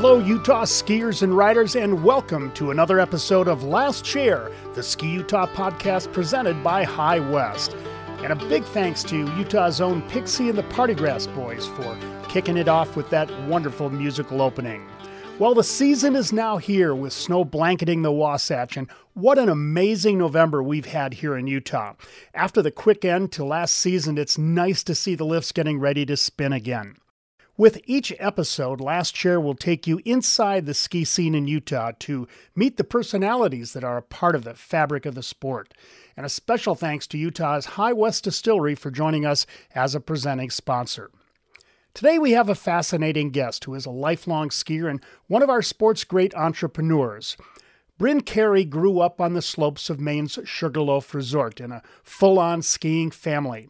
Hello, 0.00 0.20
Utah 0.20 0.62
skiers 0.62 1.24
and 1.24 1.36
riders, 1.36 1.74
and 1.74 2.04
welcome 2.04 2.52
to 2.52 2.70
another 2.70 3.00
episode 3.00 3.48
of 3.48 3.64
Last 3.64 4.04
Chair, 4.04 4.48
the 4.76 4.82
Ski 4.84 5.08
Utah 5.08 5.48
podcast 5.48 6.12
presented 6.12 6.62
by 6.62 6.84
High 6.84 7.18
West. 7.18 7.74
And 8.22 8.32
a 8.32 8.36
big 8.46 8.62
thanks 8.62 9.02
to 9.02 9.16
Utah's 9.36 9.80
own 9.80 10.02
Pixie 10.02 10.50
and 10.50 10.56
the 10.56 10.62
Partygrass 10.62 11.26
Boys 11.34 11.66
for 11.66 11.98
kicking 12.28 12.56
it 12.56 12.68
off 12.68 12.94
with 12.94 13.10
that 13.10 13.28
wonderful 13.48 13.90
musical 13.90 14.40
opening. 14.40 14.86
Well, 15.40 15.54
the 15.54 15.64
season 15.64 16.14
is 16.14 16.32
now 16.32 16.58
here 16.58 16.94
with 16.94 17.12
snow 17.12 17.44
blanketing 17.44 18.02
the 18.02 18.12
Wasatch, 18.12 18.76
and 18.76 18.88
what 19.14 19.36
an 19.36 19.48
amazing 19.48 20.16
November 20.16 20.62
we've 20.62 20.86
had 20.86 21.14
here 21.14 21.36
in 21.36 21.48
Utah. 21.48 21.94
After 22.32 22.62
the 22.62 22.70
quick 22.70 23.04
end 23.04 23.32
to 23.32 23.44
last 23.44 23.74
season, 23.74 24.16
it's 24.16 24.38
nice 24.38 24.84
to 24.84 24.94
see 24.94 25.16
the 25.16 25.26
lifts 25.26 25.50
getting 25.50 25.80
ready 25.80 26.06
to 26.06 26.16
spin 26.16 26.52
again. 26.52 26.94
With 27.58 27.80
each 27.86 28.14
episode, 28.20 28.80
Last 28.80 29.16
Chair 29.16 29.40
will 29.40 29.56
take 29.56 29.84
you 29.84 30.00
inside 30.04 30.64
the 30.64 30.74
ski 30.74 31.04
scene 31.04 31.34
in 31.34 31.48
Utah 31.48 31.90
to 31.98 32.28
meet 32.54 32.76
the 32.76 32.84
personalities 32.84 33.72
that 33.72 33.82
are 33.82 33.96
a 33.96 34.02
part 34.02 34.36
of 34.36 34.44
the 34.44 34.54
fabric 34.54 35.04
of 35.04 35.16
the 35.16 35.24
sport. 35.24 35.74
And 36.16 36.24
a 36.24 36.28
special 36.28 36.76
thanks 36.76 37.08
to 37.08 37.18
Utah's 37.18 37.66
High 37.66 37.92
West 37.92 38.22
Distillery 38.22 38.76
for 38.76 38.92
joining 38.92 39.26
us 39.26 39.44
as 39.74 39.96
a 39.96 40.00
presenting 40.00 40.50
sponsor. 40.50 41.10
Today, 41.94 42.16
we 42.16 42.30
have 42.30 42.48
a 42.48 42.54
fascinating 42.54 43.30
guest 43.30 43.64
who 43.64 43.74
is 43.74 43.86
a 43.86 43.90
lifelong 43.90 44.50
skier 44.50 44.88
and 44.88 45.02
one 45.26 45.42
of 45.42 45.50
our 45.50 45.62
sport's 45.62 46.04
great 46.04 46.32
entrepreneurs. 46.36 47.36
Bryn 47.98 48.20
Carey 48.20 48.64
grew 48.64 49.00
up 49.00 49.20
on 49.20 49.34
the 49.34 49.42
slopes 49.42 49.90
of 49.90 49.98
Maine's 49.98 50.38
Sugarloaf 50.44 51.12
Resort 51.12 51.60
in 51.60 51.72
a 51.72 51.82
full 52.04 52.38
on 52.38 52.62
skiing 52.62 53.10
family. 53.10 53.68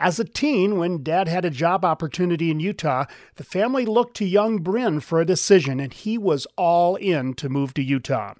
As 0.00 0.20
a 0.20 0.24
teen, 0.24 0.78
when 0.78 1.02
dad 1.02 1.26
had 1.26 1.44
a 1.44 1.50
job 1.50 1.84
opportunity 1.84 2.52
in 2.52 2.60
Utah, 2.60 3.06
the 3.34 3.42
family 3.42 3.84
looked 3.84 4.16
to 4.18 4.24
young 4.24 4.58
Bryn 4.58 5.00
for 5.00 5.20
a 5.20 5.26
decision, 5.26 5.80
and 5.80 5.92
he 5.92 6.16
was 6.16 6.46
all 6.56 6.94
in 6.94 7.34
to 7.34 7.48
move 7.48 7.74
to 7.74 7.82
Utah. 7.82 8.34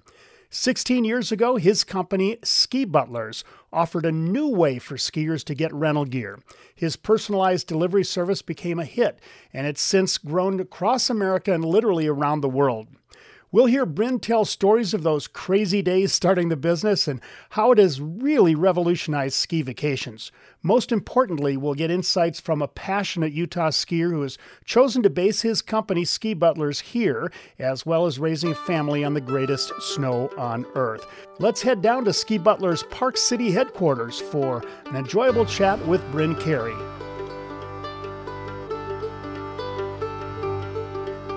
16 0.49 1.03
years 1.03 1.33
ago, 1.33 1.57
his 1.57 1.83
company, 1.83 2.37
Ski 2.43 2.85
Butlers, 2.85 3.43
offered 3.73 4.05
a 4.05 4.11
new 4.11 4.47
way 4.47 4.79
for 4.79 4.95
skiers 4.95 5.43
to 5.43 5.53
get 5.53 5.73
rental 5.73 6.05
gear. 6.05 6.39
His 6.73 6.95
personalized 6.95 7.67
delivery 7.67 8.05
service 8.05 8.41
became 8.41 8.79
a 8.79 8.85
hit, 8.85 9.19
and 9.53 9.67
it's 9.67 9.81
since 9.81 10.17
grown 10.17 10.61
across 10.61 11.09
America 11.09 11.53
and 11.53 11.65
literally 11.65 12.07
around 12.07 12.39
the 12.39 12.49
world. 12.49 12.87
We'll 13.51 13.65
hear 13.65 13.87
Bryn 13.87 14.19
tell 14.19 14.45
stories 14.45 14.93
of 14.93 15.01
those 15.01 15.27
crazy 15.27 15.81
days 15.81 16.13
starting 16.13 16.49
the 16.49 16.55
business 16.55 17.07
and 17.07 17.19
how 17.51 17.71
it 17.71 17.79
has 17.79 17.99
really 17.99 18.53
revolutionized 18.53 19.33
ski 19.33 19.63
vacations. 19.63 20.31
Most 20.61 20.91
importantly, 20.91 21.57
we'll 21.57 21.73
get 21.73 21.89
insights 21.89 22.39
from 22.39 22.61
a 22.61 22.67
passionate 22.67 23.33
Utah 23.33 23.69
skier 23.69 24.11
who 24.11 24.21
has 24.21 24.37
chosen 24.65 25.01
to 25.01 25.09
base 25.09 25.41
his 25.41 25.63
company, 25.63 26.05
Ski 26.05 26.35
Butlers, 26.35 26.79
here, 26.79 27.31
as 27.57 27.87
well 27.87 28.05
as 28.05 28.19
raising 28.19 28.51
a 28.51 28.55
family 28.55 29.03
on 29.03 29.15
the 29.15 29.21
greatest 29.21 29.73
snow 29.81 30.29
on 30.37 30.67
earth. 30.75 31.07
Let's 31.39 31.63
head 31.63 31.81
down 31.81 32.05
to 32.05 32.13
Ski 32.13 32.37
Butlers 32.37 32.83
Park 32.91 33.17
City 33.17 33.49
headquarters 33.49 34.19
for 34.19 34.63
an 34.85 34.95
enjoyable 34.95 35.45
chat 35.45 35.83
with 35.87 36.03
Bryn 36.11 36.35
Carey. 36.35 36.75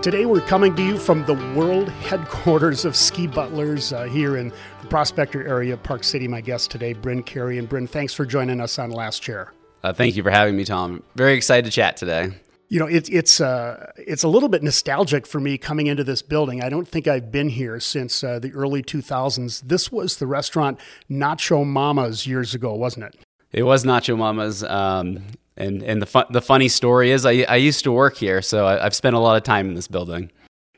Today, 0.02 0.26
we're 0.26 0.40
coming 0.40 0.74
to 0.74 0.82
you 0.82 0.98
from 0.98 1.24
the 1.26 1.34
world 1.56 1.88
headquarters 2.08 2.84
of 2.84 2.96
Ski 2.96 3.28
Butlers 3.28 3.92
uh, 3.92 4.02
here 4.02 4.36
in 4.36 4.52
the 4.80 4.88
Prospector 4.88 5.46
area, 5.46 5.76
Park 5.76 6.02
City. 6.02 6.26
My 6.26 6.40
guest 6.40 6.72
today, 6.72 6.92
Bryn 6.92 7.22
Carey. 7.22 7.56
And 7.56 7.68
Bryn, 7.68 7.86
thanks 7.86 8.12
for 8.12 8.26
joining 8.26 8.60
us 8.60 8.80
on 8.80 8.90
Last 8.90 9.22
Chair. 9.22 9.52
Uh, 9.84 9.92
thank 9.92 10.16
you 10.16 10.24
for 10.24 10.30
having 10.32 10.56
me, 10.56 10.64
Tom. 10.64 11.04
Very 11.14 11.34
excited 11.34 11.66
to 11.66 11.70
chat 11.70 11.96
today. 11.96 12.32
You 12.68 12.80
know, 12.80 12.86
it, 12.86 13.08
it's 13.10 13.40
uh, 13.40 13.92
it's 13.96 14.24
a 14.24 14.28
little 14.28 14.48
bit 14.48 14.64
nostalgic 14.64 15.24
for 15.24 15.38
me 15.38 15.56
coming 15.56 15.86
into 15.86 16.02
this 16.02 16.20
building. 16.20 16.64
I 16.64 16.68
don't 16.68 16.88
think 16.88 17.06
I've 17.06 17.30
been 17.30 17.50
here 17.50 17.78
since 17.78 18.24
uh, 18.24 18.40
the 18.40 18.52
early 18.54 18.82
2000s. 18.82 19.62
This 19.64 19.92
was 19.92 20.16
the 20.16 20.26
restaurant 20.26 20.80
Nacho 21.08 21.64
Mama's 21.64 22.26
years 22.26 22.56
ago, 22.56 22.74
wasn't 22.74 23.04
it? 23.04 23.24
It 23.52 23.62
was 23.62 23.84
Nacho 23.84 24.18
Mama's. 24.18 24.64
Um, 24.64 25.22
and 25.56 25.82
and 25.82 26.00
the 26.00 26.06
fun, 26.06 26.26
the 26.30 26.42
funny 26.42 26.68
story 26.68 27.10
is, 27.10 27.26
I, 27.26 27.44
I 27.48 27.56
used 27.56 27.84
to 27.84 27.92
work 27.92 28.16
here, 28.16 28.42
so 28.42 28.66
I, 28.66 28.82
have 28.82 28.94
spent 28.94 29.16
a 29.16 29.18
lot 29.18 29.36
of 29.36 29.42
time 29.42 29.68
in 29.68 29.74
this 29.74 29.88
building. 29.88 30.30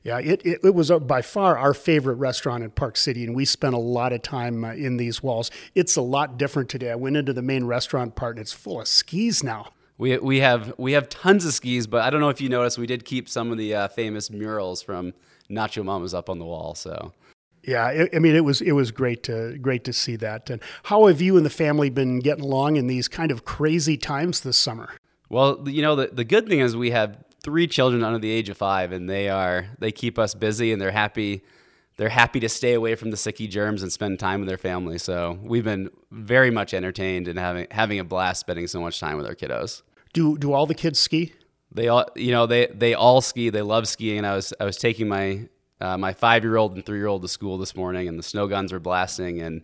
Yeah, 0.03 0.19
it, 0.19 0.45
it, 0.45 0.61
it 0.63 0.75
was 0.75 0.91
by 0.91 1.23
far 1.23 1.57
our 1.57 1.73
favorite 1.73 2.17
restaurant 2.17 2.63
in 2.63 2.71
Park 2.71 2.99
City, 2.99 3.25
and 3.25 3.35
we 3.35 3.47
spent 3.47 3.75
a 3.75 3.79
lot 3.79 4.13
of 4.13 4.21
time 4.21 4.63
uh, 4.63 4.73
in 4.73 4.99
these 4.99 5.23
walls. 5.23 5.51
It's 5.75 5.97
a 5.97 6.03
lot 6.03 6.37
different 6.37 6.69
today. 6.69 6.91
I 6.91 6.95
went 6.95 7.17
into 7.17 7.33
the 7.33 7.41
main 7.41 7.65
restaurant 7.65 8.15
part, 8.15 8.37
and 8.37 8.43
it's 8.43 8.53
full 8.53 8.83
of 8.83 8.89
skis 8.89 9.43
now. 9.43 9.71
We, 9.97 10.19
we 10.19 10.41
have 10.41 10.75
we 10.77 10.93
have 10.93 11.09
tons 11.09 11.47
of 11.47 11.55
skis, 11.55 11.87
but 11.87 12.03
I 12.03 12.11
don't 12.11 12.21
know 12.21 12.29
if 12.29 12.41
you 12.41 12.49
noticed, 12.49 12.77
we 12.77 12.87
did 12.87 13.05
keep 13.05 13.29
some 13.29 13.51
of 13.51 13.59
the 13.59 13.75
uh, 13.75 13.89
famous 13.89 14.31
murals 14.31 14.83
from 14.83 15.15
Nacho 15.49 15.85
Mama's 15.85 16.13
up 16.13 16.29
on 16.29 16.39
the 16.39 16.45
wall. 16.45 16.75
So 16.75 17.13
yeah, 17.67 17.89
it, 17.89 18.11
I 18.15 18.19
mean, 18.19 18.35
it 18.35 18.45
was 18.45 18.61
it 18.61 18.73
was 18.73 18.91
great 18.91 19.23
to 19.25 19.59
great 19.59 19.85
to 19.85 19.93
see 19.93 20.17
that. 20.17 20.51
And 20.51 20.61
how 20.85 21.07
have 21.07 21.21
you 21.21 21.37
and 21.37 21.45
the 21.45 21.51
family 21.51 21.91
been 21.91 22.21
getting 22.21 22.45
along 22.45 22.77
in 22.77 22.87
these 22.87 23.09
kind 23.09 23.31
of 23.31 23.45
crazy 23.45 23.97
times 23.97 24.41
this 24.41 24.57
summer? 24.57 24.91
Well, 25.29 25.67
you 25.67 25.83
know, 25.83 25.97
the, 25.97 26.09
the 26.09 26.25
good 26.25 26.47
thing 26.49 26.61
is 26.61 26.77
we 26.77 26.91
have 26.91 27.17
three 27.43 27.67
children 27.67 28.05
under 28.05 28.19
the 28.19 28.31
age 28.31 28.49
of 28.49 28.57
five, 28.57 28.93
and 28.93 29.09
they 29.09 29.29
are 29.29 29.67
they 29.79 29.93
keep 29.93 30.19
us 30.19 30.35
busy, 30.35 30.73
and 30.73 30.81
they're 30.81 30.91
happy. 30.91 31.43
They're 31.97 32.09
happy 32.09 32.41
to 32.41 32.49
stay 32.49 32.75
away 32.75 32.97
from 32.97 33.11
the 33.11 33.17
sicky 33.17 33.49
germs 33.49 33.81
and 33.81 33.93
spend 33.93 34.19
time 34.19 34.41
with 34.41 34.49
their 34.49 34.59
family. 34.59 34.99
So 34.99 35.39
we've 35.43 35.63
been 35.63 35.91
very 36.11 36.51
much 36.51 36.75
entertained 36.75 37.29
and 37.29 37.39
having 37.39 37.69
having 37.71 38.01
a 38.01 38.05
blast 38.05 38.41
spending 38.41 38.67
so 38.67 38.81
much 38.81 38.99
time 38.99 39.17
with 39.17 39.27
our 39.27 39.35
kiddos. 39.35 39.83
Do 40.13 40.37
do 40.37 40.53
all 40.53 40.67
the 40.67 40.75
kids 40.75 40.99
ski? 40.99 41.33
They 41.73 41.89
all, 41.89 42.07
you 42.17 42.33
know, 42.33 42.47
they 42.47 42.67
they 42.67 42.95
all 42.95 43.21
ski. 43.21 43.49
They 43.51 43.63
love 43.63 43.87
skiing. 43.89 44.19
And 44.19 44.27
I 44.27 44.35
was 44.35 44.53
I 44.61 44.65
was 44.65 44.77
taking 44.77 45.09
my 45.09 45.49
uh, 45.81 45.97
my 45.99 46.13
five 46.13 46.45
year 46.45 46.57
old 46.57 46.75
and 46.75 46.85
three 46.85 46.99
year 46.99 47.07
old 47.07 47.23
to 47.23 47.29
school 47.29 47.59
this 47.59 47.75
morning, 47.77 48.09
and 48.09 48.19
the 48.19 48.23
snow 48.23 48.47
guns 48.47 48.73
were 48.73 48.81
blasting, 48.81 49.41
and 49.41 49.63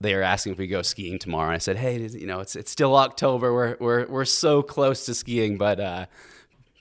they 0.00 0.14
were 0.14 0.22
asking 0.22 0.52
if 0.52 0.58
we 0.58 0.66
go 0.66 0.82
skiing 0.82 1.18
tomorrow. 1.18 1.48
And 1.48 1.54
I 1.54 1.58
said, 1.58 1.76
hey, 1.76 1.98
you 1.98 2.26
know, 2.26 2.40
it's 2.40 2.56
it's 2.56 2.70
still 2.70 2.96
October. 2.96 3.52
We're 3.52 3.76
we're 3.80 4.06
we're 4.06 4.24
so 4.24 4.62
close 4.62 5.06
to 5.06 5.14
skiing, 5.14 5.58
but 5.58 5.80
uh, 5.80 6.06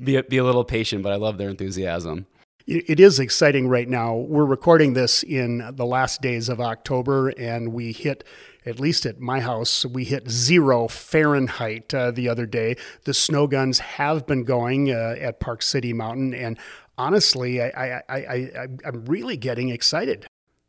be 0.03 0.21
be 0.21 0.37
a 0.37 0.43
little 0.43 0.65
patient. 0.65 1.03
But 1.03 1.13
I 1.13 1.17
love 1.17 1.37
their 1.37 1.49
enthusiasm. 1.49 2.25
It 2.67 2.99
is 2.99 3.19
exciting 3.19 3.67
right 3.67 3.89
now. 3.89 4.15
We're 4.15 4.45
recording 4.45 4.93
this 4.93 5.23
in 5.23 5.71
the 5.73 5.85
last 5.85 6.21
days 6.21 6.47
of 6.47 6.61
October, 6.61 7.29
and 7.29 7.73
we 7.73 7.91
hit, 7.91 8.23
at 8.65 8.79
least 8.79 9.05
at 9.07 9.19
my 9.19 9.39
house, 9.39 9.83
we 9.83 10.03
hit 10.03 10.29
zero 10.29 10.87
Fahrenheit 10.87 11.91
uh, 11.93 12.11
the 12.11 12.29
other 12.29 12.45
day. 12.45 12.77
The 13.03 13.15
snow 13.15 13.47
guns 13.47 13.79
have 13.79 14.27
been 14.27 14.43
going 14.43 14.91
uh, 14.91 15.15
at 15.19 15.39
Park 15.39 15.63
City 15.63 15.91
Mountain, 15.91 16.35
and 16.35 16.57
honestly, 17.01 17.61
I, 17.61 17.67
I, 17.67 18.01
I, 18.07 18.15
I 18.15 18.67
am 18.85 19.05
really 19.05 19.37
getting 19.37 19.69
excited. 19.69 20.27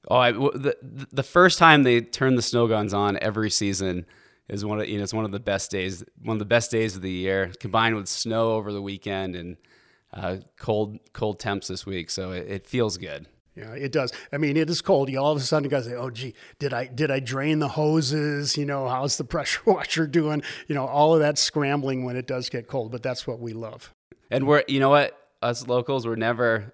Oh, 0.08 0.16
I, 0.16 0.32
the 0.32 0.76
the 1.12 1.22
first 1.22 1.58
time 1.58 1.84
they 1.84 2.00
turn 2.00 2.34
the 2.34 2.42
snow 2.42 2.66
guns 2.66 2.92
on 2.92 3.18
every 3.20 3.50
season 3.50 4.06
is 4.48 4.64
one 4.64 4.80
of 4.80 4.88
you 4.88 4.96
know 4.96 5.04
it's 5.04 5.14
one 5.14 5.24
of 5.24 5.30
the 5.30 5.38
best 5.38 5.70
days, 5.70 6.02
one 6.20 6.34
of 6.34 6.38
the 6.38 6.44
best 6.44 6.70
days 6.70 6.96
of 6.96 7.02
the 7.02 7.10
year, 7.10 7.52
combined 7.60 7.94
with 7.94 8.08
snow 8.08 8.52
over 8.52 8.72
the 8.72 8.82
weekend 8.82 9.36
and 9.36 9.56
uh, 10.12 10.38
cold 10.58 10.98
cold 11.12 11.38
temps 11.38 11.68
this 11.68 11.86
week. 11.86 12.10
So 12.10 12.32
it, 12.32 12.46
it, 12.48 12.66
feels 12.66 12.98
good. 12.98 13.28
Yeah, 13.54 13.74
it 13.74 13.92
does. 13.92 14.12
I 14.32 14.38
mean, 14.38 14.56
it 14.56 14.68
is 14.68 14.82
cold. 14.82 15.08
You 15.08 15.20
all 15.20 15.32
of 15.32 15.38
a 15.38 15.40
sudden 15.40 15.68
guys 15.68 15.84
say, 15.84 15.94
"Oh, 15.94 16.10
gee, 16.10 16.34
did 16.58 16.74
I 16.74 16.86
did 16.86 17.12
I 17.12 17.20
drain 17.20 17.60
the 17.60 17.68
hoses? 17.68 18.56
You 18.56 18.64
know, 18.64 18.88
how's 18.88 19.18
the 19.18 19.24
pressure 19.34 19.60
washer 19.66 20.08
doing? 20.08 20.42
You 20.66 20.74
know, 20.74 20.86
all 20.86 21.14
of 21.14 21.20
that 21.20 21.38
scrambling 21.38 22.04
when 22.04 22.16
it 22.16 22.26
does 22.26 22.48
get 22.48 22.66
cold." 22.66 22.90
But 22.90 23.04
that's 23.04 23.24
what 23.24 23.38
we 23.38 23.52
love. 23.52 23.94
And 24.32 24.48
we're 24.48 24.64
you 24.66 24.80
know 24.80 24.90
what 24.90 25.21
us 25.42 25.66
locals 25.66 26.06
were 26.06 26.16
never 26.16 26.72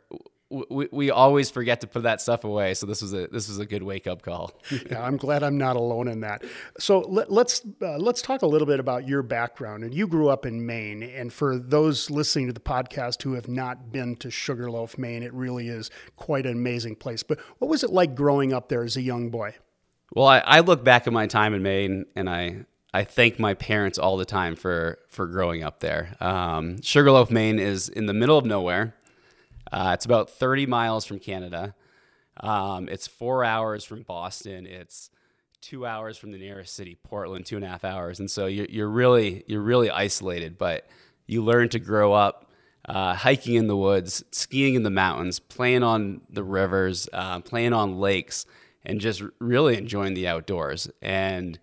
we, 0.50 0.88
we 0.90 1.10
always 1.10 1.50
forget 1.50 1.82
to 1.82 1.86
put 1.86 2.04
that 2.04 2.20
stuff 2.22 2.44
away. 2.44 2.72
So 2.74 2.86
this 2.86 3.02
was 3.02 3.12
a 3.12 3.26
this 3.26 3.48
was 3.48 3.58
a 3.58 3.66
good 3.66 3.82
wake 3.82 4.06
up 4.06 4.22
call. 4.22 4.52
yeah, 4.90 5.02
I'm 5.02 5.16
glad 5.16 5.42
I'm 5.42 5.58
not 5.58 5.76
alone 5.76 6.08
in 6.08 6.20
that. 6.20 6.42
So 6.78 7.00
let, 7.00 7.26
us 7.26 7.32
let's, 7.32 7.62
uh, 7.82 7.98
let's 7.98 8.22
talk 8.22 8.42
a 8.42 8.46
little 8.46 8.66
bit 8.66 8.80
about 8.80 9.06
your 9.06 9.22
background. 9.22 9.84
And 9.84 9.92
you 9.92 10.06
grew 10.06 10.28
up 10.28 10.46
in 10.46 10.64
Maine. 10.64 11.02
And 11.02 11.32
for 11.32 11.58
those 11.58 12.10
listening 12.10 12.46
to 12.46 12.52
the 12.52 12.60
podcast 12.60 13.22
who 13.22 13.34
have 13.34 13.48
not 13.48 13.92
been 13.92 14.16
to 14.16 14.30
Sugarloaf, 14.30 14.96
Maine, 14.96 15.22
it 15.22 15.34
really 15.34 15.68
is 15.68 15.90
quite 16.16 16.46
an 16.46 16.52
amazing 16.52 16.96
place. 16.96 17.22
But 17.22 17.38
what 17.58 17.68
was 17.68 17.84
it 17.84 17.90
like 17.90 18.14
growing 18.14 18.52
up 18.52 18.68
there 18.68 18.84
as 18.84 18.96
a 18.96 19.02
young 19.02 19.30
boy? 19.30 19.54
Well, 20.14 20.26
I, 20.26 20.38
I 20.38 20.60
look 20.60 20.82
back 20.82 21.06
at 21.06 21.12
my 21.12 21.26
time 21.26 21.52
in 21.52 21.62
Maine, 21.62 22.06
and 22.16 22.30
I 22.30 22.64
I 22.92 23.04
thank 23.04 23.38
my 23.38 23.54
parents 23.54 23.98
all 23.98 24.16
the 24.16 24.24
time 24.24 24.56
for 24.56 24.98
for 25.10 25.26
growing 25.26 25.62
up 25.62 25.80
there. 25.80 26.16
Um, 26.20 26.80
Sugarloaf, 26.82 27.30
Maine, 27.30 27.58
is 27.58 27.88
in 27.88 28.06
the 28.06 28.14
middle 28.14 28.38
of 28.38 28.46
nowhere. 28.46 28.94
Uh, 29.70 29.90
it's 29.94 30.06
about 30.06 30.30
30 30.30 30.66
miles 30.66 31.04
from 31.04 31.18
Canada. 31.18 31.74
Um, 32.40 32.88
it's 32.88 33.06
four 33.06 33.44
hours 33.44 33.84
from 33.84 34.02
Boston. 34.02 34.66
It's 34.66 35.10
two 35.60 35.84
hours 35.84 36.16
from 36.16 36.30
the 36.30 36.38
nearest 36.38 36.74
city, 36.74 36.96
Portland, 37.02 37.44
two 37.44 37.56
and 37.56 37.64
a 37.64 37.68
half 37.68 37.84
hours. 37.84 38.20
And 38.20 38.30
so 38.30 38.46
you're, 38.46 38.66
you're 38.66 38.88
really 38.88 39.44
you're 39.46 39.60
really 39.60 39.90
isolated. 39.90 40.56
But 40.56 40.86
you 41.26 41.44
learn 41.44 41.68
to 41.70 41.78
grow 41.78 42.14
up 42.14 42.50
uh, 42.88 43.14
hiking 43.14 43.56
in 43.56 43.66
the 43.66 43.76
woods, 43.76 44.24
skiing 44.30 44.74
in 44.74 44.82
the 44.82 44.90
mountains, 44.90 45.38
playing 45.38 45.82
on 45.82 46.22
the 46.30 46.42
rivers, 46.42 47.06
uh, 47.12 47.40
playing 47.40 47.74
on 47.74 47.98
lakes, 47.98 48.46
and 48.84 48.98
just 48.98 49.22
really 49.40 49.76
enjoying 49.76 50.14
the 50.14 50.26
outdoors. 50.26 50.90
And 51.02 51.58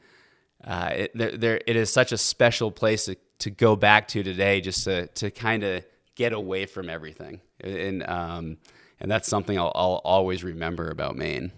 uh, 0.66 0.90
it, 0.92 1.12
there, 1.16 1.38
there, 1.38 1.62
it 1.66 1.76
is 1.76 1.92
such 1.92 2.12
a 2.12 2.18
special 2.18 2.72
place 2.72 3.06
to, 3.06 3.16
to 3.40 3.50
go 3.50 3.76
back 3.76 4.08
to 4.10 4.24
today, 4.24 4.62
just 4.62 4.84
to 4.86 5.08
to 5.08 5.32
kind 5.32 5.64
of 5.64 5.86
get 6.16 6.34
away 6.34 6.66
from 6.66 6.90
everything, 6.90 7.42
and 7.62 8.04
um, 8.08 8.58
and 9.00 9.12
that's 9.12 9.28
something 9.28 9.58
I'll, 9.58 9.72
I'll 9.76 10.02
always 10.04 10.44
remember 10.44 10.90
about 10.90 11.16
Maine. 11.16 11.52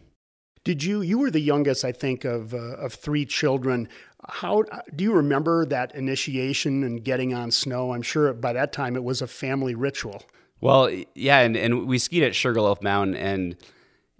Did 0.63 0.83
you? 0.83 1.01
You 1.01 1.19
were 1.19 1.31
the 1.31 1.39
youngest, 1.39 1.85
I 1.85 1.93
think, 1.93 2.25
of 2.25 2.53
uh, 2.53 2.57
of 2.57 2.93
three 2.93 3.25
children. 3.25 3.87
How 4.27 4.63
do 4.93 5.03
you 5.03 5.13
remember 5.13 5.65
that 5.65 5.95
initiation 5.95 6.83
and 6.83 7.01
getting 7.03 7.33
on 7.33 7.51
snow? 7.51 7.93
I'm 7.93 8.01
sure 8.01 8.33
by 8.33 8.51
that 8.53 8.73
time 8.73 8.97
it 8.97 9.03
was 9.03 9.21
a 9.21 9.27
family 9.27 9.75
ritual. 9.75 10.23
Well, 10.59 10.89
yeah, 11.13 11.39
and, 11.39 11.55
and 11.55 11.87
we 11.87 11.99
skied 11.99 12.23
at 12.23 12.35
Sugarloaf 12.35 12.81
Mountain, 12.81 13.15
and 13.15 13.55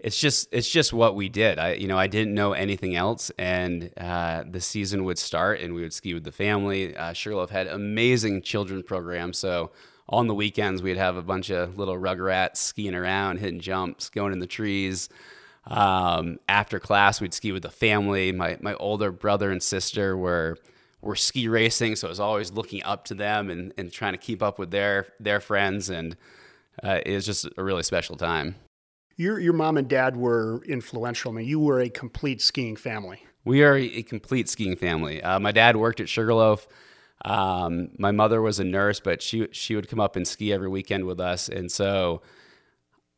it's 0.00 0.18
just 0.18 0.48
it's 0.52 0.68
just 0.68 0.92
what 0.92 1.16
we 1.16 1.28
did. 1.28 1.58
I 1.58 1.72
you 1.72 1.88
know 1.88 1.98
I 1.98 2.06
didn't 2.06 2.34
know 2.34 2.52
anything 2.52 2.94
else, 2.94 3.30
and 3.38 3.90
uh, 3.96 4.44
the 4.48 4.60
season 4.60 5.04
would 5.04 5.18
start, 5.18 5.60
and 5.60 5.74
we 5.74 5.82
would 5.82 5.92
ski 5.92 6.14
with 6.14 6.24
the 6.24 6.32
family. 6.32 6.96
Uh, 6.96 7.12
Sugarloaf 7.12 7.50
had 7.50 7.66
amazing 7.66 8.42
children's 8.42 8.84
programs, 8.84 9.38
so 9.38 9.72
on 10.08 10.26
the 10.26 10.34
weekends 10.34 10.82
we'd 10.82 10.96
have 10.96 11.16
a 11.16 11.22
bunch 11.22 11.50
of 11.50 11.78
little 11.78 11.96
rugrats 11.96 12.56
skiing 12.56 12.94
around, 12.94 13.38
hitting 13.38 13.60
jumps, 13.60 14.08
going 14.08 14.32
in 14.32 14.38
the 14.38 14.46
trees. 14.46 15.08
Um, 15.66 16.38
after 16.48 16.80
class, 16.80 17.20
we'd 17.20 17.34
ski 17.34 17.52
with 17.52 17.62
the 17.62 17.70
family. 17.70 18.30
My 18.30 18.56
my 18.60 18.74
older 18.74 19.10
brother 19.10 19.50
and 19.50 19.62
sister 19.62 20.16
were 20.16 20.58
were 21.00 21.16
ski 21.16 21.48
racing, 21.48 21.96
so 21.96 22.06
I 22.06 22.10
was 22.10 22.20
always 22.20 22.52
looking 22.52 22.84
up 22.84 23.04
to 23.06 23.14
them 23.14 23.50
and, 23.50 23.72
and 23.76 23.92
trying 23.92 24.12
to 24.12 24.18
keep 24.18 24.44
up 24.44 24.60
with 24.60 24.70
their 24.70 25.08
their 25.18 25.40
friends, 25.40 25.90
and 25.90 26.16
uh, 26.84 27.00
it 27.04 27.14
was 27.14 27.26
just 27.26 27.48
a 27.56 27.64
really 27.64 27.82
special 27.82 28.16
time. 28.16 28.54
Your 29.18 29.40
your 29.40 29.52
mom 29.52 29.76
and 29.76 29.88
dad 29.88 30.16
were 30.16 30.62
influential. 30.64 31.32
I 31.32 31.34
mean, 31.34 31.46
you 31.46 31.58
were 31.58 31.80
a 31.80 31.88
complete 31.88 32.40
skiing 32.40 32.76
family. 32.76 33.24
We 33.44 33.64
are 33.64 33.76
a 33.76 34.02
complete 34.04 34.48
skiing 34.48 34.76
family. 34.76 35.20
Uh, 35.20 35.40
my 35.40 35.50
dad 35.50 35.76
worked 35.76 36.00
at 36.00 36.08
Sugarloaf. 36.08 36.68
Um, 37.24 37.90
my 37.98 38.12
mother 38.12 38.40
was 38.40 38.60
a 38.60 38.64
nurse, 38.64 39.00
but 39.00 39.20
she 39.20 39.48
she 39.50 39.74
would 39.74 39.88
come 39.88 39.98
up 39.98 40.14
and 40.14 40.26
ski 40.26 40.52
every 40.52 40.68
weekend 40.68 41.04
with 41.04 41.18
us, 41.18 41.48
and 41.48 41.70
so 41.70 42.22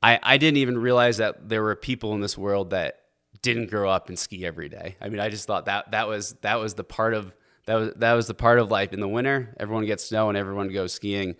I, 0.02 0.18
I 0.22 0.38
didn't 0.38 0.56
even 0.56 0.78
realize 0.78 1.18
that 1.18 1.50
there 1.50 1.62
were 1.62 1.76
people 1.76 2.14
in 2.14 2.22
this 2.22 2.38
world 2.38 2.70
that 2.70 3.00
didn't 3.42 3.68
grow 3.68 3.90
up 3.90 4.08
and 4.08 4.18
ski 4.18 4.46
every 4.46 4.70
day. 4.70 4.96
I 5.02 5.10
mean, 5.10 5.20
I 5.20 5.28
just 5.28 5.46
thought 5.46 5.66
that 5.66 5.90
that 5.90 6.08
was 6.08 6.32
that 6.40 6.58
was 6.58 6.74
the 6.74 6.84
part 6.84 7.12
of 7.12 7.36
that 7.66 7.74
was 7.74 7.92
that 7.96 8.14
was 8.14 8.26
the 8.26 8.34
part 8.34 8.58
of 8.58 8.70
life 8.70 8.94
in 8.94 9.00
the 9.00 9.08
winter. 9.08 9.54
Everyone 9.60 9.84
gets 9.84 10.04
snow 10.04 10.30
and 10.30 10.38
everyone 10.38 10.72
goes 10.72 10.94
skiing 10.94 11.36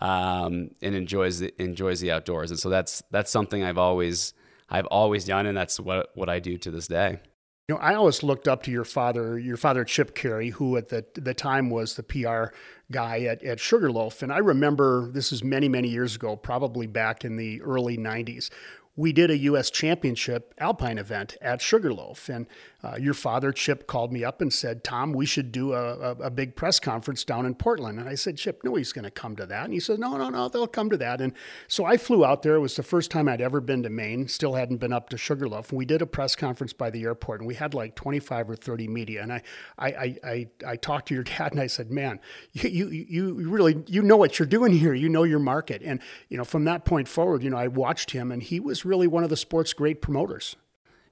um, 0.00 0.70
and 0.82 0.94
enjoys 0.94 1.40
the, 1.40 1.54
enjoys 1.62 2.00
the 2.00 2.10
outdoors. 2.10 2.50
And 2.50 2.58
so 2.58 2.68
that's 2.68 3.02
that's 3.10 3.30
something 3.30 3.62
I've 3.62 3.78
always 3.78 4.34
I've 4.68 4.86
always 4.86 5.24
done, 5.24 5.46
and 5.46 5.56
that's 5.56 5.78
what 5.78 6.10
what 6.14 6.28
I 6.28 6.40
do 6.40 6.58
to 6.58 6.70
this 6.70 6.88
day. 6.88 7.20
You 7.68 7.74
know, 7.74 7.80
I 7.80 7.94
always 7.94 8.22
looked 8.22 8.46
up 8.46 8.62
to 8.64 8.70
your 8.70 8.84
father, 8.84 9.38
your 9.38 9.56
father 9.56 9.84
Chip 9.84 10.14
Carey, 10.14 10.50
who 10.50 10.76
at 10.76 10.88
the 10.88 11.04
the 11.14 11.34
time 11.34 11.70
was 11.70 11.96
the 11.96 12.02
PR 12.02 12.54
guy 12.90 13.22
at, 13.22 13.42
at 13.42 13.60
Sugarloaf. 13.60 14.22
And 14.22 14.32
I 14.32 14.38
remember 14.38 15.10
this 15.10 15.32
is 15.32 15.42
many, 15.42 15.68
many 15.68 15.88
years 15.88 16.14
ago, 16.14 16.36
probably 16.36 16.86
back 16.86 17.24
in 17.24 17.36
the 17.36 17.60
early 17.62 17.96
90s. 17.96 18.50
We 18.94 19.12
did 19.12 19.30
a 19.30 19.36
U.S. 19.38 19.70
championship 19.70 20.54
alpine 20.58 20.96
event 20.96 21.36
at 21.42 21.60
Sugarloaf. 21.60 22.28
And 22.28 22.46
uh, 22.86 22.96
your 22.96 23.14
father, 23.14 23.52
Chip, 23.52 23.86
called 23.86 24.12
me 24.12 24.22
up 24.22 24.40
and 24.40 24.52
said, 24.52 24.84
Tom, 24.84 25.12
we 25.12 25.26
should 25.26 25.50
do 25.50 25.72
a, 25.72 25.94
a, 25.94 26.10
a 26.12 26.30
big 26.30 26.54
press 26.54 26.78
conference 26.78 27.24
down 27.24 27.44
in 27.44 27.54
Portland. 27.54 27.98
And 27.98 28.08
I 28.08 28.14
said, 28.14 28.36
Chip, 28.36 28.62
nobody's 28.62 28.92
going 28.92 29.04
to 29.04 29.10
come 29.10 29.34
to 29.36 29.46
that. 29.46 29.64
And 29.64 29.72
he 29.72 29.80
said, 29.80 29.98
no, 29.98 30.16
no, 30.16 30.28
no, 30.28 30.48
they'll 30.48 30.68
come 30.68 30.90
to 30.90 30.96
that. 30.98 31.20
And 31.20 31.32
so 31.66 31.84
I 31.84 31.96
flew 31.96 32.24
out 32.24 32.42
there. 32.42 32.54
It 32.54 32.60
was 32.60 32.76
the 32.76 32.82
first 32.84 33.10
time 33.10 33.28
I'd 33.28 33.40
ever 33.40 33.60
been 33.60 33.82
to 33.82 33.90
Maine, 33.90 34.28
still 34.28 34.54
hadn't 34.54 34.76
been 34.76 34.92
up 34.92 35.08
to 35.08 35.18
Sugarloaf. 35.18 35.70
And 35.70 35.78
we 35.78 35.84
did 35.84 36.00
a 36.00 36.06
press 36.06 36.36
conference 36.36 36.72
by 36.72 36.90
the 36.90 37.02
airport, 37.02 37.40
and 37.40 37.48
we 37.48 37.54
had 37.54 37.74
like 37.74 37.96
25 37.96 38.50
or 38.50 38.56
30 38.56 38.88
media. 38.88 39.22
And 39.22 39.32
I, 39.32 39.42
I, 39.78 39.88
I, 39.88 40.16
I, 40.24 40.48
I 40.66 40.76
talked 40.76 41.08
to 41.08 41.14
your 41.14 41.24
dad, 41.24 41.52
and 41.52 41.60
I 41.60 41.66
said, 41.66 41.90
man, 41.90 42.20
you, 42.52 42.88
you, 42.88 43.06
you 43.08 43.48
really, 43.48 43.82
you 43.88 44.02
know 44.02 44.16
what 44.16 44.38
you're 44.38 44.46
doing 44.46 44.72
here. 44.72 44.94
You 44.94 45.08
know 45.08 45.24
your 45.24 45.40
market. 45.40 45.82
And, 45.84 46.00
you 46.28 46.36
know, 46.36 46.44
from 46.44 46.64
that 46.64 46.84
point 46.84 47.08
forward, 47.08 47.42
you 47.42 47.50
know, 47.50 47.56
I 47.56 47.66
watched 47.66 48.12
him, 48.12 48.30
and 48.30 48.42
he 48.42 48.60
was 48.60 48.84
really 48.84 49.08
one 49.08 49.24
of 49.24 49.30
the 49.30 49.36
sport's 49.36 49.72
great 49.72 50.00
promoters. 50.00 50.56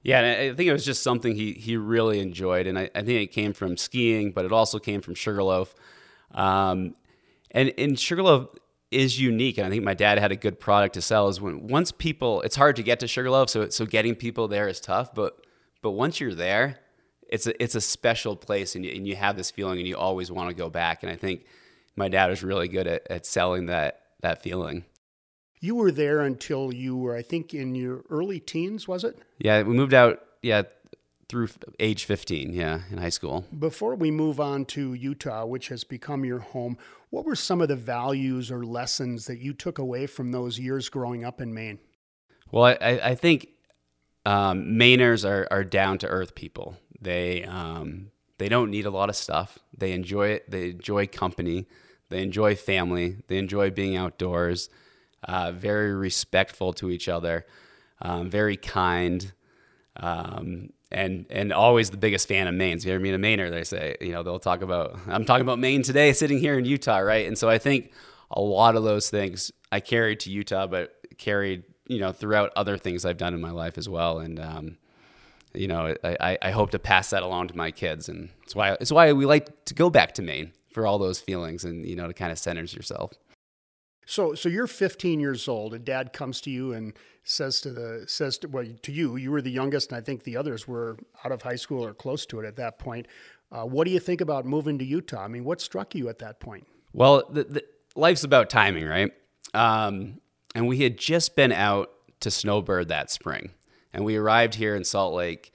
Yeah, 0.05 0.51
I 0.51 0.53
think 0.53 0.69
it 0.69 0.71
was 0.71 0.85
just 0.85 1.01
something 1.01 1.35
he 1.35 1.53
he 1.53 1.77
really 1.77 2.19
enjoyed, 2.19 2.67
and 2.67 2.77
I, 2.77 2.91
I 2.93 3.01
think 3.01 3.21
it 3.21 3.33
came 3.33 3.53
from 3.53 3.75
skiing, 3.75 4.33
but 4.33 4.45
it 4.45 4.51
also 4.51 4.77
came 4.77 5.01
from 5.01 5.15
Sugarloaf. 5.15 5.73
Um, 6.29 6.93
and 7.49 7.73
and 7.75 7.99
Sugarloaf 7.99 8.49
is 8.91 9.19
unique, 9.19 9.57
and 9.57 9.65
I 9.65 9.71
think 9.71 9.83
my 9.83 9.95
dad 9.95 10.19
had 10.19 10.31
a 10.31 10.35
good 10.35 10.59
product 10.59 10.93
to 10.93 11.01
sell. 11.01 11.27
Is 11.27 11.41
when 11.41 11.65
once 11.65 11.91
people, 11.91 12.41
it's 12.41 12.55
hard 12.55 12.75
to 12.75 12.83
get 12.83 12.99
to 12.99 13.07
Sugarloaf, 13.07 13.49
so 13.49 13.67
so 13.69 13.87
getting 13.87 14.13
people 14.13 14.47
there 14.47 14.67
is 14.67 14.79
tough. 14.79 15.11
But 15.15 15.43
but 15.81 15.91
once 15.91 16.19
you're 16.19 16.35
there, 16.35 16.77
it's 17.27 17.47
a 17.47 17.63
it's 17.63 17.73
a 17.73 17.81
special 17.81 18.35
place, 18.35 18.75
and 18.75 18.85
you, 18.85 18.91
and 18.91 19.07
you 19.07 19.15
have 19.15 19.37
this 19.37 19.49
feeling, 19.49 19.79
and 19.79 19.87
you 19.87 19.97
always 19.97 20.31
want 20.31 20.49
to 20.49 20.55
go 20.55 20.69
back. 20.69 21.01
And 21.01 21.11
I 21.11 21.15
think 21.15 21.45
my 21.95 22.09
dad 22.09 22.29
was 22.29 22.43
really 22.43 22.67
good 22.67 22.85
at, 22.85 23.09
at 23.09 23.25
selling 23.25 23.65
that 23.65 24.01
that 24.21 24.43
feeling. 24.43 24.85
You 25.59 25.75
were 25.75 25.91
there 25.91 26.21
until 26.21 26.73
you 26.73 26.95
were, 26.97 27.15
I 27.15 27.21
think, 27.21 27.53
in 27.53 27.75
your 27.75 28.03
early 28.09 28.39
teens, 28.39 28.87
was 28.87 29.03
it? 29.03 29.17
Yeah, 29.39 29.61
we 29.63 29.73
moved 29.73 29.93
out, 29.93 30.21
yeah, 30.41 30.63
through 31.27 31.49
age 31.79 32.05
15, 32.05 32.53
yeah, 32.53 32.81
in 32.91 32.97
high 32.97 33.09
school. 33.09 33.45
Before 33.57 33.95
we 33.95 34.11
move 34.11 34.39
on 34.39 34.65
to 34.65 34.93
Utah, 34.93 35.45
which 35.45 35.69
has 35.69 35.83
become 35.83 36.23
your 36.23 36.39
home, 36.39 36.77
what 37.09 37.25
were 37.25 37.35
some 37.35 37.61
of 37.61 37.67
the 37.67 37.75
values 37.75 38.51
or 38.51 38.63
lessons 38.65 39.25
that 39.25 39.39
you 39.39 39.53
took 39.53 39.79
away 39.79 40.05
from 40.07 40.31
those 40.31 40.59
years 40.59 40.89
growing 40.89 41.23
up 41.23 41.41
in 41.41 41.53
Maine? 41.53 41.79
Well, 42.51 42.65
I, 42.65 42.99
I 43.03 43.15
think 43.15 43.47
um, 44.25 44.65
Mainers 44.65 45.27
are, 45.27 45.47
are 45.49 45.63
down 45.63 45.97
to 45.99 46.07
earth 46.07 46.35
people. 46.35 46.77
They, 47.01 47.43
um, 47.43 48.11
they 48.37 48.49
don't 48.49 48.69
need 48.69 48.85
a 48.85 48.91
lot 48.91 49.09
of 49.09 49.15
stuff. 49.15 49.57
They 49.75 49.93
enjoy 49.93 50.27
it. 50.29 50.51
They 50.51 50.71
enjoy 50.71 51.07
company. 51.07 51.67
They 52.09 52.21
enjoy 52.21 52.55
family. 52.55 53.17
They 53.27 53.37
enjoy 53.37 53.71
being 53.71 53.95
outdoors 53.95 54.69
uh, 55.25 55.51
very 55.51 55.93
respectful 55.93 56.73
to 56.73 56.89
each 56.89 57.09
other, 57.09 57.45
um, 58.01 58.29
very 58.29 58.57
kind, 58.57 59.33
um, 59.97 60.69
and 60.91 61.25
and 61.29 61.51
always 61.51 61.89
the 61.89 61.97
biggest 61.97 62.27
fan 62.27 62.47
of 62.47 62.53
Maine. 62.53 62.77
If 62.77 62.85
you 62.85 62.93
ever 62.93 63.01
meet 63.01 63.13
a 63.13 63.17
Mainer, 63.17 63.49
they 63.49 63.63
say, 63.63 63.95
you 63.99 64.11
know, 64.11 64.23
they'll 64.23 64.39
talk 64.39 64.61
about, 64.61 64.97
I'm 65.07 65.25
talking 65.25 65.41
about 65.41 65.59
Maine 65.59 65.81
today, 65.81 66.13
sitting 66.13 66.37
here 66.37 66.57
in 66.57 66.65
Utah, 66.65 66.99
right? 66.99 67.27
And 67.27 67.37
so 67.37 67.49
I 67.49 67.57
think 67.57 67.91
a 68.31 68.41
lot 68.41 68.75
of 68.75 68.83
those 68.83 69.09
things 69.09 69.51
I 69.71 69.79
carried 69.79 70.19
to 70.21 70.29
Utah, 70.29 70.67
but 70.67 70.95
carried, 71.17 71.63
you 71.87 71.99
know, 71.99 72.11
throughout 72.11 72.51
other 72.55 72.77
things 72.77 73.05
I've 73.05 73.17
done 73.17 73.33
in 73.33 73.41
my 73.41 73.51
life 73.51 73.77
as 73.77 73.89
well. 73.89 74.19
And, 74.19 74.39
um, 74.39 74.77
you 75.53 75.67
know, 75.67 75.95
I, 76.03 76.37
I 76.41 76.51
hope 76.51 76.71
to 76.71 76.79
pass 76.79 77.09
that 77.11 77.23
along 77.23 77.47
to 77.47 77.57
my 77.57 77.71
kids. 77.71 78.09
And 78.09 78.29
it's 78.43 78.55
why, 78.55 78.77
it's 78.79 78.91
why 78.91 79.13
we 79.13 79.25
like 79.25 79.65
to 79.65 79.73
go 79.73 79.89
back 79.89 80.13
to 80.15 80.21
Maine 80.21 80.51
for 80.71 80.85
all 80.85 80.99
those 80.99 81.19
feelings 81.19 81.63
and, 81.63 81.85
you 81.85 81.95
know, 81.95 82.07
to 82.07 82.13
kind 82.13 82.31
of 82.31 82.37
center 82.37 82.63
yourself. 82.63 83.13
So, 84.05 84.35
so 84.35 84.49
you're 84.49 84.67
15 84.67 85.19
years 85.19 85.47
old, 85.47 85.73
and 85.73 85.83
Dad 85.83 86.13
comes 86.13 86.39
to 86.41 86.51
you 86.51 86.73
and 86.73 86.93
says 87.23 87.59
to 87.61 87.71
the 87.71 88.05
says 88.07 88.37
to, 88.39 88.47
well 88.47 88.65
to 88.83 88.91
you, 88.91 89.15
you 89.15 89.31
were 89.31 89.41
the 89.41 89.51
youngest, 89.51 89.91
and 89.91 89.97
I 89.97 90.01
think 90.01 90.23
the 90.23 90.37
others 90.37 90.67
were 90.67 90.97
out 91.23 91.31
of 91.31 91.41
high 91.41 91.55
school 91.55 91.83
or 91.83 91.93
close 91.93 92.25
to 92.27 92.39
it 92.39 92.45
at 92.45 92.55
that 92.57 92.77
point. 92.77 93.07
Uh, 93.51 93.63
what 93.63 93.85
do 93.85 93.91
you 93.91 93.99
think 93.99 94.21
about 94.21 94.45
moving 94.45 94.77
to 94.79 94.85
Utah? 94.85 95.23
I 95.23 95.27
mean, 95.27 95.43
what 95.43 95.59
struck 95.59 95.95
you 95.95 96.07
at 96.09 96.19
that 96.19 96.39
point? 96.39 96.67
Well, 96.93 97.23
the, 97.29 97.43
the, 97.43 97.63
life's 97.95 98.23
about 98.23 98.49
timing, 98.49 98.85
right? 98.85 99.11
Um, 99.53 100.19
and 100.53 100.67
we 100.67 100.79
had 100.79 100.97
just 100.97 101.35
been 101.35 101.51
out 101.51 101.91
to 102.19 102.29
snowbird 102.29 102.89
that 102.89 103.09
spring, 103.09 103.51
and 103.93 104.05
we 104.05 104.17
arrived 104.17 104.55
here 104.55 104.75
in 104.75 104.83
Salt 104.83 105.15
Lake, 105.15 105.51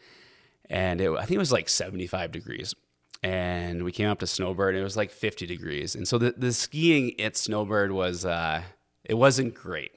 and 0.69 1.01
it, 1.01 1.11
I 1.11 1.21
think 1.21 1.33
it 1.33 1.39
was 1.39 1.53
like 1.53 1.69
75 1.69 2.33
degrees 2.33 2.75
and 3.23 3.85
we 3.85 3.93
came 3.93 4.09
up 4.09 4.19
to 4.21 4.27
Snowbird. 4.27 4.75
And 4.75 4.81
it 4.81 4.85
was 4.85 4.97
like 4.97 5.11
50 5.11 5.47
degrees, 5.47 5.95
and 5.95 6.07
so 6.07 6.19
the 6.19 6.35
the 6.37 6.53
skiing 6.53 7.19
at 7.21 7.37
Snowbird 7.37 7.93
was 7.93 8.25
uh, 8.25 8.63
it 9.05 9.15
wasn't 9.15 9.55
great, 9.55 9.93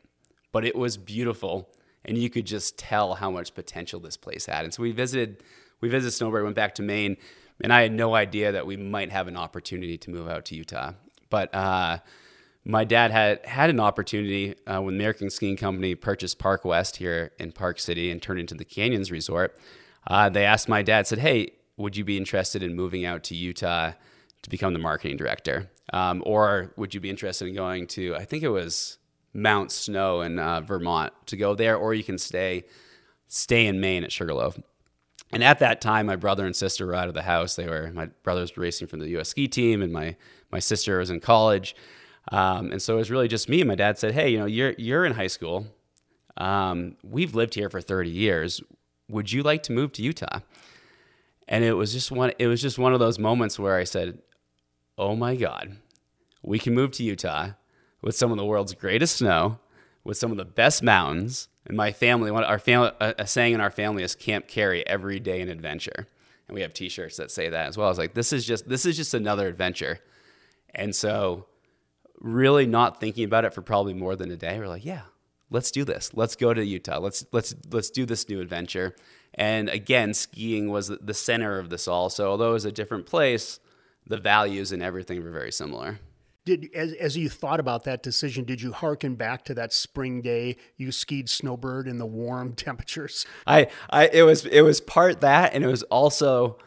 but 0.51 0.65
it 0.65 0.75
was 0.75 0.97
beautiful, 0.97 1.69
and 2.05 2.17
you 2.17 2.29
could 2.29 2.45
just 2.45 2.77
tell 2.77 3.15
how 3.15 3.31
much 3.31 3.53
potential 3.53 3.99
this 3.99 4.17
place 4.17 4.45
had. 4.45 4.65
And 4.65 4.73
so 4.73 4.83
we 4.83 4.91
visited 4.91 5.43
we 5.81 5.89
visited 5.89 6.11
Snowbird, 6.11 6.43
went 6.43 6.55
back 6.55 6.75
to 6.75 6.81
Maine, 6.81 7.17
and 7.61 7.71
I 7.73 7.81
had 7.81 7.91
no 7.91 8.15
idea 8.15 8.51
that 8.51 8.65
we 8.65 8.77
might 8.77 9.11
have 9.11 9.27
an 9.27 9.37
opportunity 9.37 9.97
to 9.97 10.09
move 10.09 10.27
out 10.27 10.45
to 10.45 10.55
Utah, 10.55 10.93
but. 11.29 11.53
Uh, 11.53 11.99
my 12.65 12.85
dad 12.85 13.11
had 13.11 13.45
had 13.45 13.69
an 13.69 13.81
opportunity 13.81 14.55
uh, 14.65 14.81
when 14.81 14.95
American 14.95 15.29
Skiing 15.29 15.57
Company 15.57 15.95
purchased 15.95 16.39
Park 16.39 16.63
West 16.63 16.95
here 16.95 17.31
in 17.37 17.51
Park 17.51 17.77
City 17.77 18.09
and 18.09 18.21
turned 18.21 18.39
into 18.39 18.55
the 18.55 18.63
Canyons 18.63 19.11
Resort. 19.11 19.57
Uh, 20.07 20.29
they 20.29 20.45
asked 20.45 20.69
my 20.69 20.81
dad, 20.81 21.05
said, 21.05 21.19
"Hey, 21.19 21.51
would 21.83 21.97
you 21.97 22.05
be 22.05 22.17
interested 22.17 22.63
in 22.63 22.73
moving 22.75 23.05
out 23.05 23.23
to 23.25 23.35
Utah 23.35 23.91
to 24.41 24.49
become 24.49 24.71
the 24.71 24.79
marketing 24.79 25.17
director? 25.17 25.69
Um, 25.91 26.23
or 26.25 26.71
would 26.77 26.93
you 26.93 27.01
be 27.01 27.09
interested 27.09 27.47
in 27.47 27.53
going 27.53 27.87
to, 27.87 28.15
I 28.15 28.23
think 28.23 28.41
it 28.41 28.49
was 28.49 28.97
Mount 29.33 29.69
Snow 29.69 30.21
in 30.21 30.39
uh, 30.39 30.61
Vermont 30.61 31.11
to 31.25 31.35
go 31.35 31.55
there, 31.55 31.75
or 31.75 31.93
you 31.93 32.03
can 32.03 32.17
stay 32.17 32.63
stay 33.27 33.65
in 33.65 33.81
Maine 33.81 34.03
at 34.03 34.11
Sugarloaf. 34.11 34.57
And 35.31 35.43
at 35.43 35.59
that 35.59 35.81
time, 35.81 36.05
my 36.05 36.15
brother 36.15 36.45
and 36.45 36.55
sister 36.55 36.85
were 36.85 36.95
out 36.95 37.07
of 37.07 37.15
the 37.15 37.23
house. 37.23 37.55
They 37.55 37.67
were 37.67 37.91
my 37.93 38.05
brother 38.21 38.41
was 38.41 38.55
racing 38.55 38.87
for 38.87 38.97
the 38.97 39.09
U.S. 39.09 39.29
ski 39.29 39.47
team, 39.47 39.81
and 39.81 39.91
my 39.91 40.15
my 40.51 40.59
sister 40.59 40.99
was 40.99 41.09
in 41.09 41.19
college. 41.19 41.75
Um, 42.31 42.71
and 42.71 42.81
so 42.81 42.93
it 42.93 42.97
was 42.97 43.11
really 43.11 43.27
just 43.27 43.49
me. 43.49 43.63
My 43.63 43.75
dad 43.75 43.97
said, 43.97 44.13
"Hey, 44.13 44.29
you 44.29 44.37
know, 44.37 44.45
you're 44.45 44.75
you're 44.77 45.03
in 45.03 45.13
high 45.13 45.27
school. 45.27 45.65
Um, 46.37 46.95
we've 47.03 47.35
lived 47.35 47.55
here 47.55 47.69
for 47.69 47.81
30 47.81 48.09
years. 48.09 48.61
Would 49.09 49.31
you 49.31 49.41
like 49.43 49.63
to 49.63 49.71
move 49.71 49.91
to 49.93 50.03
Utah?" 50.03 50.39
And 51.47 51.63
it 51.63 51.73
was 51.73 51.93
just 51.93 52.11
one 52.11 52.31
it 52.39 52.47
was 52.47 52.61
just 52.61 52.79
one 52.79 52.93
of 52.93 52.99
those 52.99 53.19
moments 53.19 53.59
where 53.59 53.75
I 53.75 53.83
said, 53.83 54.19
"Oh 54.97 55.15
my 55.15 55.35
god, 55.35 55.77
we 56.41 56.59
can 56.59 56.73
move 56.73 56.91
to 56.93 57.03
Utah. 57.03 57.51
with 58.01 58.15
some 58.15 58.31
of 58.31 58.37
the 58.37 58.45
world's 58.45 58.73
greatest 58.73 59.17
snow, 59.17 59.59
with 60.03 60.17
some 60.17 60.29
of 60.29 60.37
the 60.37 60.45
best 60.45 60.83
mountains. 60.83 61.47
And 61.65 61.77
my 61.77 61.93
family, 61.93 62.29
our 62.29 62.59
family, 62.59 62.91
a 62.99 63.25
saying 63.25 63.53
in 63.53 63.61
our 63.61 63.71
family 63.71 64.03
is 64.03 64.15
"Camp 64.15 64.47
Carey 64.47 64.85
every 64.85 65.19
day 65.19 65.39
an 65.39 65.47
adventure," 65.47 66.07
and 66.47 66.55
we 66.55 66.61
have 66.61 66.73
T-shirts 66.73 67.15
that 67.17 67.31
say 67.31 67.47
that 67.49 67.67
as 67.67 67.77
well. 67.77 67.87
I 67.87 67.89
was 67.89 67.97
like, 67.97 68.13
this 68.13 68.33
is 68.33 68.45
just 68.45 68.67
this 68.67 68.85
is 68.85 68.97
just 68.97 69.13
another 69.13 69.47
adventure, 69.47 69.99
and 70.75 70.93
so 70.93 71.45
really 72.19 72.65
not 72.65 72.99
thinking 72.99 73.23
about 73.23 73.45
it 73.45 73.53
for 73.53 73.61
probably 73.61 73.93
more 73.93 74.17
than 74.17 74.29
a 74.31 74.35
day. 74.35 74.59
We're 74.59 74.67
like, 74.67 74.83
yeah, 74.83 75.03
let's 75.49 75.71
do 75.71 75.85
this. 75.85 76.11
Let's 76.13 76.35
go 76.35 76.53
to 76.53 76.65
Utah. 76.65 76.99
Let's 76.99 77.25
let's 77.31 77.55
let's 77.71 77.89
do 77.89 78.05
this 78.05 78.27
new 78.27 78.41
adventure. 78.41 78.95
And 79.35 79.69
again, 79.69 80.13
skiing 80.13 80.69
was 80.69 80.87
the 80.87 81.13
center 81.13 81.57
of 81.57 81.69
this 81.69 81.87
all. 81.87 82.09
So 82.09 82.29
although 82.29 82.51
it 82.51 82.53
was 82.53 82.65
a 82.65 82.71
different 82.71 83.05
place, 83.05 83.59
the 84.05 84.17
values 84.17 84.71
and 84.71 84.83
everything 84.83 85.23
were 85.23 85.31
very 85.31 85.51
similar. 85.51 85.99
Did 86.45 86.69
as, 86.75 86.91
as 86.93 87.15
you 87.15 87.29
thought 87.29 87.61
about 87.61 87.85
that 87.85 88.03
decision, 88.03 88.43
did 88.43 88.61
you 88.61 88.73
hearken 88.73 89.15
back 89.15 89.45
to 89.45 89.53
that 89.53 89.71
spring 89.71 90.21
day 90.21 90.57
you 90.75 90.91
skied 90.91 91.29
snowbird 91.29 91.87
in 91.87 91.99
the 91.99 92.05
warm 92.05 92.53
temperatures? 92.55 93.25
I, 93.47 93.67
I 93.89 94.07
it 94.07 94.23
was 94.23 94.45
it 94.45 94.61
was 94.61 94.81
part 94.81 95.21
that 95.21 95.53
and 95.53 95.63
it 95.63 95.67
was 95.67 95.83
also 95.83 96.57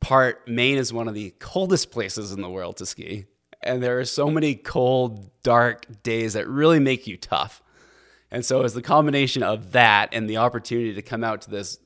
part 0.00 0.46
Maine 0.46 0.76
is 0.76 0.92
one 0.92 1.08
of 1.08 1.14
the 1.14 1.30
coldest 1.38 1.90
places 1.90 2.30
in 2.30 2.42
the 2.42 2.50
world 2.50 2.76
to 2.76 2.86
ski. 2.86 3.24
And 3.62 3.82
there 3.82 3.98
are 3.98 4.04
so 4.04 4.30
many 4.30 4.54
cold, 4.54 5.30
dark 5.42 5.86
days 6.02 6.34
that 6.34 6.46
really 6.46 6.78
make 6.78 7.06
you 7.06 7.16
tough. 7.16 7.62
And 8.30 8.44
so 8.44 8.60
it 8.60 8.62
was 8.62 8.74
the 8.74 8.82
combination 8.82 9.42
of 9.42 9.72
that 9.72 10.10
and 10.12 10.28
the 10.28 10.36
opportunity 10.36 10.92
to 10.94 11.02
come 11.02 11.24
out 11.24 11.42
to 11.42 11.50
this 11.50 11.78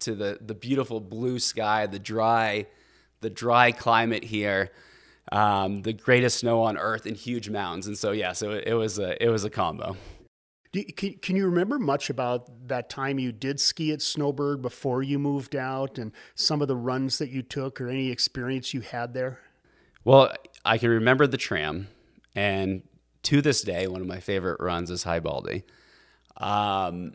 to 0.00 0.14
the 0.14 0.38
the 0.40 0.54
beautiful 0.54 1.00
blue 1.00 1.38
sky, 1.38 1.86
the 1.86 1.98
dry 1.98 2.66
the 3.20 3.30
dry 3.30 3.72
climate 3.72 4.24
here, 4.24 4.70
um, 5.32 5.82
the 5.82 5.92
greatest 5.92 6.38
snow 6.38 6.62
on 6.62 6.76
earth 6.76 7.06
and 7.06 7.16
huge 7.16 7.48
mountains. 7.50 7.86
And 7.86 7.98
so 7.98 8.12
yeah, 8.12 8.32
so 8.32 8.50
it, 8.50 8.64
it 8.68 8.74
was 8.74 8.98
a 8.98 9.22
it 9.22 9.28
was 9.28 9.44
a 9.44 9.50
combo. 9.50 9.96
You, 10.72 10.84
can, 10.86 11.14
can 11.14 11.36
you 11.36 11.46
remember 11.46 11.78
much 11.78 12.10
about 12.10 12.68
that 12.68 12.90
time 12.90 13.20
you 13.20 13.30
did 13.30 13.60
ski 13.60 13.92
at 13.92 14.02
Snowbird 14.02 14.60
before 14.60 15.04
you 15.04 15.20
moved 15.20 15.54
out 15.54 15.98
and 15.98 16.10
some 16.34 16.60
of 16.60 16.66
the 16.68 16.76
runs 16.76 17.18
that 17.18 17.30
you 17.30 17.42
took 17.42 17.80
or 17.80 17.88
any 17.88 18.10
experience 18.10 18.74
you 18.74 18.80
had 18.80 19.14
there? 19.14 19.38
Well, 20.04 20.32
I 20.64 20.78
can 20.78 20.90
remember 20.90 21.28
the 21.28 21.36
tram, 21.36 21.88
and 22.34 22.82
to 23.22 23.40
this 23.40 23.62
day, 23.62 23.86
one 23.86 24.00
of 24.00 24.06
my 24.06 24.18
favorite 24.18 24.60
runs 24.60 24.90
is 24.90 25.04
High 25.04 25.20
Baldy. 25.20 25.62
Um, 26.36 27.14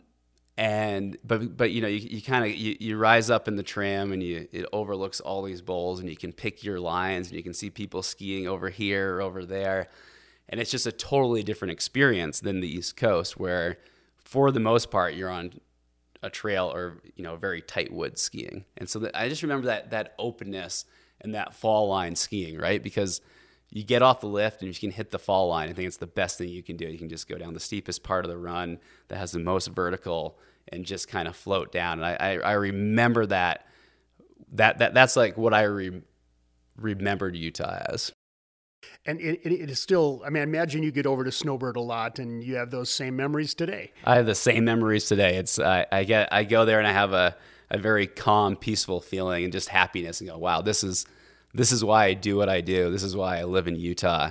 and 0.60 1.16
but 1.24 1.56
but 1.56 1.70
you 1.70 1.80
know 1.80 1.88
you, 1.88 2.00
you 2.00 2.20
kind 2.20 2.44
of 2.44 2.50
you, 2.50 2.76
you 2.78 2.98
rise 2.98 3.30
up 3.30 3.48
in 3.48 3.56
the 3.56 3.62
tram 3.62 4.12
and 4.12 4.22
you 4.22 4.46
it 4.52 4.66
overlooks 4.74 5.18
all 5.18 5.42
these 5.42 5.62
bowls 5.62 6.00
and 6.00 6.08
you 6.10 6.16
can 6.16 6.34
pick 6.34 6.62
your 6.62 6.78
lines 6.78 7.28
and 7.28 7.36
you 7.38 7.42
can 7.42 7.54
see 7.54 7.70
people 7.70 8.02
skiing 8.02 8.46
over 8.46 8.68
here 8.68 9.16
or 9.16 9.22
over 9.22 9.46
there. 9.46 9.88
And 10.50 10.60
it's 10.60 10.70
just 10.70 10.84
a 10.84 10.92
totally 10.92 11.42
different 11.42 11.72
experience 11.72 12.40
than 12.40 12.60
the 12.60 12.68
east 12.68 12.94
coast 12.98 13.40
where 13.40 13.78
for 14.22 14.50
the 14.50 14.60
most 14.60 14.90
part 14.90 15.14
you're 15.14 15.30
on 15.30 15.52
a 16.22 16.28
trail 16.28 16.70
or 16.70 16.98
you 17.16 17.24
know 17.24 17.36
very 17.36 17.62
tight 17.62 17.90
wood 17.90 18.18
skiing. 18.18 18.66
And 18.76 18.86
so 18.86 18.98
the, 18.98 19.18
i 19.18 19.30
just 19.30 19.42
remember 19.42 19.68
that 19.68 19.92
that 19.92 20.14
openness 20.18 20.84
and 21.22 21.34
that 21.34 21.54
fall 21.54 21.88
line 21.88 22.16
skiing 22.16 22.58
right? 22.58 22.82
Because 22.82 23.22
you 23.70 23.82
get 23.82 24.02
off 24.02 24.20
the 24.20 24.26
lift 24.26 24.60
and 24.60 24.68
you 24.68 24.78
can 24.78 24.90
hit 24.90 25.10
the 25.10 25.18
fall 25.18 25.48
line. 25.48 25.70
I 25.70 25.72
think 25.72 25.86
it's 25.86 25.96
the 25.96 26.06
best 26.06 26.36
thing 26.36 26.50
you 26.50 26.62
can 26.62 26.76
do. 26.76 26.86
You 26.86 26.98
can 26.98 27.08
just 27.08 27.28
go 27.28 27.38
down 27.38 27.54
the 27.54 27.60
steepest 27.60 28.02
part 28.02 28.26
of 28.26 28.30
the 28.30 28.36
run 28.36 28.78
that 29.08 29.16
has 29.16 29.32
the 29.32 29.38
most 29.38 29.68
vertical 29.68 30.38
and 30.68 30.84
just 30.84 31.08
kind 31.08 31.26
of 31.26 31.36
float 31.36 31.72
down. 31.72 32.02
And 32.02 32.06
I, 32.06 32.14
I, 32.14 32.38
I 32.38 32.52
remember 32.52 33.26
that, 33.26 33.66
that, 34.52 34.78
that, 34.78 34.94
that's 34.94 35.16
like 35.16 35.36
what 35.36 35.54
I 35.54 35.62
re- 35.62 36.02
remembered 36.76 37.36
Utah 37.36 37.82
as. 37.88 38.12
And 39.04 39.20
it, 39.20 39.40
it, 39.44 39.52
it 39.52 39.70
is 39.70 39.80
still, 39.80 40.22
I 40.24 40.30
mean, 40.30 40.40
I 40.40 40.44
imagine 40.44 40.82
you 40.82 40.90
get 40.90 41.06
over 41.06 41.24
to 41.24 41.32
Snowbird 41.32 41.76
a 41.76 41.80
lot 41.80 42.18
and 42.18 42.42
you 42.42 42.56
have 42.56 42.70
those 42.70 42.90
same 42.90 43.16
memories 43.16 43.54
today. 43.54 43.92
I 44.04 44.16
have 44.16 44.26
the 44.26 44.34
same 44.34 44.64
memories 44.64 45.06
today. 45.06 45.36
It's, 45.36 45.58
I, 45.58 45.86
I 45.90 46.04
get, 46.04 46.32
I 46.32 46.44
go 46.44 46.64
there 46.64 46.78
and 46.78 46.86
I 46.86 46.92
have 46.92 47.12
a, 47.12 47.36
a 47.70 47.78
very 47.78 48.06
calm, 48.06 48.56
peaceful 48.56 49.00
feeling 49.00 49.44
and 49.44 49.52
just 49.52 49.68
happiness 49.68 50.20
and 50.20 50.30
go, 50.30 50.38
wow, 50.38 50.60
this 50.60 50.82
is, 50.84 51.06
this 51.54 51.72
is 51.72 51.84
why 51.84 52.06
I 52.06 52.14
do 52.14 52.36
what 52.36 52.48
I 52.48 52.60
do. 52.60 52.90
This 52.90 53.02
is 53.02 53.16
why 53.16 53.38
I 53.38 53.44
live 53.44 53.68
in 53.68 53.76
Utah. 53.76 54.30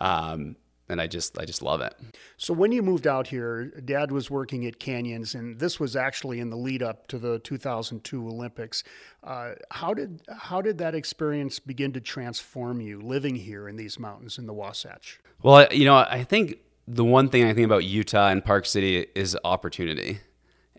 Um, 0.00 0.56
and 0.92 1.00
I 1.00 1.06
just 1.06 1.38
I 1.38 1.44
just 1.44 1.62
love 1.62 1.80
it. 1.80 1.94
So 2.36 2.54
when 2.54 2.70
you 2.70 2.82
moved 2.82 3.06
out 3.06 3.26
here, 3.28 3.66
Dad 3.84 4.12
was 4.12 4.30
working 4.30 4.66
at 4.66 4.78
Canyons, 4.78 5.34
and 5.34 5.58
this 5.58 5.80
was 5.80 5.96
actually 5.96 6.38
in 6.38 6.50
the 6.50 6.56
lead 6.56 6.82
up 6.82 7.08
to 7.08 7.18
the 7.18 7.38
2002 7.40 8.28
Olympics. 8.28 8.84
Uh, 9.24 9.52
how 9.70 9.94
did 9.94 10.22
how 10.28 10.60
did 10.60 10.78
that 10.78 10.94
experience 10.94 11.58
begin 11.58 11.92
to 11.94 12.00
transform 12.00 12.80
you 12.80 13.00
living 13.00 13.34
here 13.34 13.68
in 13.68 13.76
these 13.76 13.98
mountains 13.98 14.38
in 14.38 14.46
the 14.46 14.52
Wasatch? 14.52 15.18
Well, 15.42 15.66
you 15.72 15.84
know, 15.84 15.96
I 15.96 16.22
think 16.22 16.58
the 16.86 17.04
one 17.04 17.28
thing 17.28 17.44
I 17.44 17.54
think 17.54 17.64
about 17.64 17.84
Utah 17.84 18.28
and 18.28 18.44
Park 18.44 18.66
City 18.66 19.06
is 19.14 19.36
opportunity. 19.44 20.20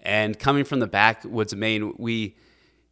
And 0.02 0.38
coming 0.38 0.64
from 0.64 0.80
the 0.80 0.88
backwoods 0.88 1.54
of 1.54 1.60
Maine, 1.60 1.94
we 1.98 2.38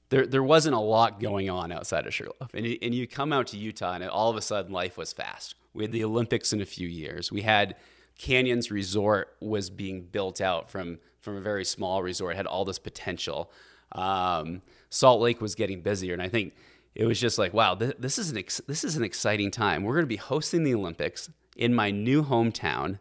there 0.09 0.25
there 0.25 0.43
wasn't 0.43 0.75
a 0.75 0.79
lot 0.79 1.19
going 1.19 1.49
on 1.49 1.71
outside 1.71 2.07
of 2.07 2.13
Sugarloaf, 2.13 2.53
and 2.53 2.65
you, 2.65 2.77
and 2.81 2.95
you 2.95 3.07
come 3.07 3.31
out 3.31 3.47
to 3.47 3.57
Utah, 3.57 3.93
and 3.93 4.03
all 4.05 4.29
of 4.29 4.37
a 4.37 4.41
sudden 4.41 4.71
life 4.71 4.97
was 4.97 5.13
fast 5.13 5.55
we 5.73 5.83
had 5.83 5.91
the 5.91 6.03
Olympics 6.03 6.53
in 6.53 6.61
a 6.61 6.65
few 6.65 6.87
years. 6.87 7.31
We 7.31 7.41
had 7.41 7.75
Canyons 8.17 8.71
Resort 8.71 9.35
was 9.39 9.69
being 9.69 10.03
built 10.03 10.41
out 10.41 10.69
from 10.69 10.99
from 11.21 11.37
a 11.37 11.41
very 11.41 11.63
small 11.63 12.01
resort. 12.01 12.33
It 12.33 12.37
had 12.37 12.47
all 12.47 12.65
this 12.65 12.79
potential. 12.79 13.51
Um, 13.91 14.61
Salt 14.89 15.21
Lake 15.21 15.39
was 15.39 15.55
getting 15.55 15.81
busier, 15.81 16.13
and 16.13 16.21
I 16.21 16.29
think 16.29 16.53
it 16.95 17.05
was 17.05 17.19
just 17.19 17.37
like, 17.37 17.53
wow, 17.53 17.75
this, 17.75 17.93
this 17.99 18.17
is 18.17 18.31
an 18.31 18.37
ex- 18.37 18.61
this 18.67 18.83
is 18.83 18.97
an 18.97 19.03
exciting 19.03 19.51
time. 19.51 19.83
We're 19.83 19.93
going 19.93 20.03
to 20.03 20.07
be 20.07 20.17
hosting 20.17 20.63
the 20.63 20.73
Olympics 20.73 21.29
in 21.55 21.73
my 21.73 21.91
new 21.91 22.23
hometown. 22.23 22.99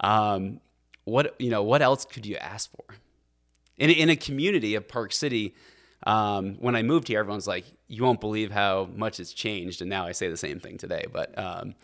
Um, 0.00 0.60
what 1.04 1.34
you 1.38 1.50
know, 1.50 1.62
what 1.62 1.82
else 1.82 2.04
could 2.04 2.26
you 2.26 2.36
ask 2.36 2.70
for? 2.70 2.96
In 3.76 3.90
in 3.90 4.10
a 4.10 4.16
community 4.16 4.74
of 4.74 4.88
Park 4.88 5.12
City, 5.12 5.54
um, 6.04 6.56
when 6.56 6.74
I 6.76 6.82
moved 6.82 7.08
here, 7.08 7.20
everyone's 7.20 7.46
like, 7.46 7.64
"You 7.88 8.02
won't 8.02 8.20
believe 8.20 8.50
how 8.50 8.88
much 8.94 9.20
it's 9.20 9.32
changed." 9.32 9.80
And 9.80 9.90
now 9.90 10.06
I 10.06 10.12
say 10.12 10.28
the 10.28 10.36
same 10.36 10.60
thing 10.60 10.78
today. 10.78 11.06
But 11.12 11.36
um, 11.38 11.74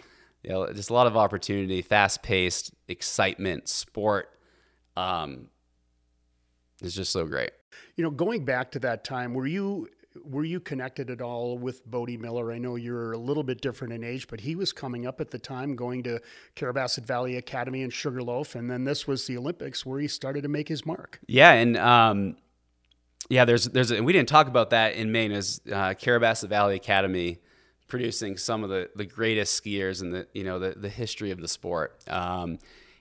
you 0.42 0.50
know, 0.50 0.72
just 0.72 0.90
a 0.90 0.94
lot 0.94 1.06
of 1.06 1.16
opportunity, 1.16 1.82
fast 1.82 2.22
paced, 2.22 2.72
excitement, 2.88 3.68
sport. 3.68 4.30
Um, 4.96 5.48
it's 6.82 6.94
just 6.94 7.12
so 7.12 7.26
great. 7.26 7.50
You 7.96 8.04
know, 8.04 8.10
going 8.10 8.44
back 8.44 8.70
to 8.72 8.78
that 8.80 9.04
time, 9.04 9.34
were 9.34 9.46
you 9.46 9.88
were 10.24 10.44
you 10.44 10.60
connected 10.60 11.10
at 11.10 11.20
all 11.20 11.58
with 11.58 11.84
Bode 11.86 12.18
Miller? 12.18 12.52
I 12.52 12.58
know 12.58 12.76
you're 12.76 13.12
a 13.12 13.18
little 13.18 13.42
bit 13.42 13.60
different 13.60 13.92
in 13.92 14.04
age, 14.04 14.28
but 14.28 14.40
he 14.40 14.54
was 14.54 14.72
coming 14.72 15.06
up 15.06 15.20
at 15.20 15.30
the 15.30 15.38
time, 15.38 15.76
going 15.76 16.02
to 16.04 16.20
Carrabassett 16.56 17.04
Valley 17.04 17.36
Academy 17.36 17.82
in 17.82 17.90
Sugarloaf, 17.90 18.54
and 18.54 18.70
then 18.70 18.84
this 18.84 19.06
was 19.06 19.26
the 19.26 19.36
Olympics 19.36 19.84
where 19.86 20.00
he 20.00 20.08
started 20.08 20.42
to 20.42 20.48
make 20.48 20.68
his 20.68 20.84
mark. 20.84 21.20
Yeah, 21.26 21.52
and 21.52 21.76
um, 21.76 22.36
yeah, 23.28 23.44
there's 23.44 23.64
there's 23.66 23.90
a, 23.90 24.02
we 24.02 24.12
didn't 24.12 24.28
talk 24.28 24.48
about 24.48 24.70
that 24.70 24.94
in 24.94 25.12
Maine 25.12 25.32
as 25.32 25.60
uh, 25.66 25.94
Carrabassett 25.94 26.48
Valley 26.48 26.76
Academy 26.76 27.38
producing 27.88 28.36
some 28.36 28.62
of 28.62 28.70
the, 28.70 28.90
the 28.94 29.04
greatest 29.04 29.62
skiers 29.62 30.02
in 30.02 30.10
the 30.10 30.26
you 30.32 30.44
know 30.44 30.58
the, 30.58 30.70
the 30.70 30.88
history 30.88 31.30
of 31.30 31.40
the 31.40 31.48
sport. 31.48 31.98
Um, 32.08 32.58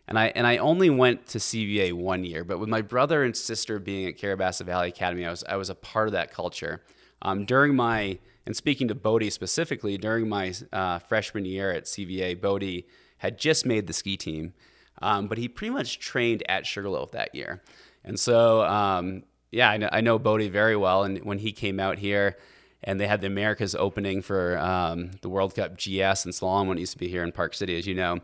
and 0.07 0.17
I 0.17 0.27
and 0.27 0.47
I 0.47 0.57
only 0.57 0.89
went 0.89 1.27
to 1.27 1.37
CVA 1.37 1.93
one 1.93 2.23
year, 2.23 2.43
but 2.43 2.59
with 2.59 2.69
my 2.69 2.81
brother 2.81 3.23
and 3.23 3.35
sister 3.35 3.79
being 3.79 4.07
at 4.07 4.17
Carrabassett 4.17 4.65
Valley 4.65 4.89
Academy, 4.89 5.25
I 5.25 5.29
was 5.29 5.43
I 5.47 5.55
was 5.57 5.69
a 5.69 5.75
part 5.75 6.07
of 6.07 6.13
that 6.13 6.31
culture. 6.33 6.81
Um, 7.21 7.45
during 7.45 7.75
my 7.75 8.19
and 8.45 8.55
speaking 8.55 8.87
to 8.87 8.95
Bode 8.95 9.31
specifically, 9.33 9.97
during 9.97 10.29
my 10.29 10.53
uh, 10.71 10.99
freshman 10.99 11.43
year 11.43 11.71
at 11.71 11.83
CVA, 11.83 12.39
Bode 12.39 12.83
had 13.17 13.37
just 13.37 13.65
made 13.65 13.87
the 13.87 13.93
ski 13.93 14.15
team, 14.15 14.53
um, 15.01 15.27
but 15.27 15.37
he 15.37 15.49
pretty 15.49 15.73
much 15.73 15.99
trained 15.99 16.43
at 16.47 16.65
Sugarloaf 16.65 17.11
that 17.11 17.35
year. 17.35 17.61
And 18.05 18.17
so 18.17 18.61
um, 18.61 19.23
yeah, 19.51 19.69
I 19.69 19.77
know, 19.77 19.89
I 19.91 20.01
know 20.01 20.19
Bode 20.19 20.51
very 20.51 20.75
well. 20.75 21.03
And 21.03 21.23
when 21.23 21.39
he 21.39 21.51
came 21.51 21.79
out 21.79 21.97
here, 21.97 22.37
and 22.83 22.99
they 22.99 23.07
had 23.07 23.21
the 23.21 23.27
Americas 23.27 23.75
opening 23.75 24.21
for 24.21 24.57
um, 24.59 25.11
the 25.21 25.29
World 25.29 25.55
Cup 25.55 25.77
GS 25.77 26.25
and 26.25 26.33
slalom 26.33 26.67
when 26.67 26.77
it 26.77 26.81
used 26.81 26.93
to 26.93 26.99
be 26.99 27.07
here 27.07 27.23
in 27.23 27.31
Park 27.31 27.53
City, 27.53 27.77
as 27.77 27.87
you 27.87 27.95
know. 27.95 28.19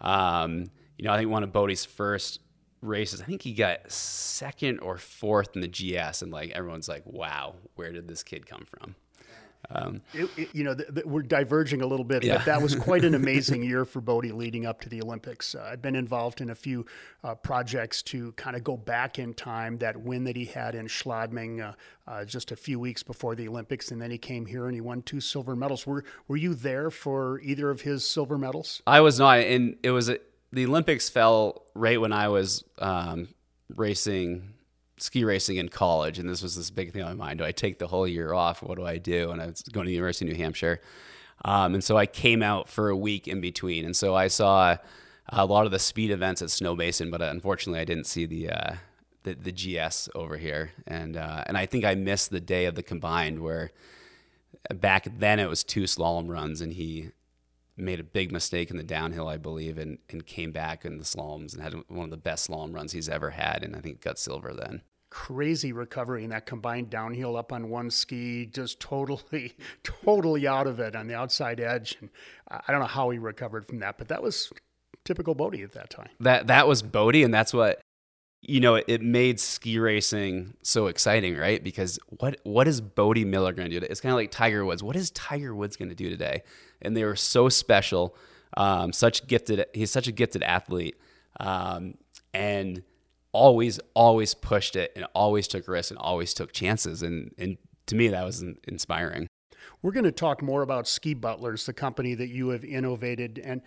Um, 0.00 0.70
you 0.98 1.04
know, 1.04 1.12
I 1.12 1.16
think 1.16 1.30
one 1.30 1.42
of 1.42 1.52
Bode's 1.52 1.84
first 1.84 2.40
races, 2.82 3.20
I 3.20 3.24
think 3.24 3.42
he 3.42 3.54
got 3.54 3.90
second 3.90 4.80
or 4.80 4.98
fourth 4.98 5.56
in 5.56 5.62
the 5.62 5.68
GS, 5.68 6.22
and 6.22 6.30
like 6.30 6.50
everyone's 6.50 6.88
like, 6.88 7.02
"Wow, 7.06 7.56
where 7.74 7.92
did 7.92 8.06
this 8.06 8.22
kid 8.22 8.46
come 8.46 8.64
from?" 8.64 8.94
Um, 9.70 10.02
it, 10.12 10.30
it, 10.36 10.48
you 10.52 10.64
know, 10.64 10.76
we're 11.04 11.22
diverging 11.22 11.82
a 11.82 11.86
little 11.86 12.04
bit, 12.04 12.22
yeah. 12.22 12.36
but 12.36 12.46
that 12.46 12.62
was 12.62 12.74
quite 12.74 13.04
an 13.04 13.14
amazing 13.14 13.62
year 13.62 13.84
for 13.84 14.00
Bode 14.00 14.26
leading 14.26 14.66
up 14.66 14.80
to 14.82 14.88
the 14.88 15.02
Olympics. 15.02 15.54
Uh, 15.54 15.68
I've 15.72 15.82
been 15.82 15.96
involved 15.96 16.40
in 16.40 16.50
a 16.50 16.54
few 16.54 16.86
uh, 17.22 17.34
projects 17.34 18.02
to 18.04 18.32
kind 18.32 18.56
of 18.56 18.64
go 18.64 18.76
back 18.76 19.18
in 19.18 19.34
time. 19.34 19.78
That 19.78 19.96
win 19.96 20.24
that 20.24 20.36
he 20.36 20.46
had 20.46 20.74
in 20.74 20.86
Schladming 20.86 21.66
uh, 21.66 21.72
uh, 22.06 22.24
just 22.24 22.52
a 22.52 22.56
few 22.56 22.78
weeks 22.78 23.02
before 23.02 23.34
the 23.34 23.48
Olympics, 23.48 23.90
and 23.90 24.00
then 24.00 24.10
he 24.10 24.18
came 24.18 24.46
here 24.46 24.66
and 24.66 24.74
he 24.74 24.80
won 24.80 25.02
two 25.02 25.20
silver 25.20 25.56
medals. 25.56 25.86
Were 25.86 26.04
Were 26.28 26.36
you 26.36 26.54
there 26.54 26.90
for 26.90 27.40
either 27.40 27.70
of 27.70 27.82
his 27.82 28.08
silver 28.08 28.38
medals? 28.38 28.82
I 28.86 29.00
was 29.00 29.18
not, 29.18 29.38
and 29.38 29.76
it 29.82 29.90
was 29.90 30.10
the 30.52 30.66
Olympics 30.66 31.08
fell 31.08 31.64
right 31.74 32.00
when 32.00 32.12
I 32.12 32.28
was 32.28 32.64
um, 32.78 33.28
racing 33.74 34.53
ski 34.96 35.24
racing 35.24 35.56
in 35.56 35.68
college, 35.68 36.18
and 36.18 36.28
this 36.28 36.42
was 36.42 36.56
this 36.56 36.70
big 36.70 36.92
thing 36.92 37.02
on 37.02 37.16
my 37.16 37.26
mind. 37.26 37.38
Do 37.38 37.44
I 37.44 37.52
take 37.52 37.78
the 37.78 37.88
whole 37.88 38.06
year 38.06 38.32
off? 38.32 38.62
What 38.62 38.78
do 38.78 38.86
I 38.86 38.98
do? 38.98 39.30
And 39.30 39.40
I 39.40 39.46
was 39.46 39.62
going 39.62 39.84
to 39.84 39.88
the 39.88 39.94
University 39.94 40.26
of 40.26 40.36
New 40.36 40.42
Hampshire, 40.42 40.80
um, 41.44 41.74
and 41.74 41.82
so 41.82 41.96
I 41.96 42.06
came 42.06 42.42
out 42.42 42.68
for 42.68 42.88
a 42.88 42.96
week 42.96 43.28
in 43.28 43.40
between, 43.40 43.84
and 43.84 43.96
so 43.96 44.14
I 44.14 44.28
saw 44.28 44.76
a 45.28 45.46
lot 45.46 45.66
of 45.66 45.72
the 45.72 45.78
speed 45.78 46.10
events 46.10 46.42
at 46.42 46.48
Snowbasin, 46.48 47.10
but 47.10 47.22
unfortunately, 47.22 47.80
I 47.80 47.84
didn't 47.84 48.06
see 48.06 48.26
the 48.26 48.50
uh, 48.50 48.74
the, 49.24 49.34
the 49.34 49.52
GS 49.52 50.08
over 50.14 50.36
here, 50.36 50.72
and 50.86 51.16
uh, 51.16 51.44
and 51.46 51.56
I 51.56 51.66
think 51.66 51.84
I 51.84 51.94
missed 51.94 52.30
the 52.30 52.40
day 52.40 52.66
of 52.66 52.74
the 52.74 52.82
combined 52.82 53.40
where 53.40 53.72
back 54.72 55.08
then 55.18 55.38
it 55.40 55.48
was 55.48 55.64
two 55.64 55.84
slalom 55.84 56.28
runs, 56.28 56.60
and 56.60 56.72
he 56.72 57.10
made 57.76 58.00
a 58.00 58.04
big 58.04 58.30
mistake 58.30 58.70
in 58.70 58.76
the 58.76 58.84
downhill, 58.84 59.28
I 59.28 59.36
believe, 59.36 59.78
and 59.78 59.98
and 60.10 60.26
came 60.26 60.52
back 60.52 60.84
in 60.84 60.98
the 60.98 61.04
slaloms 61.04 61.54
and 61.54 61.62
had 61.62 61.74
one 61.88 62.04
of 62.04 62.10
the 62.10 62.16
best 62.16 62.48
slalom 62.48 62.74
runs 62.74 62.92
he's 62.92 63.08
ever 63.08 63.30
had, 63.30 63.62
and 63.62 63.74
I 63.76 63.80
think 63.80 64.00
got 64.00 64.18
silver 64.18 64.52
then 64.52 64.82
crazy 65.14 65.72
recovery 65.72 66.24
in 66.24 66.30
that 66.30 66.44
combined 66.44 66.90
downhill 66.90 67.36
up 67.36 67.52
on 67.52 67.70
one 67.70 67.88
ski, 67.88 68.44
just 68.46 68.80
totally, 68.80 69.56
totally 69.84 70.44
out 70.44 70.66
of 70.66 70.80
it 70.80 70.96
on 70.96 71.06
the 71.06 71.14
outside 71.14 71.60
edge. 71.60 71.96
And 72.00 72.10
I 72.50 72.72
don't 72.72 72.80
know 72.80 72.86
how 72.86 73.10
he 73.10 73.18
recovered 73.18 73.64
from 73.64 73.78
that, 73.78 73.96
but 73.96 74.08
that 74.08 74.24
was 74.24 74.52
typical 75.04 75.36
Bode 75.36 75.60
at 75.60 75.72
that 75.72 75.88
time. 75.88 76.08
That 76.18 76.48
that 76.48 76.66
was 76.66 76.82
Bode, 76.82 77.14
and 77.14 77.32
that's 77.32 77.54
what 77.54 77.80
you 78.46 78.60
know. 78.60 78.76
It, 78.76 78.84
it 78.88 79.02
made 79.02 79.40
ski 79.40 79.78
racing 79.78 80.54
so 80.62 80.86
exciting, 80.86 81.36
right? 81.36 81.62
Because 81.62 81.98
what 82.18 82.40
what 82.44 82.68
is 82.68 82.80
Bode 82.80 83.26
Miller 83.26 83.52
going 83.52 83.70
to 83.70 83.80
do? 83.80 83.86
It's 83.88 84.00
kind 84.00 84.12
of 84.12 84.16
like 84.16 84.30
Tiger 84.30 84.64
Woods. 84.64 84.82
What 84.82 84.96
is 84.96 85.10
Tiger 85.10 85.54
Woods 85.54 85.76
going 85.76 85.88
to 85.88 85.94
do 85.94 86.08
today? 86.08 86.42
And 86.82 86.96
they 86.96 87.04
were 87.04 87.16
so 87.16 87.48
special. 87.48 88.16
Um, 88.56 88.92
such 88.92 89.26
gifted. 89.26 89.66
He's 89.74 89.90
such 89.90 90.06
a 90.06 90.12
gifted 90.12 90.42
athlete, 90.42 90.96
um, 91.40 91.94
and 92.32 92.82
always 93.32 93.80
always 93.94 94.32
pushed 94.32 94.76
it 94.76 94.92
and 94.94 95.04
always 95.14 95.48
took 95.48 95.66
risks 95.66 95.90
and 95.90 95.98
always 95.98 96.32
took 96.32 96.52
chances. 96.52 97.02
And 97.02 97.34
and 97.36 97.58
to 97.86 97.96
me, 97.96 98.08
that 98.08 98.24
was 98.24 98.44
inspiring. 98.68 99.28
We're 99.82 99.92
going 99.92 100.04
to 100.04 100.12
talk 100.12 100.40
more 100.40 100.62
about 100.62 100.88
Ski 100.88 101.14
Butlers, 101.14 101.66
the 101.66 101.72
company 101.72 102.14
that 102.14 102.28
you 102.28 102.48
have 102.48 102.64
innovated. 102.64 103.38
And 103.38 103.60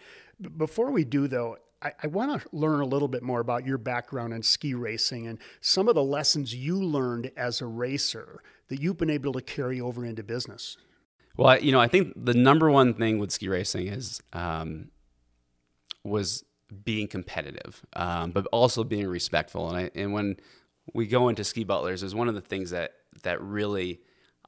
before 0.58 0.92
we 0.92 1.04
do, 1.04 1.28
though, 1.28 1.58
I, 1.82 1.92
I 2.04 2.08
want 2.08 2.42
to 2.42 2.48
learn 2.52 2.82
a 2.82 2.86
little 2.86 3.08
bit 3.08 3.24
more 3.24 3.40
about 3.40 3.66
your 3.66 3.78
background 3.78 4.34
in 4.34 4.44
ski 4.44 4.74
racing 4.74 5.28
and 5.28 5.38
some 5.62 5.88
of 5.88 5.96
the 5.96 6.04
lessons 6.04 6.54
you 6.54 6.82
learned 6.82 7.32
as 7.38 7.62
a 7.62 7.66
racer 7.66 8.42
that 8.70 8.82
you've 8.82 8.98
been 8.98 9.10
able 9.10 9.34
to 9.34 9.42
carry 9.42 9.80
over 9.80 10.06
into 10.06 10.24
business. 10.24 10.78
Well, 11.36 11.60
you 11.60 11.72
know, 11.72 11.80
I 11.80 11.88
think 11.88 12.14
the 12.16 12.34
number 12.34 12.72
one 12.72 12.96
thing 12.96 13.20
with 13.20 13.32
ski 13.32 13.48
racing 13.48 13.88
is 13.88 14.22
um, 14.34 14.90
was 16.04 16.44
being 16.84 17.08
competitive, 17.08 17.86
um, 17.94 18.32
but 18.32 18.48
also 18.48 18.84
being 18.84 19.08
respectful. 19.08 19.70
And 19.70 19.78
I, 19.78 19.92
and 19.94 20.14
when 20.14 20.38
we 20.94 21.06
go 21.06 21.30
into 21.30 21.44
ski 21.44 21.64
butlers, 21.64 22.02
is 22.02 22.16
one 22.16 22.28
of 22.28 22.36
the 22.36 22.42
things 22.42 22.72
that 22.72 22.94
that 23.24 23.42
really 23.42 24.02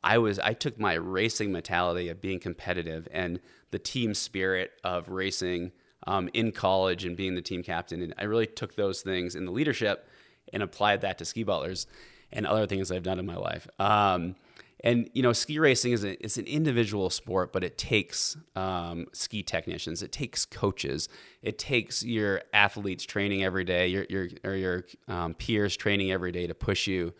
I 0.03 0.17
was 0.17 0.39
I 0.39 0.53
took 0.53 0.79
my 0.79 0.93
racing 0.93 1.51
mentality 1.51 2.09
of 2.09 2.21
being 2.21 2.39
competitive 2.39 3.07
and 3.11 3.39
the 3.71 3.79
team 3.79 4.13
spirit 4.13 4.71
of 4.83 5.09
racing 5.09 5.71
um, 6.07 6.29
in 6.33 6.51
college 6.51 7.05
and 7.05 7.15
being 7.15 7.35
the 7.35 7.41
team 7.41 7.63
captain, 7.63 8.01
and 8.01 8.13
I 8.17 8.23
really 8.23 8.47
took 8.47 8.75
those 8.75 9.01
things 9.01 9.35
in 9.35 9.45
the 9.45 9.51
leadership 9.51 10.07
and 10.53 10.63
applied 10.63 11.01
that 11.01 11.17
to 11.19 11.25
Ski 11.25 11.43
Butlers 11.43 11.87
and 12.31 12.45
other 12.45 12.65
things 12.65 12.91
I've 12.91 13.03
done 13.03 13.19
in 13.19 13.25
my 13.25 13.35
life. 13.35 13.67
Um, 13.79 14.35
and 14.81 15.09
you 15.13 15.21
know, 15.21 15.33
ski 15.33 15.59
racing 15.59 15.91
is 15.91 16.05
a, 16.05 16.23
it's 16.23 16.37
an 16.37 16.45
individual 16.45 17.09
sport, 17.09 17.51
but 17.51 17.63
it 17.63 17.77
takes 17.77 18.37
um, 18.55 19.07
ski 19.11 19.43
technicians, 19.43 20.01
it 20.01 20.11
takes 20.11 20.45
coaches, 20.45 21.09
it 21.41 21.59
takes 21.59 22.03
your 22.03 22.41
athletes 22.53 23.03
training 23.03 23.43
every 23.43 23.65
day, 23.65 23.87
your 23.87 24.05
your 24.09 24.29
or 24.43 24.55
your 24.55 24.85
um, 25.07 25.33
peers 25.33 25.75
training 25.75 26.11
every 26.11 26.31
day 26.31 26.47
to 26.47 26.55
push 26.55 26.87
you 26.87 27.13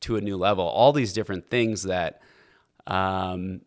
to 0.00 0.16
a 0.16 0.20
new 0.20 0.36
level. 0.36 0.64
All 0.64 0.92
these 0.92 1.12
different 1.12 1.48
things 1.48 1.82
that 1.82 2.22
um, 2.86 3.60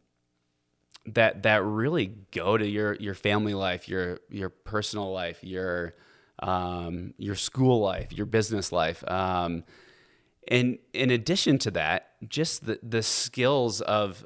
that 1.08 1.44
that 1.44 1.64
really 1.64 2.14
go 2.32 2.58
to 2.58 2.68
your 2.68 2.96
your 2.96 3.14
family 3.14 3.54
life, 3.54 3.88
your 3.88 4.20
your 4.30 4.50
personal 4.50 5.12
life, 5.12 5.44
your 5.44 5.96
um, 6.40 7.14
your 7.18 7.36
school 7.36 7.80
life, 7.80 8.12
your 8.12 8.26
business 8.26 8.72
life. 8.72 9.04
Um, 9.10 9.64
and 10.48 10.78
in 10.94 11.10
addition 11.10 11.58
to 11.60 11.72
that, 11.72 12.12
just 12.28 12.66
the, 12.66 12.80
the 12.84 13.02
skills 13.02 13.82
of 13.82 14.26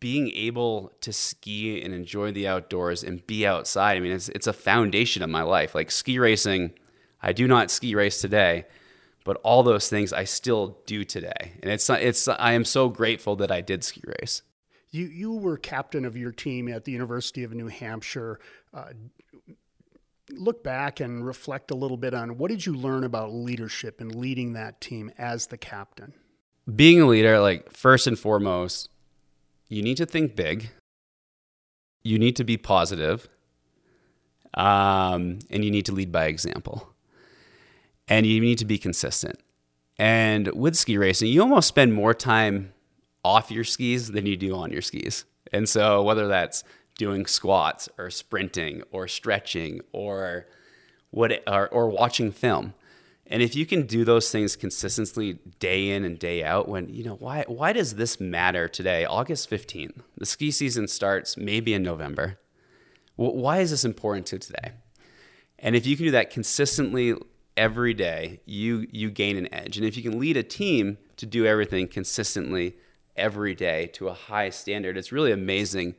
being 0.00 0.30
able 0.30 0.92
to 1.00 1.12
ski 1.12 1.82
and 1.82 1.94
enjoy 1.94 2.30
the 2.32 2.46
outdoors 2.46 3.02
and 3.02 3.26
be 3.26 3.46
outside. 3.46 3.96
I 3.96 4.00
mean, 4.00 4.12
it's, 4.12 4.28
it's 4.30 4.46
a 4.46 4.52
foundation 4.52 5.22
of 5.22 5.30
my 5.30 5.42
life. 5.42 5.74
Like 5.74 5.90
ski 5.90 6.18
racing, 6.18 6.72
I 7.22 7.32
do 7.32 7.48
not 7.48 7.70
ski 7.70 7.94
race 7.94 8.20
today, 8.20 8.66
but 9.24 9.38
all 9.42 9.62
those 9.62 9.88
things 9.88 10.12
I 10.12 10.24
still 10.24 10.78
do 10.86 11.04
today. 11.04 11.52
And 11.62 11.72
it's, 11.72 11.88
it's, 11.90 12.28
I 12.28 12.52
am 12.52 12.64
so 12.64 12.88
grateful 12.88 13.36
that 13.36 13.50
I 13.50 13.60
did 13.60 13.82
ski 13.82 14.02
race. 14.20 14.42
You, 14.90 15.06
you 15.06 15.32
were 15.32 15.56
captain 15.56 16.04
of 16.04 16.16
your 16.16 16.32
team 16.32 16.68
at 16.68 16.84
the 16.84 16.92
University 16.92 17.44
of 17.44 17.52
New 17.52 17.68
Hampshire. 17.68 18.40
Uh, 18.72 18.92
look 20.30 20.62
back 20.62 21.00
and 21.00 21.26
reflect 21.26 21.70
a 21.70 21.74
little 21.74 21.96
bit 21.96 22.14
on 22.14 22.38
what 22.38 22.50
did 22.50 22.64
you 22.64 22.74
learn 22.74 23.04
about 23.04 23.32
leadership 23.32 24.00
and 24.00 24.14
leading 24.14 24.54
that 24.54 24.80
team 24.80 25.10
as 25.18 25.48
the 25.48 25.58
captain? 25.58 26.14
Being 26.74 27.00
a 27.00 27.06
leader, 27.06 27.40
like 27.40 27.72
first 27.72 28.06
and 28.06 28.18
foremost, 28.18 28.90
you 29.68 29.82
need 29.82 29.96
to 29.98 30.06
think 30.06 30.36
big. 30.36 30.70
You 32.02 32.18
need 32.18 32.36
to 32.36 32.44
be 32.44 32.56
positive, 32.56 33.28
um, 34.54 35.40
and 35.50 35.64
you 35.64 35.70
need 35.70 35.84
to 35.86 35.92
lead 35.92 36.12
by 36.12 36.26
example. 36.26 36.94
And 38.06 38.24
you 38.24 38.40
need 38.40 38.58
to 38.58 38.64
be 38.64 38.78
consistent. 38.78 39.38
And 39.98 40.48
with 40.54 40.76
ski 40.76 40.96
racing, 40.96 41.28
you 41.28 41.42
almost 41.42 41.68
spend 41.68 41.92
more 41.92 42.14
time 42.14 42.72
off 43.24 43.50
your 43.50 43.64
skis 43.64 44.12
than 44.12 44.26
you 44.26 44.36
do 44.36 44.54
on 44.54 44.70
your 44.70 44.82
skis. 44.82 45.24
And 45.52 45.68
so, 45.68 46.02
whether 46.02 46.28
that's 46.28 46.64
doing 46.98 47.24
squats 47.26 47.88
or 47.96 48.10
sprinting 48.10 48.82
or 48.90 49.08
stretching 49.08 49.80
or 49.92 50.46
what 51.10 51.42
or, 51.46 51.68
or 51.68 51.88
watching 51.88 52.30
film. 52.30 52.74
And 53.30 53.42
if 53.42 53.54
you 53.54 53.66
can 53.66 53.86
do 53.86 54.04
those 54.04 54.30
things 54.30 54.56
consistently 54.56 55.38
day 55.58 55.90
in 55.90 56.04
and 56.04 56.18
day 56.18 56.42
out, 56.42 56.68
when 56.68 56.88
you 56.88 57.04
know 57.04 57.14
why 57.14 57.44
why 57.46 57.72
does 57.72 57.94
this 57.94 58.20
matter 58.20 58.68
today, 58.68 59.04
August 59.04 59.48
15th? 59.50 60.02
The 60.16 60.26
ski 60.26 60.50
season 60.50 60.88
starts 60.88 61.36
maybe 61.36 61.72
in 61.72 61.82
November. 61.82 62.38
Why 63.16 63.58
is 63.58 63.70
this 63.70 63.84
important 63.84 64.26
to 64.28 64.38
today? 64.38 64.72
And 65.58 65.74
if 65.74 65.86
you 65.86 65.96
can 65.96 66.06
do 66.06 66.10
that 66.12 66.30
consistently 66.30 67.14
every 67.56 67.94
day, 67.94 68.40
you 68.44 68.86
you 68.90 69.10
gain 69.10 69.36
an 69.36 69.52
edge. 69.52 69.76
And 69.76 69.86
if 69.86 69.96
you 69.96 70.02
can 70.02 70.18
lead 70.18 70.36
a 70.36 70.42
team 70.42 70.98
to 71.16 71.26
do 71.26 71.44
everything 71.44 71.86
consistently 71.88 72.76
every 73.18 73.54
day 73.54 73.88
to 73.94 74.08
a 74.08 74.14
high 74.14 74.50
standard, 74.50 74.96
it's 74.96 75.12
really 75.12 75.32
amazing 75.32 75.94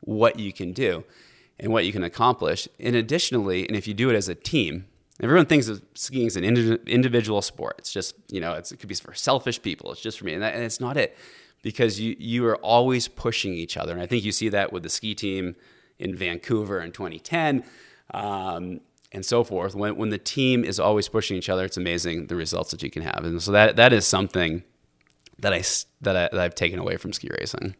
what 0.00 0.38
you 0.38 0.52
can 0.52 0.72
do 0.72 1.04
and 1.58 1.72
what 1.72 1.84
you 1.84 1.92
can 1.92 2.04
accomplish. 2.04 2.68
And 2.78 2.94
additionally, 2.94 3.66
and 3.66 3.76
if 3.76 3.88
you 3.88 3.94
do 3.94 4.10
it 4.10 4.16
as 4.16 4.28
a 4.28 4.34
team, 4.34 4.86
everyone 5.20 5.46
thinks 5.46 5.68
of 5.68 5.82
skiing 5.94 6.26
as 6.26 6.36
an 6.36 6.44
individual 6.44 7.42
sport. 7.42 7.76
It's 7.78 7.92
just, 7.92 8.14
you 8.28 8.40
know, 8.40 8.52
it 8.52 8.72
could 8.78 8.88
be 8.88 8.94
for 8.94 9.14
selfish 9.14 9.60
people. 9.60 9.92
It's 9.92 10.00
just 10.00 10.18
for 10.18 10.24
me. 10.24 10.34
And, 10.34 10.42
that, 10.42 10.54
and 10.54 10.62
it's 10.62 10.80
not 10.80 10.96
it 10.96 11.16
because 11.62 11.98
you, 11.98 12.14
you 12.18 12.46
are 12.46 12.56
always 12.56 13.08
pushing 13.08 13.54
each 13.54 13.76
other. 13.76 13.92
And 13.92 14.00
I 14.00 14.06
think 14.06 14.24
you 14.24 14.32
see 14.32 14.48
that 14.50 14.72
with 14.72 14.82
the 14.82 14.88
ski 14.88 15.14
team 15.14 15.56
in 15.98 16.14
Vancouver 16.14 16.80
in 16.80 16.92
2010 16.92 17.64
um, 18.14 18.80
and 19.10 19.24
so 19.24 19.42
forth. 19.42 19.74
When, 19.74 19.96
when 19.96 20.10
the 20.10 20.18
team 20.18 20.64
is 20.64 20.78
always 20.78 21.08
pushing 21.08 21.36
each 21.36 21.48
other, 21.48 21.64
it's 21.64 21.76
amazing 21.76 22.28
the 22.28 22.36
results 22.36 22.70
that 22.70 22.82
you 22.82 22.90
can 22.90 23.02
have. 23.02 23.24
And 23.24 23.42
so 23.42 23.50
that, 23.52 23.76
that 23.76 23.92
is 23.92 24.06
something 24.06 24.62
that, 25.38 25.52
I, 25.52 25.62
that, 26.02 26.16
I, 26.16 26.28
that 26.32 26.38
I've 26.38 26.54
taken 26.54 26.78
away 26.78 26.96
from 26.96 27.12
ski 27.12 27.30
racing 27.38 27.74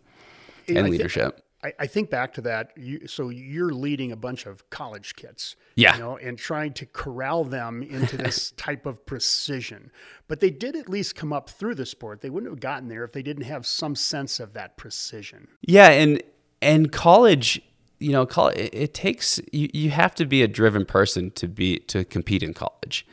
and 0.68 0.88
leadership. 0.88 1.44
I, 1.62 1.72
I, 1.80 1.86
think 1.86 2.08
back 2.08 2.34
to 2.34 2.40
that. 2.42 2.70
You, 2.76 3.08
so 3.08 3.30
you're 3.30 3.72
leading 3.72 4.12
a 4.12 4.16
bunch 4.16 4.46
of 4.46 4.68
college 4.70 5.16
kids, 5.16 5.56
yeah, 5.74 5.94
you 5.94 6.00
know, 6.00 6.16
and 6.16 6.38
trying 6.38 6.72
to 6.74 6.86
corral 6.86 7.44
them 7.44 7.82
into 7.82 8.16
this 8.16 8.50
type 8.56 8.86
of 8.86 9.04
precision. 9.06 9.90
But 10.28 10.40
they 10.40 10.50
did 10.50 10.76
at 10.76 10.88
least 10.88 11.16
come 11.16 11.32
up 11.32 11.50
through 11.50 11.74
the 11.74 11.86
sport. 11.86 12.20
They 12.20 12.30
wouldn't 12.30 12.52
have 12.52 12.60
gotten 12.60 12.88
there 12.88 13.02
if 13.02 13.12
they 13.12 13.22
didn't 13.22 13.44
have 13.44 13.66
some 13.66 13.96
sense 13.96 14.38
of 14.38 14.52
that 14.52 14.76
precision. 14.76 15.48
Yeah, 15.62 15.88
and 15.88 16.22
and 16.62 16.92
college, 16.92 17.60
you 17.98 18.12
know, 18.12 18.24
college, 18.24 18.56
it, 18.56 18.74
it 18.74 18.94
takes 18.94 19.40
you. 19.52 19.68
You 19.72 19.90
have 19.90 20.14
to 20.16 20.26
be 20.26 20.42
a 20.42 20.48
driven 20.48 20.84
person 20.86 21.32
to 21.32 21.48
be 21.48 21.80
to 21.80 22.04
compete 22.04 22.44
in 22.44 22.54
college. 22.54 23.04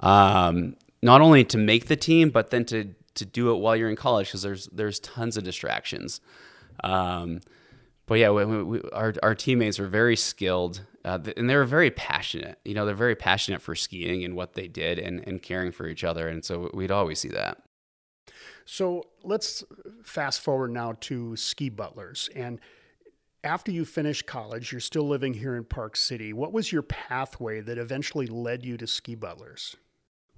Um, 0.00 0.76
not 1.00 1.22
only 1.22 1.44
to 1.44 1.58
make 1.58 1.86
the 1.86 1.96
team, 1.96 2.30
but 2.30 2.50
then 2.50 2.66
to 2.66 2.94
to 3.14 3.24
do 3.24 3.52
it 3.52 3.58
while 3.58 3.76
you're 3.76 3.90
in 3.90 3.96
college 3.96 4.28
because 4.28 4.42
there's 4.42 4.66
there's 4.72 5.00
tons 5.00 5.36
of 5.36 5.44
distractions. 5.44 6.20
Um, 6.82 7.40
but 8.06 8.14
yeah, 8.14 8.30
we, 8.30 8.44
we, 8.44 8.80
our 8.92 9.14
our 9.22 9.34
teammates 9.34 9.78
were 9.78 9.86
very 9.86 10.16
skilled, 10.16 10.82
uh, 11.04 11.18
and 11.36 11.48
they 11.48 11.56
were 11.56 11.64
very 11.64 11.90
passionate. 11.90 12.58
You 12.64 12.74
know, 12.74 12.84
they're 12.84 12.94
very 12.94 13.16
passionate 13.16 13.62
for 13.62 13.74
skiing 13.74 14.24
and 14.24 14.34
what 14.36 14.54
they 14.54 14.68
did, 14.68 14.98
and 14.98 15.26
and 15.26 15.42
caring 15.42 15.72
for 15.72 15.86
each 15.86 16.04
other, 16.04 16.28
and 16.28 16.44
so 16.44 16.70
we'd 16.74 16.90
always 16.90 17.20
see 17.20 17.30
that. 17.30 17.62
So 18.66 19.04
let's 19.22 19.62
fast 20.02 20.40
forward 20.40 20.70
now 20.70 20.96
to 21.00 21.36
ski 21.36 21.68
butlers, 21.68 22.28
and 22.34 22.60
after 23.42 23.70
you 23.70 23.84
finished 23.84 24.26
college, 24.26 24.72
you're 24.72 24.80
still 24.80 25.06
living 25.06 25.34
here 25.34 25.54
in 25.54 25.64
Park 25.64 25.96
City. 25.96 26.32
What 26.32 26.52
was 26.52 26.72
your 26.72 26.82
pathway 26.82 27.60
that 27.60 27.76
eventually 27.76 28.26
led 28.26 28.64
you 28.64 28.76
to 28.78 28.86
ski 28.86 29.14
butlers? 29.14 29.76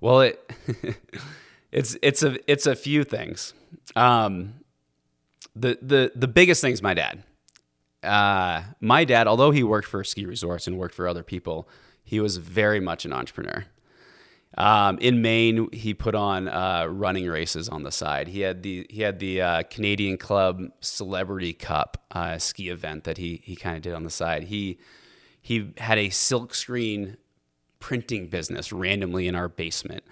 Well, 0.01 0.21
it 0.21 0.53
it's 1.77 1.97
it's 2.03 2.23
a 2.23 2.51
it's 2.51 2.67
a 2.67 2.75
few 2.75 3.05
things. 3.05 3.55
Um, 3.95 4.55
the 5.55 5.79
the 5.81 6.13
the 6.15 6.29
biggest 6.29 6.61
thing 6.61 6.73
is 6.73 6.83
my 6.83 6.95
dad 6.95 7.23
uh, 8.07 8.63
my 8.81 9.05
dad, 9.05 9.27
although 9.27 9.51
he 9.51 9.63
worked 9.63 9.89
for 9.89 10.03
ski 10.05 10.25
resorts 10.25 10.67
and 10.67 10.79
worked 10.79 10.95
for 10.95 11.09
other 11.09 11.23
people, 11.23 11.69
he 12.05 12.21
was 12.21 12.37
very 12.37 12.81
much 12.81 13.05
an 13.05 13.13
entrepreneur. 13.13 13.65
Um, 14.57 14.99
in 14.99 15.21
Maine, 15.21 15.69
he 15.73 15.93
put 15.93 16.15
on 16.15 16.49
uh, 16.49 16.87
running 16.87 17.27
races 17.27 17.69
on 17.69 17.83
the 17.83 17.93
side. 17.93 18.29
He 18.29 18.41
had 18.41 18.63
the 18.63 18.87
he 18.89 19.03
had 19.03 19.19
the 19.19 19.43
uh, 19.43 19.63
Canadian 19.65 20.17
Club 20.17 20.63
Celebrity 20.81 21.53
Cup 21.53 22.03
uh, 22.13 22.39
ski 22.39 22.71
event 22.71 23.05
that 23.05 23.19
he 23.19 23.43
he 23.45 23.57
kind 23.57 23.77
of 23.77 23.83
did 23.83 23.93
on 23.93 24.05
the 24.05 24.11
side. 24.11 24.45
He 24.45 24.79
he 25.43 25.75
had 25.77 25.99
a 25.99 26.09
silkscreen 26.09 27.17
printing 27.81 28.29
business 28.29 28.73
randomly 28.73 29.29
in 29.29 29.35
our 29.35 29.49
basement. 29.49 30.05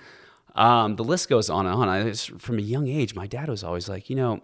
Um, 0.55 0.97
the 0.97 1.05
list 1.05 1.29
goes 1.29 1.51
on 1.51 1.67
and 1.67 1.75
on. 1.75 1.89
I, 1.89 2.13
from 2.13 2.59
a 2.59 2.63
young 2.63 2.89
age, 2.89 3.15
my 3.15 3.27
dad 3.27 3.49
was 3.49 3.65
always 3.65 3.89
like, 3.89 4.09
you 4.09 4.17
know, 4.17 4.41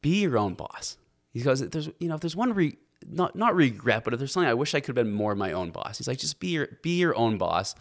be 0.00 0.20
your 0.20 0.38
own 0.38 0.54
boss. 0.54 0.96
He 1.32 1.40
goes, 1.40 1.60
there's 1.60 1.90
you 1.98 2.08
know, 2.08 2.14
if 2.14 2.20
there's 2.20 2.36
one 2.36 2.52
re- 2.52 2.78
not 3.06 3.36
not 3.36 3.54
regret, 3.54 4.04
but 4.04 4.12
if 4.12 4.18
there's 4.18 4.32
something 4.32 4.48
I 4.48 4.54
wish 4.54 4.74
I 4.74 4.80
could 4.80 4.96
have 4.96 5.04
been 5.04 5.12
more 5.12 5.34
my 5.34 5.52
own 5.52 5.70
boss. 5.70 5.98
He's 5.98 6.08
like, 6.08 6.18
just 6.18 6.40
be 6.40 6.48
your 6.48 6.68
be 6.82 6.98
your 6.98 7.16
own 7.16 7.38
boss 7.38 7.74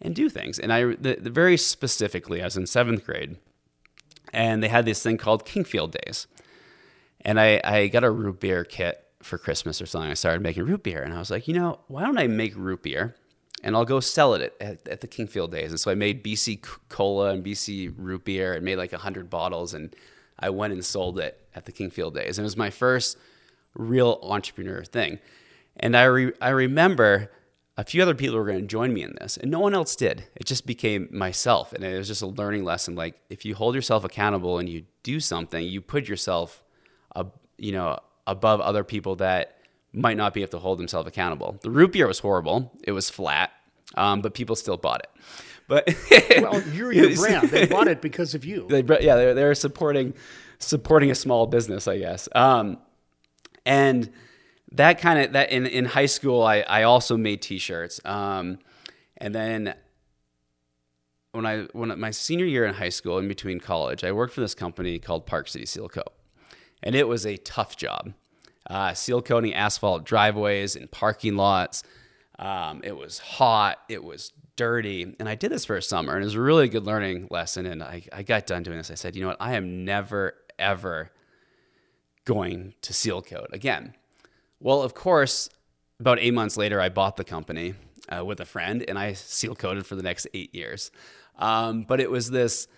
and 0.00 0.14
do 0.14 0.28
things. 0.28 0.58
And 0.58 0.72
I 0.72 0.94
the, 0.94 1.16
the 1.20 1.30
very 1.30 1.56
specifically, 1.56 2.42
I 2.42 2.46
was 2.46 2.56
in 2.56 2.66
seventh 2.66 3.04
grade, 3.04 3.36
and 4.32 4.62
they 4.62 4.68
had 4.68 4.84
this 4.84 5.02
thing 5.02 5.16
called 5.16 5.44
Kingfield 5.44 5.92
Days, 6.04 6.26
and 7.22 7.40
I 7.40 7.60
I 7.64 7.88
got 7.88 8.04
a 8.04 8.10
root 8.10 8.40
beer 8.40 8.64
kit 8.64 9.04
for 9.22 9.36
Christmas 9.38 9.82
or 9.82 9.86
something. 9.86 10.10
I 10.10 10.14
started 10.14 10.42
making 10.42 10.64
root 10.64 10.82
beer, 10.82 11.02
and 11.02 11.12
I 11.12 11.18
was 11.18 11.30
like, 11.30 11.48
you 11.48 11.54
know, 11.54 11.80
why 11.88 12.02
don't 12.02 12.18
I 12.18 12.26
make 12.26 12.54
root 12.56 12.82
beer? 12.82 13.16
And 13.62 13.76
I'll 13.76 13.84
go 13.84 14.00
sell 14.00 14.34
it 14.34 14.54
at, 14.60 14.88
at 14.88 15.00
the 15.00 15.08
Kingfield 15.08 15.50
Days. 15.50 15.70
And 15.70 15.78
so 15.78 15.90
I 15.90 15.94
made 15.94 16.24
BC 16.24 16.64
Cola 16.88 17.30
and 17.30 17.44
BC 17.44 17.92
root 17.96 18.24
beer 18.24 18.54
and 18.54 18.64
made 18.64 18.76
like 18.76 18.92
100 18.92 19.28
bottles. 19.28 19.74
And 19.74 19.94
I 20.38 20.50
went 20.50 20.72
and 20.72 20.84
sold 20.84 21.18
it 21.18 21.46
at 21.54 21.66
the 21.66 21.72
Kingfield 21.72 22.14
Days. 22.14 22.38
And 22.38 22.44
it 22.44 22.46
was 22.46 22.56
my 22.56 22.70
first 22.70 23.18
real 23.74 24.18
entrepreneur 24.22 24.82
thing. 24.84 25.18
And 25.76 25.96
I, 25.96 26.04
re- 26.04 26.32
I 26.40 26.48
remember 26.50 27.30
a 27.80 27.84
few 27.84 28.02
other 28.02 28.14
people 28.14 28.36
were 28.36 28.44
going 28.44 28.60
to 28.60 28.66
join 28.66 28.92
me 28.92 29.02
in 29.02 29.16
this, 29.18 29.38
and 29.38 29.50
no 29.50 29.58
one 29.58 29.72
else 29.72 29.96
did. 29.96 30.24
It 30.36 30.44
just 30.44 30.66
became 30.66 31.08
myself, 31.10 31.72
and 31.72 31.82
it 31.82 31.96
was 31.96 32.08
just 32.08 32.20
a 32.20 32.26
learning 32.26 32.62
lesson. 32.62 32.94
Like 32.94 33.18
if 33.30 33.46
you 33.46 33.54
hold 33.54 33.74
yourself 33.74 34.04
accountable 34.04 34.58
and 34.58 34.68
you 34.68 34.84
do 35.02 35.18
something, 35.18 35.66
you 35.66 35.80
put 35.80 36.06
yourself, 36.06 36.62
uh, 37.16 37.24
you 37.56 37.72
know, 37.72 37.98
above 38.26 38.60
other 38.60 38.84
people 38.84 39.16
that 39.16 39.56
might 39.92 40.16
not 40.16 40.34
be 40.34 40.42
able 40.42 40.52
to 40.52 40.58
hold 40.58 40.78
themselves 40.78 41.08
accountable. 41.08 41.58
The 41.62 41.70
root 41.70 41.92
beer 41.92 42.06
was 42.06 42.20
horrible; 42.20 42.72
it 42.84 42.92
was 42.92 43.10
flat, 43.10 43.50
um, 43.96 44.20
but 44.20 44.34
people 44.34 44.56
still 44.56 44.76
bought 44.76 45.00
it. 45.00 45.10
But 45.68 45.94
well, 46.40 46.60
you're 46.68 46.92
your 46.92 47.14
brand. 47.16 47.50
They 47.50 47.66
bought 47.66 47.88
it 47.88 48.02
because 48.02 48.34
of 48.34 48.44
you. 48.44 48.66
They, 48.68 48.82
yeah, 49.00 49.16
they're, 49.16 49.34
they're 49.34 49.54
supporting 49.54 50.14
supporting 50.58 51.10
a 51.10 51.14
small 51.14 51.46
business, 51.46 51.88
I 51.88 51.98
guess. 51.98 52.28
Um, 52.34 52.78
and 53.64 54.10
that 54.72 55.00
kind 55.00 55.18
of 55.18 55.32
that 55.32 55.50
in, 55.50 55.66
in 55.66 55.84
high 55.84 56.06
school 56.06 56.42
I, 56.42 56.60
I 56.60 56.82
also 56.84 57.16
made 57.16 57.42
t-shirts 57.42 58.00
um, 58.04 58.58
and 59.16 59.34
then 59.34 59.74
when 61.32 61.46
I 61.46 61.62
when 61.72 61.98
my 61.98 62.10
senior 62.10 62.46
year 62.46 62.64
in 62.64 62.74
high 62.74 62.88
school 62.88 63.18
in 63.18 63.28
between 63.28 63.60
college 63.60 64.04
I 64.04 64.12
worked 64.12 64.34
for 64.34 64.40
this 64.40 64.54
company 64.54 64.98
called 64.98 65.26
Park 65.26 65.48
City 65.48 65.66
Seal 65.66 65.88
Coat 65.88 66.12
and 66.82 66.94
it 66.94 67.08
was 67.08 67.26
a 67.26 67.36
tough 67.36 67.76
job 67.76 68.12
uh, 68.70 68.94
seal 68.94 69.20
coating 69.20 69.52
asphalt 69.52 70.04
driveways 70.04 70.76
and 70.76 70.90
parking 70.90 71.36
lots 71.36 71.82
um, 72.38 72.80
it 72.82 72.96
was 72.96 73.18
hot 73.18 73.78
it 73.90 74.02
was 74.02 74.32
dirty 74.56 75.14
and 75.18 75.28
I 75.28 75.34
did 75.34 75.52
this 75.52 75.66
for 75.66 75.76
a 75.76 75.82
summer 75.82 76.14
and 76.14 76.22
it 76.22 76.24
was 76.24 76.34
a 76.34 76.40
really 76.40 76.68
good 76.68 76.86
learning 76.86 77.28
lesson 77.30 77.66
and 77.66 77.82
I, 77.82 78.02
I 78.12 78.22
got 78.22 78.46
done 78.46 78.62
doing 78.62 78.78
this 78.78 78.90
I 78.90 78.94
said 78.94 79.14
you 79.14 79.22
know 79.22 79.28
what 79.28 79.36
I 79.40 79.54
am 79.54 79.84
never 79.84 80.34
ever 80.58 81.10
going 82.24 82.72
to 82.80 82.94
seal 82.94 83.20
coat 83.20 83.48
again 83.52 83.94
well, 84.60 84.82
of 84.82 84.92
course, 84.92 85.48
about 85.98 86.18
eight 86.20 86.34
months 86.34 86.58
later, 86.58 86.80
I 86.80 86.90
bought 86.90 87.16
the 87.16 87.24
company 87.24 87.74
uh, 88.14 88.24
with 88.24 88.40
a 88.40 88.44
friend, 88.44 88.84
and 88.86 88.98
I 88.98 89.14
seal 89.14 89.54
coated 89.54 89.86
for 89.86 89.96
the 89.96 90.02
next 90.02 90.26
eight 90.34 90.54
years. 90.54 90.90
Um, 91.38 91.84
but 91.84 92.00
it 92.00 92.10
was 92.10 92.30
this. 92.30 92.68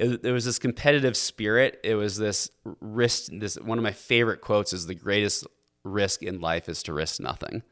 It, 0.00 0.32
was 0.32 0.46
this 0.46 0.58
competitive 0.58 1.16
spirit. 1.16 1.78
It 1.84 1.94
was 1.94 2.16
this 2.16 2.50
risk. 2.80 3.30
This 3.32 3.56
one 3.56 3.76
of 3.78 3.84
my 3.84 3.92
favorite 3.92 4.40
quotes 4.40 4.72
is 4.72 4.86
the 4.86 4.94
greatest 4.94 5.46
risk 5.84 6.22
in 6.22 6.40
life 6.40 6.68
is 6.68 6.82
to 6.84 6.94
risk 6.94 7.20
nothing. 7.20 7.62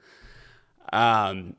Um, 0.92 1.56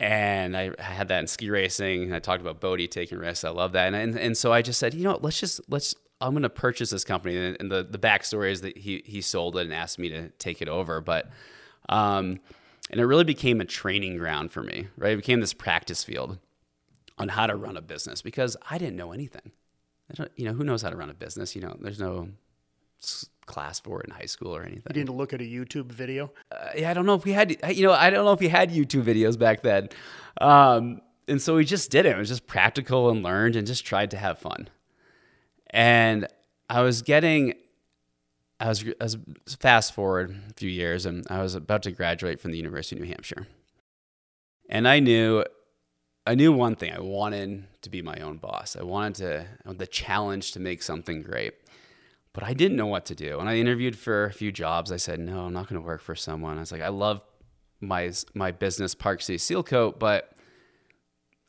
and 0.00 0.56
I 0.56 0.72
had 0.78 1.08
that 1.08 1.20
in 1.20 1.26
ski 1.28 1.50
racing. 1.50 2.12
I 2.12 2.18
talked 2.18 2.40
about 2.40 2.60
Bode 2.60 2.90
taking 2.90 3.18
risks. 3.18 3.44
I 3.44 3.50
love 3.50 3.72
that. 3.72 3.86
And, 3.86 3.96
and, 3.96 4.18
and 4.18 4.36
so 4.36 4.52
I 4.52 4.60
just 4.60 4.80
said, 4.80 4.94
you 4.94 5.04
know, 5.04 5.18
let's 5.22 5.38
just 5.38 5.60
let's 5.68 5.94
I'm 6.20 6.32
going 6.32 6.42
to 6.42 6.50
purchase 6.50 6.90
this 6.90 7.04
company. 7.04 7.56
And 7.58 7.70
the, 7.70 7.82
the 7.82 7.98
backstory 7.98 8.52
is 8.52 8.60
that 8.62 8.78
he, 8.78 9.02
he 9.04 9.20
sold 9.20 9.56
it 9.56 9.62
and 9.62 9.74
asked 9.74 9.98
me 9.98 10.08
to 10.10 10.28
take 10.30 10.62
it 10.62 10.68
over. 10.68 11.00
But, 11.00 11.30
um, 11.88 12.40
and 12.90 13.00
it 13.00 13.06
really 13.06 13.24
became 13.24 13.60
a 13.60 13.64
training 13.64 14.18
ground 14.18 14.52
for 14.52 14.62
me, 14.62 14.86
right? 14.96 15.12
It 15.12 15.16
became 15.16 15.40
this 15.40 15.52
practice 15.52 16.04
field 16.04 16.38
on 17.18 17.28
how 17.28 17.46
to 17.46 17.56
run 17.56 17.76
a 17.76 17.82
business 17.82 18.22
because 18.22 18.56
I 18.70 18.78
didn't 18.78 18.96
know 18.96 19.12
anything. 19.12 19.52
You 20.36 20.44
know, 20.46 20.52
who 20.52 20.64
knows 20.64 20.82
how 20.82 20.90
to 20.90 20.96
run 20.96 21.10
a 21.10 21.14
business? 21.14 21.54
You 21.54 21.62
know, 21.62 21.76
there's 21.80 22.00
no 22.00 22.28
class 23.46 23.80
for 23.80 24.00
it 24.00 24.06
in 24.06 24.12
high 24.12 24.26
school 24.26 24.54
or 24.54 24.62
anything. 24.62 24.84
You 24.88 24.94
didn't 24.94 25.16
look 25.16 25.32
at 25.32 25.40
a 25.40 25.44
YouTube 25.44 25.86
video? 25.86 26.32
Uh, 26.50 26.68
yeah, 26.76 26.90
I 26.90 26.94
don't 26.94 27.06
know 27.06 27.14
if 27.14 27.24
we 27.24 27.32
had, 27.32 27.56
you 27.76 27.86
know, 27.86 27.92
I 27.92 28.10
don't 28.10 28.24
know 28.24 28.32
if 28.32 28.40
we 28.40 28.48
had 28.48 28.70
YouTube 28.70 29.04
videos 29.04 29.38
back 29.38 29.62
then. 29.62 29.88
Um, 30.40 31.00
and 31.28 31.40
so 31.40 31.56
we 31.56 31.64
just 31.64 31.90
did 31.90 32.06
it. 32.06 32.10
It 32.10 32.18
was 32.18 32.28
just 32.28 32.46
practical 32.46 33.10
and 33.10 33.22
learned 33.22 33.56
and 33.56 33.66
just 33.66 33.84
tried 33.84 34.10
to 34.12 34.16
have 34.16 34.38
fun. 34.38 34.68
And 35.70 36.26
I 36.68 36.82
was 36.82 37.02
getting, 37.02 37.54
I 38.60 38.68
was, 38.68 38.84
I 38.84 39.04
was 39.04 39.16
fast 39.58 39.94
forward 39.94 40.36
a 40.50 40.54
few 40.54 40.70
years, 40.70 41.06
and 41.06 41.26
I 41.28 41.42
was 41.42 41.54
about 41.54 41.82
to 41.84 41.90
graduate 41.90 42.40
from 42.40 42.52
the 42.52 42.56
University 42.58 42.96
of 42.96 43.02
New 43.02 43.08
Hampshire. 43.08 43.46
And 44.68 44.86
I 44.86 45.00
knew, 45.00 45.44
I 46.26 46.34
knew 46.34 46.52
one 46.52 46.76
thing. 46.76 46.92
I 46.92 47.00
wanted 47.00 47.64
to 47.82 47.90
be 47.90 48.02
my 48.02 48.16
own 48.18 48.38
boss. 48.38 48.76
I 48.76 48.82
wanted 48.82 49.14
to, 49.16 49.72
the 49.72 49.86
challenge 49.86 50.52
to 50.52 50.60
make 50.60 50.82
something 50.82 51.22
great. 51.22 51.54
But 52.32 52.44
I 52.44 52.54
didn't 52.54 52.78
know 52.78 52.86
what 52.86 53.04
to 53.06 53.14
do. 53.14 53.38
And 53.40 53.48
I 53.48 53.56
interviewed 53.56 53.98
for 53.98 54.24
a 54.24 54.32
few 54.32 54.52
jobs. 54.52 54.90
I 54.90 54.96
said, 54.96 55.20
no, 55.20 55.44
I'm 55.44 55.52
not 55.52 55.68
going 55.68 55.80
to 55.80 55.86
work 55.86 56.00
for 56.00 56.14
someone. 56.14 56.56
I 56.56 56.60
was 56.60 56.72
like, 56.72 56.80
I 56.80 56.88
love 56.88 57.20
my 57.80 58.12
my 58.32 58.52
business, 58.52 58.94
Park 58.94 59.20
City 59.20 59.38
Seal 59.38 59.62
Coat, 59.62 59.98
but 59.98 60.32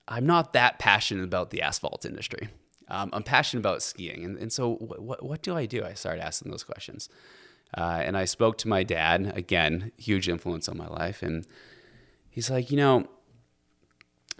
I'm 0.08 0.26
not 0.26 0.54
that 0.54 0.80
passionate 0.80 1.24
about 1.24 1.52
the 1.52 1.62
asphalt 1.62 2.06
industry. 2.06 2.50
Um, 2.90 3.12
I'm 3.14 3.24
passionate 3.24 3.62
about 3.62 3.82
skiing. 3.82 4.26
And, 4.26 4.38
and 4.38 4.52
so, 4.52 4.76
what, 4.76 5.24
what 5.24 5.42
do 5.42 5.56
I 5.56 5.66
do? 5.66 5.86
I 5.86 5.94
started 5.94 6.22
asking 6.22 6.52
those 6.52 6.64
questions. 6.64 7.08
Uh, 7.76 8.02
and 8.04 8.18
I 8.18 8.26
spoke 8.26 8.58
to 8.60 8.68
my 8.68 8.84
dad, 8.84 9.32
again, 9.36 9.92
huge 9.98 10.28
influence 10.28 10.68
on 10.68 10.78
my 10.78 10.88
life. 10.88 11.24
And 11.24 11.48
he's 12.30 12.50
like, 12.50 12.70
you 12.70 12.78
know, 12.78 13.08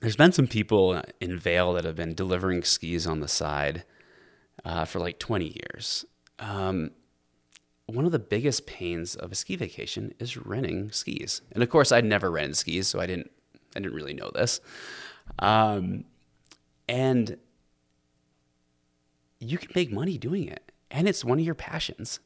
there's 0.04 0.16
been 0.16 0.32
some 0.32 0.48
people 0.48 1.02
in 1.20 1.40
Vail 1.40 1.74
that 1.74 1.86
have 1.86 1.96
been 1.96 2.14
delivering 2.14 2.64
skis 2.64 3.08
on 3.08 3.22
the 3.22 3.28
side 3.28 3.86
uh, 4.64 4.86
for 4.86 5.00
like 5.00 5.18
20 5.18 5.46
years. 5.46 6.06
Um, 6.40 6.92
one 7.88 8.06
of 8.06 8.12
the 8.12 8.20
biggest 8.20 8.68
pains 8.68 9.16
of 9.16 9.32
a 9.32 9.36
ski 9.36 9.56
vacation 9.56 10.14
is 10.20 10.38
renting 10.38 10.92
skis. 10.92 11.42
And 11.54 11.64
of 11.64 11.70
course, 11.70 11.92
I'd 11.92 12.06
never 12.06 12.30
rented 12.30 12.58
skis, 12.58 12.88
so 12.88 13.00
I 13.00 13.08
didn't, 13.08 13.32
I 13.76 13.80
didn't 13.80 13.96
really 13.96 14.14
know 14.14 14.30
this. 14.34 14.60
Um, 15.40 16.06
and 16.88 17.38
you 19.40 19.58
can 19.58 19.72
make 19.76 19.92
money 19.92 20.18
doing 20.18 20.48
it 20.48 20.72
and 20.92 21.08
it's 21.08 21.24
one 21.24 21.40
of 21.40 21.46
your 21.46 21.56
passions 21.56 22.20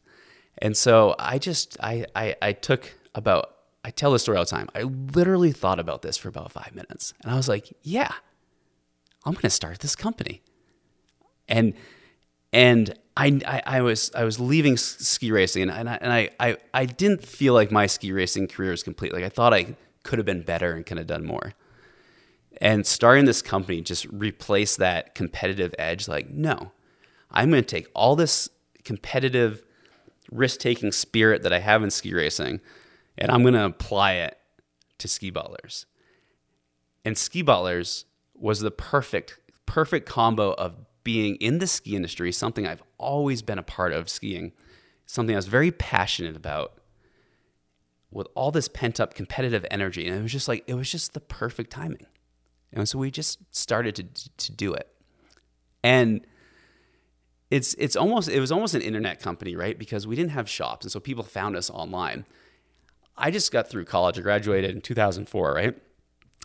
and 0.59 0.75
so 0.75 1.15
i 1.19 1.37
just 1.37 1.77
i 1.81 2.05
i, 2.15 2.35
I 2.41 2.51
took 2.53 2.93
about 3.15 3.56
i 3.87 3.89
tell 3.89 4.11
this 4.11 4.21
story 4.21 4.37
all 4.37 4.43
the 4.43 4.49
time 4.49 4.69
i 4.75 4.81
literally 4.81 5.51
thought 5.51 5.79
about 5.79 6.01
this 6.01 6.17
for 6.17 6.27
about 6.29 6.51
five 6.51 6.75
minutes 6.75 7.13
and 7.23 7.31
i 7.31 7.35
was 7.35 7.47
like 7.47 7.73
yeah 7.81 8.11
i'm 9.25 9.33
going 9.33 9.41
to 9.41 9.49
start 9.49 9.79
this 9.79 9.95
company 9.95 10.41
and 11.47 11.73
and 12.53 12.93
I, 13.15 13.39
I, 13.45 13.61
I, 13.65 13.81
was 13.81 14.11
I 14.15 14.23
was 14.23 14.39
leaving 14.39 14.77
ski 14.77 15.31
racing 15.31 15.63
and, 15.63 15.71
and, 15.71 15.89
I, 15.89 15.97
and 16.01 16.13
I, 16.13 16.29
I, 16.39 16.57
I 16.73 16.85
didn't 16.85 17.25
feel 17.25 17.53
like 17.53 17.71
my 17.71 17.87
ski 17.87 18.11
racing 18.11 18.47
career 18.47 18.71
was 18.71 18.83
complete. 18.83 19.11
Like 19.11 19.23
I 19.23 19.29
thought 19.29 19.53
I 19.53 19.75
could 20.03 20.19
have 20.19 20.25
been 20.25 20.43
better 20.43 20.71
and 20.71 20.85
could 20.85 20.97
have 20.97 21.07
done 21.07 21.25
more. 21.25 21.53
And 22.61 22.85
starting 22.85 23.25
this 23.25 23.41
company 23.41 23.81
just 23.81 24.05
replaced 24.05 24.77
that 24.77 25.13
competitive 25.13 25.75
edge. 25.77 26.07
Like, 26.07 26.29
no, 26.29 26.71
I'm 27.31 27.49
going 27.49 27.61
to 27.61 27.67
take 27.67 27.87
all 27.93 28.15
this 28.15 28.49
competitive 28.83 29.63
risk 30.31 30.59
taking 30.59 30.91
spirit 30.91 31.43
that 31.43 31.53
I 31.53 31.59
have 31.59 31.83
in 31.83 31.91
ski 31.91 32.13
racing 32.13 32.61
and 33.17 33.31
I'm 33.31 33.41
going 33.41 33.53
to 33.53 33.65
apply 33.65 34.13
it 34.13 34.37
to 34.99 35.07
Ski 35.07 35.29
Butlers. 35.29 35.85
And 37.05 37.17
Ski 37.17 37.41
Butlers 37.41 38.05
was 38.35 38.59
the 38.59 38.71
perfect, 38.71 39.39
perfect 39.65 40.07
combo 40.07 40.53
of 40.53 40.75
being 41.03 41.35
in 41.35 41.59
the 41.59 41.67
ski 41.67 41.95
industry, 41.95 42.31
something 42.31 42.67
I've 42.67 42.83
always 42.97 43.41
been 43.41 43.57
a 43.57 43.63
part 43.63 43.93
of 43.93 44.09
skiing, 44.09 44.51
something 45.05 45.35
I 45.35 45.37
was 45.37 45.47
very 45.47 45.71
passionate 45.71 46.35
about 46.35 46.73
with 48.11 48.27
all 48.35 48.51
this 48.51 48.67
pent 48.67 48.99
up 48.99 49.13
competitive 49.13 49.65
energy. 49.71 50.07
And 50.07 50.17
it 50.17 50.21
was 50.21 50.31
just 50.31 50.47
like, 50.47 50.63
it 50.67 50.73
was 50.73 50.91
just 50.91 51.13
the 51.13 51.19
perfect 51.19 51.71
timing. 51.71 52.05
And 52.73 52.87
so 52.87 52.99
we 52.99 53.09
just 53.09 53.39
started 53.55 53.95
to, 53.95 54.29
to 54.29 54.51
do 54.51 54.73
it. 54.73 54.87
And 55.83 56.25
it's 57.49 57.73
it's 57.75 57.95
almost 57.95 58.27
it 58.29 58.39
was 58.39 58.51
almost 58.51 58.75
an 58.75 58.81
internet 58.81 59.21
company, 59.21 59.55
right? 59.55 59.77
Because 59.77 60.05
we 60.05 60.15
didn't 60.15 60.31
have 60.31 60.49
shops, 60.49 60.85
and 60.85 60.91
so 60.91 60.99
people 60.99 61.23
found 61.23 61.55
us 61.55 61.69
online. 61.69 62.25
I 63.17 63.31
just 63.31 63.51
got 63.51 63.69
through 63.69 63.85
college. 63.85 64.19
I 64.19 64.21
graduated 64.21 64.71
in 64.71 64.81
2004, 64.81 65.53
right? 65.53 65.75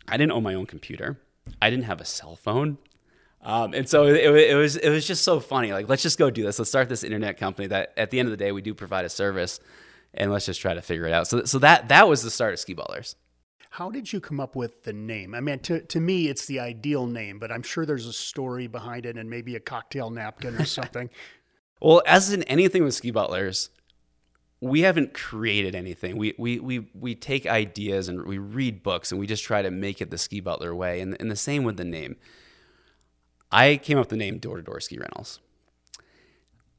I 0.09 0.17
didn't 0.17 0.33
own 0.33 0.43
my 0.43 0.55
own 0.55 0.67
computer. 0.67 1.21
I 1.61 1.71
didn't 1.71 1.85
have 1.85 2.01
a 2.01 2.05
cell 2.05 2.37
phone. 2.37 2.79
Um, 3.43 3.75
and 3.75 3.89
so 3.89 4.07
it, 4.07 4.17
it, 4.17 4.55
was 4.55 4.77
it 4.77 4.89
was 4.89 5.07
just 5.07 5.25
so 5.25 5.41
funny. 5.41 5.73
Like, 5.73 5.89
let's 5.89 6.03
just 6.03 6.19
go 6.19 6.31
do 6.31 6.45
this. 6.45 6.59
Let's 6.59 6.71
start 6.71 6.89
this 6.89 7.03
internet 7.03 7.39
company 7.39 7.69
that 7.69 7.93
at 7.97 8.11
the 8.11 8.21
end 8.21 8.29
of 8.29 8.31
the 8.31 8.37
day 8.37 8.53
we 8.53 8.63
do 8.63 8.73
provide 8.73 9.05
a 9.05 9.09
service, 9.09 9.59
and 10.15 10.31
let's 10.31 10.47
just 10.47 10.61
try 10.61 10.75
to 10.75 10.83
figure 10.83 11.07
it 11.07 11.13
out. 11.13 11.27
So 11.27 11.45
so 11.45 11.59
that 11.59 11.89
that 11.89 12.09
was 12.09 12.23
the 12.23 12.31
start 12.31 12.53
of 12.53 12.61
Ski 12.61 12.75
Butlers. 12.75 13.17
How 13.71 13.91
did 13.91 14.13
you 14.13 14.21
come 14.21 14.39
up 14.39 14.55
with 14.55 14.85
the 14.85 14.93
name? 14.93 15.35
I 15.35 15.41
mean, 15.41 15.59
to, 15.61 15.81
to 15.81 15.99
me, 15.99 16.29
it's 16.29 16.45
the 16.45 16.61
ideal 16.61 17.07
name, 17.07 17.39
but 17.39 17.51
I'm 17.51 17.63
sure 17.63 17.87
there's 17.87 18.05
a 18.05 18.13
story 18.13 18.67
behind 18.67 19.07
it 19.07 19.17
and 19.17 19.31
maybe 19.31 19.57
a 19.57 19.61
cocktail 19.61 20.11
napkin 20.11 20.57
or 20.57 20.65
something. 20.67 21.09
well, 21.81 22.03
as 22.07 22.31
in 22.31 22.43
anything 22.43 22.85
with 22.85 22.93
Ski 22.93 23.11
Butlers, 23.11 23.71
we 24.63 24.83
haven't 24.83 25.13
created 25.13 25.75
anything. 25.75 26.17
We, 26.17 26.35
we, 26.39 26.61
we, 26.61 26.87
we 26.95 27.17
take 27.17 27.49
ideas 27.49 28.09
and 28.09 28.25
we 28.25 28.39
read 28.39 28.85
books 28.85 29.11
and 29.11 29.21
we 29.21 29.27
just 29.27 29.43
try 29.43 29.61
to 29.61 29.73
make 29.73 30.01
it 30.01 30.13
the 30.13 30.17
Ski 30.17 30.39
Butler 30.39 30.73
way. 30.73 31.01
And, 31.01 31.17
and 31.21 31.29
the 31.29 31.37
same 31.37 31.65
with 31.65 31.77
the 31.77 31.85
name. 31.85 32.15
I 33.51 33.77
came 33.77 33.99
up 33.99 34.03
with 34.03 34.11
the 34.11 34.17
name 34.17 34.39
Door 34.39 34.59
to 34.59 34.63
Door 34.63 34.81
Ski 34.81 34.99
Rentals. 34.99 35.41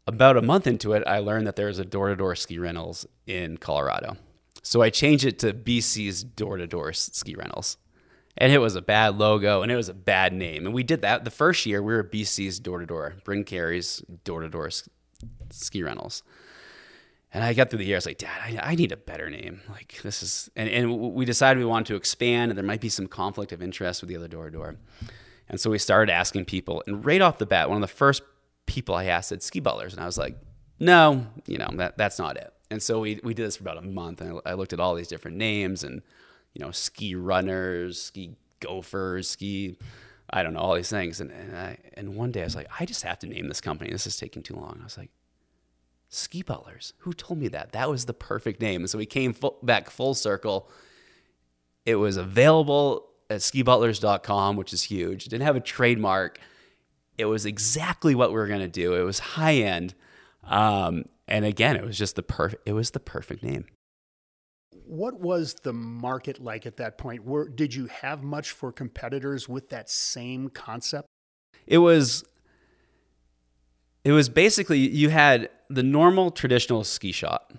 About 0.08 0.38
a 0.38 0.42
month 0.42 0.66
into 0.66 0.94
it, 0.94 1.04
I 1.06 1.20
learned 1.20 1.46
that 1.46 1.58
there 1.58 1.68
was 1.68 1.78
a 1.78 1.84
door 1.84 2.08
to 2.08 2.16
door 2.16 2.36
ski 2.36 2.58
rentals 2.58 3.06
in 3.28 3.58
Colorado. 3.58 4.16
So 4.62 4.82
I 4.82 4.90
changed 4.90 5.26
it 5.26 5.40
to 5.40 5.54
BC's 5.54 6.24
door 6.24 6.58
to 6.58 6.68
door 6.68 6.94
ski 6.94 7.36
rentals. 7.36 7.78
And 8.38 8.52
it 8.52 8.60
was 8.60 8.76
a 8.76 8.82
bad 8.82 9.18
logo 9.18 9.62
and 9.62 9.72
it 9.72 9.76
was 9.76 9.90
a 9.90 9.94
bad 9.94 10.32
name. 10.32 10.66
And 10.66 10.74
we 10.74 10.84
did 10.84 11.02
that 11.02 11.26
the 11.26 11.32
first 11.32 11.66
year. 11.66 11.84
We 11.84 11.94
were 11.94 12.04
BC's 12.04 12.60
door 12.60 12.80
to 12.80 12.86
door, 12.86 13.16
Bryn 13.26 13.44
Carey's 13.44 14.02
door 14.24 14.42
to 14.42 14.50
door 14.50 14.70
ski 15.52 15.84
rentals. 15.84 16.24
And 17.34 17.44
I 17.44 17.54
got 17.54 17.72
through 17.72 17.80
the 17.80 17.86
year. 17.86 17.96
I 17.96 17.98
was 17.98 18.06
like, 18.06 18.20
Dad, 18.20 18.40
I, 18.42 18.60
I, 18.62 18.76
need 18.76 18.92
a 18.92 18.98
better 18.98 19.28
name. 19.28 19.62
Like 19.68 20.00
this 20.04 20.22
is, 20.22 20.52
and, 20.56 20.70
and 20.70 21.14
we 21.16 21.26
decided 21.26 21.58
we 21.58 21.66
wanted 21.66 21.88
to 21.88 21.96
expand, 21.96 22.52
and 22.52 22.58
there 22.58 22.66
might 22.66 22.80
be 22.80 22.90
some 22.90 23.08
conflict 23.08 23.52
of 23.52 23.62
interest 23.64 24.02
with 24.02 24.10
the 24.10 24.16
other 24.16 24.28
door 24.28 24.52
door. 24.52 24.76
And 25.50 25.60
so 25.60 25.72
we 25.72 25.80
started 25.80 26.12
asking 26.12 26.46
people, 26.46 26.84
and 26.86 27.04
right 27.04 27.22
off 27.22 27.40
the 27.40 27.48
bat, 27.48 27.70
one 27.70 27.78
of 27.78 27.82
the 27.82 27.88
first 27.88 28.22
people 28.68 28.94
I 28.94 29.06
asked 29.06 29.30
said 29.30 29.42
Ski 29.42 29.60
Butlers, 29.60 29.94
and 29.94 30.02
I 30.02 30.06
was 30.06 30.18
like, 30.18 30.38
no, 30.80 31.26
you 31.48 31.58
know 31.58 31.70
that 31.74 31.98
that's 31.98 32.20
not 32.20 32.38
it. 32.38 32.54
And 32.70 32.82
so 32.82 33.00
we, 33.00 33.20
we 33.24 33.34
did 33.34 33.46
this 33.46 33.58
for 33.58 33.64
about 33.64 33.78
a 33.78 33.82
month, 33.82 34.22
and 34.22 34.40
I, 34.46 34.52
I 34.52 34.54
looked 34.54 34.74
at 34.74 34.80
all 34.80 34.94
these 34.94 35.08
different 35.08 35.38
names 35.38 35.84
and, 35.84 36.02
you 36.54 36.64
know, 36.64 36.72
ski 36.72 37.16
runners, 37.16 38.02
ski 38.02 38.36
gophers, 38.60 39.30
ski, 39.30 39.78
I 40.30 40.44
don't 40.44 40.54
know, 40.54 40.60
all 40.60 40.76
these 40.76 40.90
things. 40.90 41.20
And, 41.20 41.32
and, 41.32 41.56
I, 41.56 41.78
and 41.96 42.16
one 42.16 42.32
day 42.32 42.42
I 42.42 42.46
was 42.46 42.56
like, 42.56 42.68
I 42.80 42.86
just 42.86 43.04
have 43.04 43.20
to 43.20 43.28
name 43.28 43.48
this 43.48 43.62
company. 43.62 43.92
This 43.92 44.08
is 44.08 44.18
taking 44.18 44.44
too 44.44 44.56
long. 44.56 44.78
I 44.82 44.84
was 44.84 44.98
like, 44.98 45.12
Ski 46.14 46.42
Butlers. 46.42 46.94
Who 47.00 47.14
told 47.14 47.40
me 47.40 47.48
that? 47.50 47.72
That 47.72 47.90
was 47.90 48.06
the 48.06 48.14
perfect 48.14 48.62
name. 48.62 48.82
And 48.82 48.90
so 48.90 48.98
we 48.98 49.06
came 49.06 49.34
full, 49.34 49.58
back 49.64 49.90
full 49.90 50.14
circle. 50.14 50.70
It 51.86 51.96
was 51.96 52.18
available 52.18 53.10
at 53.30 53.40
skibutlers.com, 53.40 54.56
which 54.56 54.74
is 54.74 54.84
huge. 54.84 55.26
It 55.26 55.30
didn't 55.30 55.46
have 55.46 55.56
a 55.56 55.62
trademark. 55.62 56.40
It 57.18 57.26
was 57.26 57.46
exactly 57.46 58.16
what 58.16 58.30
we 58.30 58.36
were 58.36 58.48
going 58.48 58.60
to 58.60 58.68
do. 58.68 58.96
It 58.96 59.04
was 59.04 59.20
high 59.20 59.56
end. 59.56 59.94
Um, 60.44 61.06
and 61.28 61.46
again, 61.46 61.76
it 61.76 61.84
was 61.84 61.98
just 61.98 62.16
the 62.16 62.24
perfect. 62.24 62.68
It 62.68 62.74
was 62.74 62.92
the 62.92 63.00
perfect 63.00 63.44
name. 63.44 63.66
What 64.86 65.20
was 65.20 65.56
the 65.64 65.74
market 65.74 66.40
like 66.40 66.66
at 66.66 66.78
that 66.78 66.98
point? 66.98 67.24
Were, 67.24 67.48
did 67.48 67.74
you 67.74 67.88
have 67.88 68.24
much 68.24 68.52
for 68.52 68.72
competitors 68.72 69.48
with 69.48 69.70
that 69.70 69.90
same 69.90 70.50
concept? 70.50 71.08
It 71.66 71.78
was. 71.78 72.24
It 74.04 74.12
was 74.12 74.28
basically 74.28 74.80
you 74.80 75.10
had 75.10 75.50
the 75.74 75.84
normal 75.84 76.32
traditional 76.32 76.84
ski 76.84 77.12
shop 77.12 77.54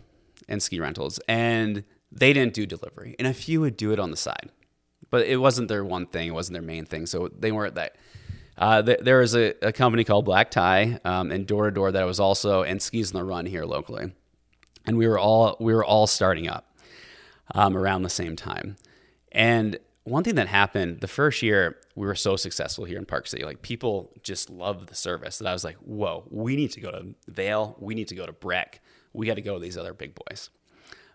and 0.48 0.62
ski 0.62 0.78
rentals, 0.80 1.18
and 1.28 1.84
they 2.12 2.32
didn't 2.32 2.54
do 2.54 2.66
delivery, 2.66 3.16
and 3.18 3.26
a 3.26 3.34
few 3.34 3.60
would 3.60 3.76
do 3.76 3.92
it 3.92 3.98
on 3.98 4.10
the 4.10 4.16
side, 4.16 4.50
but 5.10 5.26
it 5.26 5.38
wasn't 5.38 5.68
their 5.68 5.84
one 5.84 6.06
thing. 6.06 6.28
It 6.28 6.34
wasn't 6.34 6.54
their 6.54 6.62
main 6.62 6.84
thing, 6.84 7.06
so 7.06 7.28
they 7.36 7.52
weren't 7.52 7.74
that 7.74 7.96
uh, 8.56 8.82
th- 8.82 9.00
there 9.00 9.18
was 9.18 9.34
a, 9.34 9.54
a, 9.66 9.72
company 9.72 10.04
called 10.04 10.24
Black 10.24 10.50
Tie 10.50 11.00
um, 11.04 11.32
and 11.32 11.46
Door 11.46 11.66
to 11.66 11.70
Door 11.72 11.92
that 11.92 12.04
was 12.04 12.20
also 12.20 12.62
and 12.62 12.80
Skis 12.80 13.12
on 13.12 13.20
the 13.20 13.24
Run 13.24 13.46
here 13.46 13.64
locally, 13.64 14.12
and 14.86 14.96
we 14.96 15.08
were 15.08 15.18
all 15.18 15.56
we 15.58 15.74
were 15.74 15.84
all 15.84 16.06
starting 16.06 16.48
up 16.48 16.76
um, 17.54 17.76
around 17.76 18.02
the 18.02 18.10
same 18.10 18.36
time. 18.36 18.76
And 19.32 19.78
one 20.04 20.22
thing 20.22 20.34
that 20.34 20.48
happened 20.48 21.00
the 21.00 21.08
first 21.08 21.42
year, 21.42 21.76
we 21.94 22.06
were 22.06 22.14
so 22.14 22.36
successful 22.36 22.84
here 22.84 22.98
in 22.98 23.06
Park 23.06 23.26
City. 23.26 23.44
Like 23.44 23.62
people 23.62 24.12
just 24.22 24.50
loved 24.50 24.88
the 24.88 24.94
service 24.94 25.38
that 25.38 25.48
I 25.48 25.52
was 25.52 25.64
like, 25.64 25.76
whoa, 25.76 26.24
we 26.30 26.56
need 26.56 26.72
to 26.72 26.80
go 26.80 26.90
to 26.90 27.14
Vail, 27.26 27.76
we 27.78 27.94
need 27.94 28.08
to 28.08 28.14
go 28.14 28.26
to 28.26 28.32
Breck, 28.32 28.80
we 29.12 29.26
got 29.26 29.34
to 29.34 29.42
go 29.42 29.54
to 29.54 29.60
these 29.60 29.78
other 29.78 29.94
big 29.94 30.14
boys. 30.14 30.50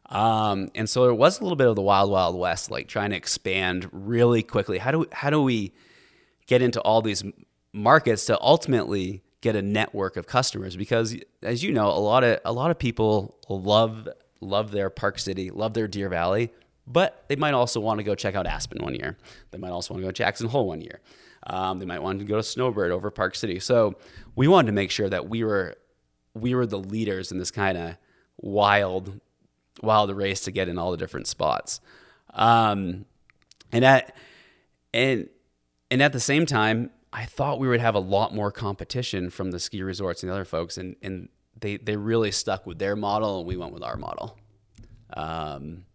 Um, 0.07 0.71
and 0.73 0.89
so 0.89 1.03
there 1.03 1.13
was 1.13 1.39
a 1.39 1.43
little 1.43 1.55
bit 1.55 1.67
of 1.67 1.75
the 1.75 1.83
wild, 1.83 2.09
wild 2.09 2.35
west, 2.35 2.71
like 2.71 2.87
trying 2.87 3.11
to 3.11 3.15
expand 3.15 3.87
really 3.91 4.41
quickly. 4.41 4.79
How 4.79 4.89
do 4.89 4.99
we, 4.99 5.05
how 5.11 5.29
do 5.29 5.43
we 5.43 5.71
get 6.47 6.63
into 6.63 6.81
all 6.81 7.03
these 7.03 7.23
markets 7.73 8.25
to 8.25 8.41
ultimately 8.41 9.21
get 9.41 9.55
a 9.55 9.61
network 9.61 10.17
of 10.17 10.25
customers 10.27 10.75
because 10.75 11.15
as 11.43 11.63
you 11.63 11.71
know 11.71 11.87
a 11.87 11.99
lot 11.99 12.23
of 12.23 12.39
a 12.43 12.51
lot 12.51 12.71
of 12.71 12.77
people 12.77 13.37
love 13.47 14.09
love 14.41 14.71
their 14.71 14.89
park 14.89 15.17
city 15.17 15.49
love 15.49 15.73
their 15.73 15.87
deer 15.87 16.09
valley 16.09 16.51
but 16.89 17.23
they 17.27 17.35
might 17.35 17.53
also 17.53 17.79
want 17.79 17.99
to 17.99 18.03
go 18.03 18.15
check 18.15 18.35
out 18.35 18.47
aspen 18.47 18.83
one 18.83 18.95
year. 18.95 19.15
They 19.51 19.57
might 19.57 19.69
also 19.69 19.93
want 19.93 20.01
to 20.01 20.07
go 20.07 20.11
to 20.11 20.17
jackson 20.17 20.47
hole 20.47 20.67
one 20.67 20.81
year. 20.81 20.99
Um, 21.47 21.79
they 21.79 21.85
might 21.85 22.01
want 22.01 22.19
to 22.19 22.25
go 22.25 22.35
to 22.35 22.43
snowbird 22.43 22.91
over 22.91 23.11
park 23.11 23.35
city. 23.35 23.59
So 23.59 23.95
we 24.35 24.47
wanted 24.47 24.67
to 24.67 24.73
make 24.73 24.91
sure 24.91 25.07
that 25.09 25.29
we 25.29 25.43
were 25.43 25.75
we 26.33 26.53
were 26.55 26.65
the 26.65 26.79
leaders 26.79 27.31
in 27.31 27.37
this 27.37 27.51
kind 27.51 27.77
of 27.77 27.95
wild 28.37 29.19
wild 29.81 30.11
race 30.11 30.41
to 30.41 30.51
get 30.51 30.67
in 30.67 30.77
all 30.77 30.91
the 30.91 30.97
different 30.97 31.27
spots. 31.27 31.79
Um, 32.33 33.05
and 33.71 33.85
at 33.85 34.15
and 34.93 35.29
and 35.91 36.01
at 36.01 36.13
the 36.13 36.19
same 36.19 36.45
time, 36.45 36.89
I 37.13 37.25
thought 37.25 37.59
we 37.59 37.67
would 37.67 37.79
have 37.79 37.95
a 37.95 37.99
lot 37.99 38.33
more 38.33 38.51
competition 38.51 39.29
from 39.29 39.51
the 39.51 39.59
ski 39.59 39.81
resorts 39.83 40.23
and 40.23 40.29
the 40.29 40.33
other 40.33 40.45
folks, 40.45 40.77
and 40.77 40.95
and 41.01 41.29
they 41.59 41.77
they 41.77 41.95
really 41.95 42.31
stuck 42.31 42.65
with 42.65 42.79
their 42.79 42.95
model, 42.95 43.39
and 43.39 43.47
we 43.47 43.57
went 43.57 43.73
with 43.73 43.83
our 43.83 43.97
model. 43.97 44.37
Um, 45.13 45.85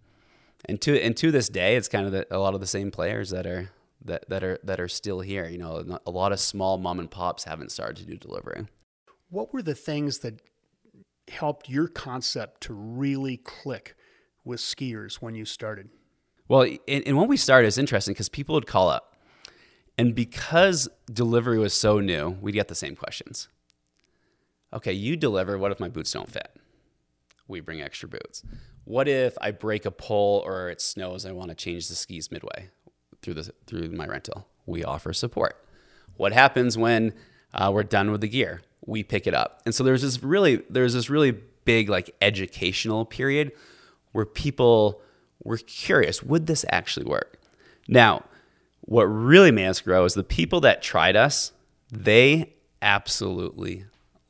and 0.66 0.80
to 0.82 1.00
and 1.00 1.16
to 1.16 1.30
this 1.30 1.48
day, 1.48 1.76
it's 1.76 1.88
kind 1.88 2.06
of 2.06 2.12
the, 2.12 2.26
a 2.30 2.38
lot 2.38 2.54
of 2.54 2.60
the 2.60 2.66
same 2.66 2.90
players 2.90 3.30
that 3.30 3.46
are 3.46 3.70
that 4.04 4.28
that 4.28 4.42
are 4.42 4.58
that 4.64 4.80
are 4.80 4.88
still 4.88 5.20
here. 5.20 5.46
You 5.46 5.58
know, 5.58 5.98
a 6.06 6.10
lot 6.10 6.32
of 6.32 6.40
small 6.40 6.78
mom 6.78 6.98
and 6.98 7.10
pops 7.10 7.44
haven't 7.44 7.72
started 7.72 7.96
to 7.98 8.04
do 8.04 8.16
delivery. 8.16 8.66
What 9.30 9.52
were 9.52 9.62
the 9.62 9.74
things 9.74 10.18
that 10.20 10.40
helped 11.28 11.68
your 11.68 11.88
concept 11.88 12.60
to 12.62 12.74
really 12.74 13.36
click 13.38 13.96
with 14.44 14.60
skiers 14.60 15.16
when 15.16 15.34
you 15.34 15.44
started? 15.44 15.88
Well, 16.46 16.62
and, 16.86 17.02
and 17.06 17.16
when 17.16 17.28
we 17.28 17.36
started, 17.36 17.68
it's 17.68 17.78
interesting 17.78 18.12
because 18.12 18.28
people 18.28 18.54
would 18.54 18.66
call 18.66 18.90
up 18.90 19.16
and 19.96 20.14
because 20.14 20.88
delivery 21.10 21.58
was 21.58 21.72
so 21.72 22.00
new, 22.00 22.36
we'd 22.40 22.52
get 22.52 22.68
the 22.68 22.74
same 22.74 22.96
questions. 22.96 23.48
Okay, 24.72 24.92
you 24.92 25.16
deliver. 25.16 25.56
What 25.56 25.72
if 25.72 25.78
my 25.78 25.88
boots 25.88 26.12
don't 26.12 26.30
fit? 26.30 26.56
We 27.46 27.60
bring 27.60 27.80
extra 27.80 28.08
boots. 28.08 28.42
What 28.84 29.08
if 29.08 29.36
I 29.40 29.50
break 29.50 29.86
a 29.86 29.90
pole 29.90 30.42
or 30.44 30.68
it 30.70 30.80
snows? 30.80 31.24
I 31.24 31.32
want 31.32 31.50
to 31.50 31.54
change 31.54 31.88
the 31.88 31.94
skis 31.94 32.30
midway 32.30 32.68
through 33.22 33.34
the 33.34 33.52
through 33.66 33.90
my 33.90 34.06
rental. 34.06 34.46
We 34.66 34.84
offer 34.84 35.12
support. 35.12 35.56
What 36.16 36.32
happens 36.32 36.76
when 36.76 37.14
uh, 37.52 37.70
we're 37.72 37.82
done 37.82 38.10
with 38.10 38.20
the 38.20 38.28
gear? 38.28 38.62
We 38.86 39.02
pick 39.02 39.26
it 39.26 39.34
up. 39.34 39.62
And 39.64 39.74
so 39.74 39.84
there's 39.84 40.02
this 40.02 40.22
really 40.22 40.62
there's 40.68 40.94
this 40.94 41.08
really 41.08 41.32
big 41.64 41.88
like 41.88 42.14
educational 42.20 43.04
period 43.04 43.52
where 44.12 44.26
people 44.26 45.00
were 45.42 45.56
curious. 45.56 46.22
Would 46.22 46.46
this 46.46 46.64
actually 46.68 47.06
work? 47.06 47.40
Now 47.88 48.24
what 48.82 49.04
really 49.04 49.50
made 49.50 49.68
us 49.68 49.80
grow 49.80 50.04
is 50.04 50.12
the 50.12 50.22
people 50.22 50.60
that 50.60 50.82
tried 50.82 51.16
us, 51.16 51.52
they 51.90 52.52
absolutely 52.82 53.86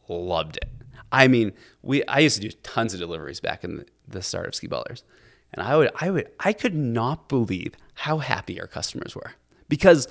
loved 0.08 0.56
it. 0.58 0.68
I 1.10 1.28
mean, 1.28 1.52
we 1.82 2.04
I 2.04 2.20
used 2.20 2.36
to 2.36 2.48
do 2.48 2.50
tons 2.62 2.94
of 2.94 3.00
deliveries 3.00 3.40
back 3.40 3.64
in 3.64 3.76
the, 3.78 3.86
the 4.06 4.22
start 4.22 4.46
of 4.46 4.54
Ski 4.54 4.66
Butlers. 4.66 5.04
And 5.52 5.62
I 5.62 5.76
would 5.76 5.90
I 6.00 6.10
would 6.10 6.30
I 6.40 6.52
could 6.52 6.74
not 6.74 7.28
believe 7.28 7.74
how 7.94 8.18
happy 8.18 8.60
our 8.60 8.66
customers 8.66 9.14
were. 9.14 9.32
Because 9.68 10.08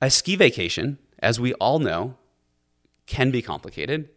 a 0.00 0.10
ski 0.10 0.36
vacation, 0.36 0.98
as 1.18 1.38
we 1.38 1.52
all 1.54 1.78
know, 1.78 2.16
can 3.06 3.30
be 3.30 3.42
complicated. 3.42 4.08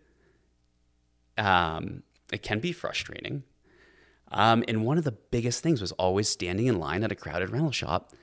Um, 1.38 2.03
it 2.31 2.43
can 2.43 2.59
be 2.59 2.71
frustrating. 2.71 3.43
Um, 4.31 4.63
and 4.67 4.85
one 4.85 4.97
of 4.97 5.03
the 5.03 5.12
biggest 5.12 5.63
things 5.63 5.81
was 5.81 5.91
always 5.93 6.29
standing 6.29 6.67
in 6.67 6.79
line 6.79 7.03
at 7.03 7.12
a 7.12 7.15
crowded 7.15 7.49
rental 7.49 7.71
shop 7.71 8.13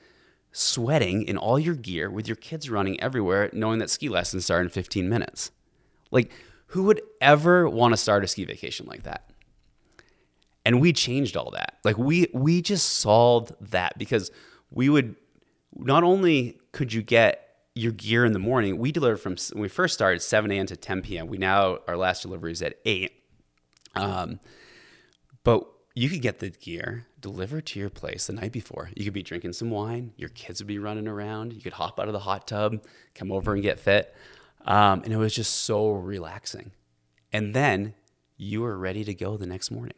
sweating 0.51 1.23
in 1.23 1.37
all 1.37 1.59
your 1.59 1.75
gear 1.75 2.09
with 2.09 2.27
your 2.27 2.35
kids 2.35 2.69
running 2.69 2.99
everywhere, 2.99 3.49
knowing 3.53 3.79
that 3.79 3.89
ski 3.89 4.09
lessons 4.09 4.45
start 4.45 4.63
in 4.63 4.69
15 4.69 5.09
minutes. 5.09 5.51
Like, 6.09 6.31
who 6.67 6.83
would 6.83 7.01
ever 7.21 7.69
want 7.69 7.93
to 7.93 7.97
start 7.97 8.23
a 8.23 8.27
ski 8.27 8.45
vacation 8.45 8.85
like 8.85 9.03
that? 9.03 9.29
And 10.67 10.81
we 10.81 10.91
changed 10.91 11.37
all 11.37 11.51
that. 11.51 11.77
Like 11.85 11.97
we 11.97 12.27
we 12.33 12.61
just 12.61 12.99
solved 12.99 13.53
that 13.71 13.97
because 13.97 14.31
we 14.69 14.89
would 14.89 15.15
not 15.73 16.03
only 16.03 16.59
could 16.73 16.91
you 16.91 17.01
get 17.01 17.47
your 17.73 17.93
gear 17.93 18.25
in 18.25 18.33
the 18.33 18.39
morning, 18.39 18.77
we 18.77 18.91
delivered 18.91 19.21
from 19.21 19.37
when 19.53 19.61
we 19.61 19.69
first 19.69 19.93
started 19.93 20.21
7 20.21 20.51
a.m. 20.51 20.65
to 20.65 20.75
10 20.75 21.03
p.m. 21.03 21.27
We 21.27 21.37
now 21.37 21.77
our 21.87 21.95
last 21.95 22.21
delivery 22.23 22.51
is 22.51 22.61
at 22.61 22.79
8. 22.83 23.13
Um, 23.95 24.41
but 25.45 25.65
you 25.95 26.09
could 26.09 26.21
get 26.21 26.39
the 26.39 26.49
gear 26.49 27.07
delivered 27.21 27.65
to 27.67 27.79
your 27.79 27.89
place 27.89 28.27
the 28.27 28.33
night 28.33 28.51
before. 28.51 28.89
You 28.93 29.05
could 29.05 29.13
be 29.13 29.23
drinking 29.23 29.53
some 29.53 29.69
wine. 29.69 30.11
Your 30.17 30.29
kids 30.29 30.59
would 30.59 30.67
be 30.67 30.79
running 30.79 31.07
around. 31.07 31.53
You 31.53 31.61
could 31.61 31.73
hop 31.73 31.97
out 31.97 32.07
of 32.07 32.13
the 32.13 32.19
hot 32.19 32.45
tub, 32.45 32.83
come 33.15 33.31
over 33.31 33.53
and 33.53 33.63
get 33.63 33.79
fit. 33.79 34.13
Um, 34.65 35.03
and 35.03 35.13
it 35.13 35.17
was 35.17 35.33
just 35.33 35.63
so 35.63 35.91
relaxing. 35.91 36.71
And 37.31 37.53
then 37.53 37.93
you 38.35 38.63
were 38.63 38.77
ready 38.77 39.05
to 39.05 39.13
go 39.13 39.37
the 39.37 39.47
next 39.47 39.71
morning. 39.71 39.95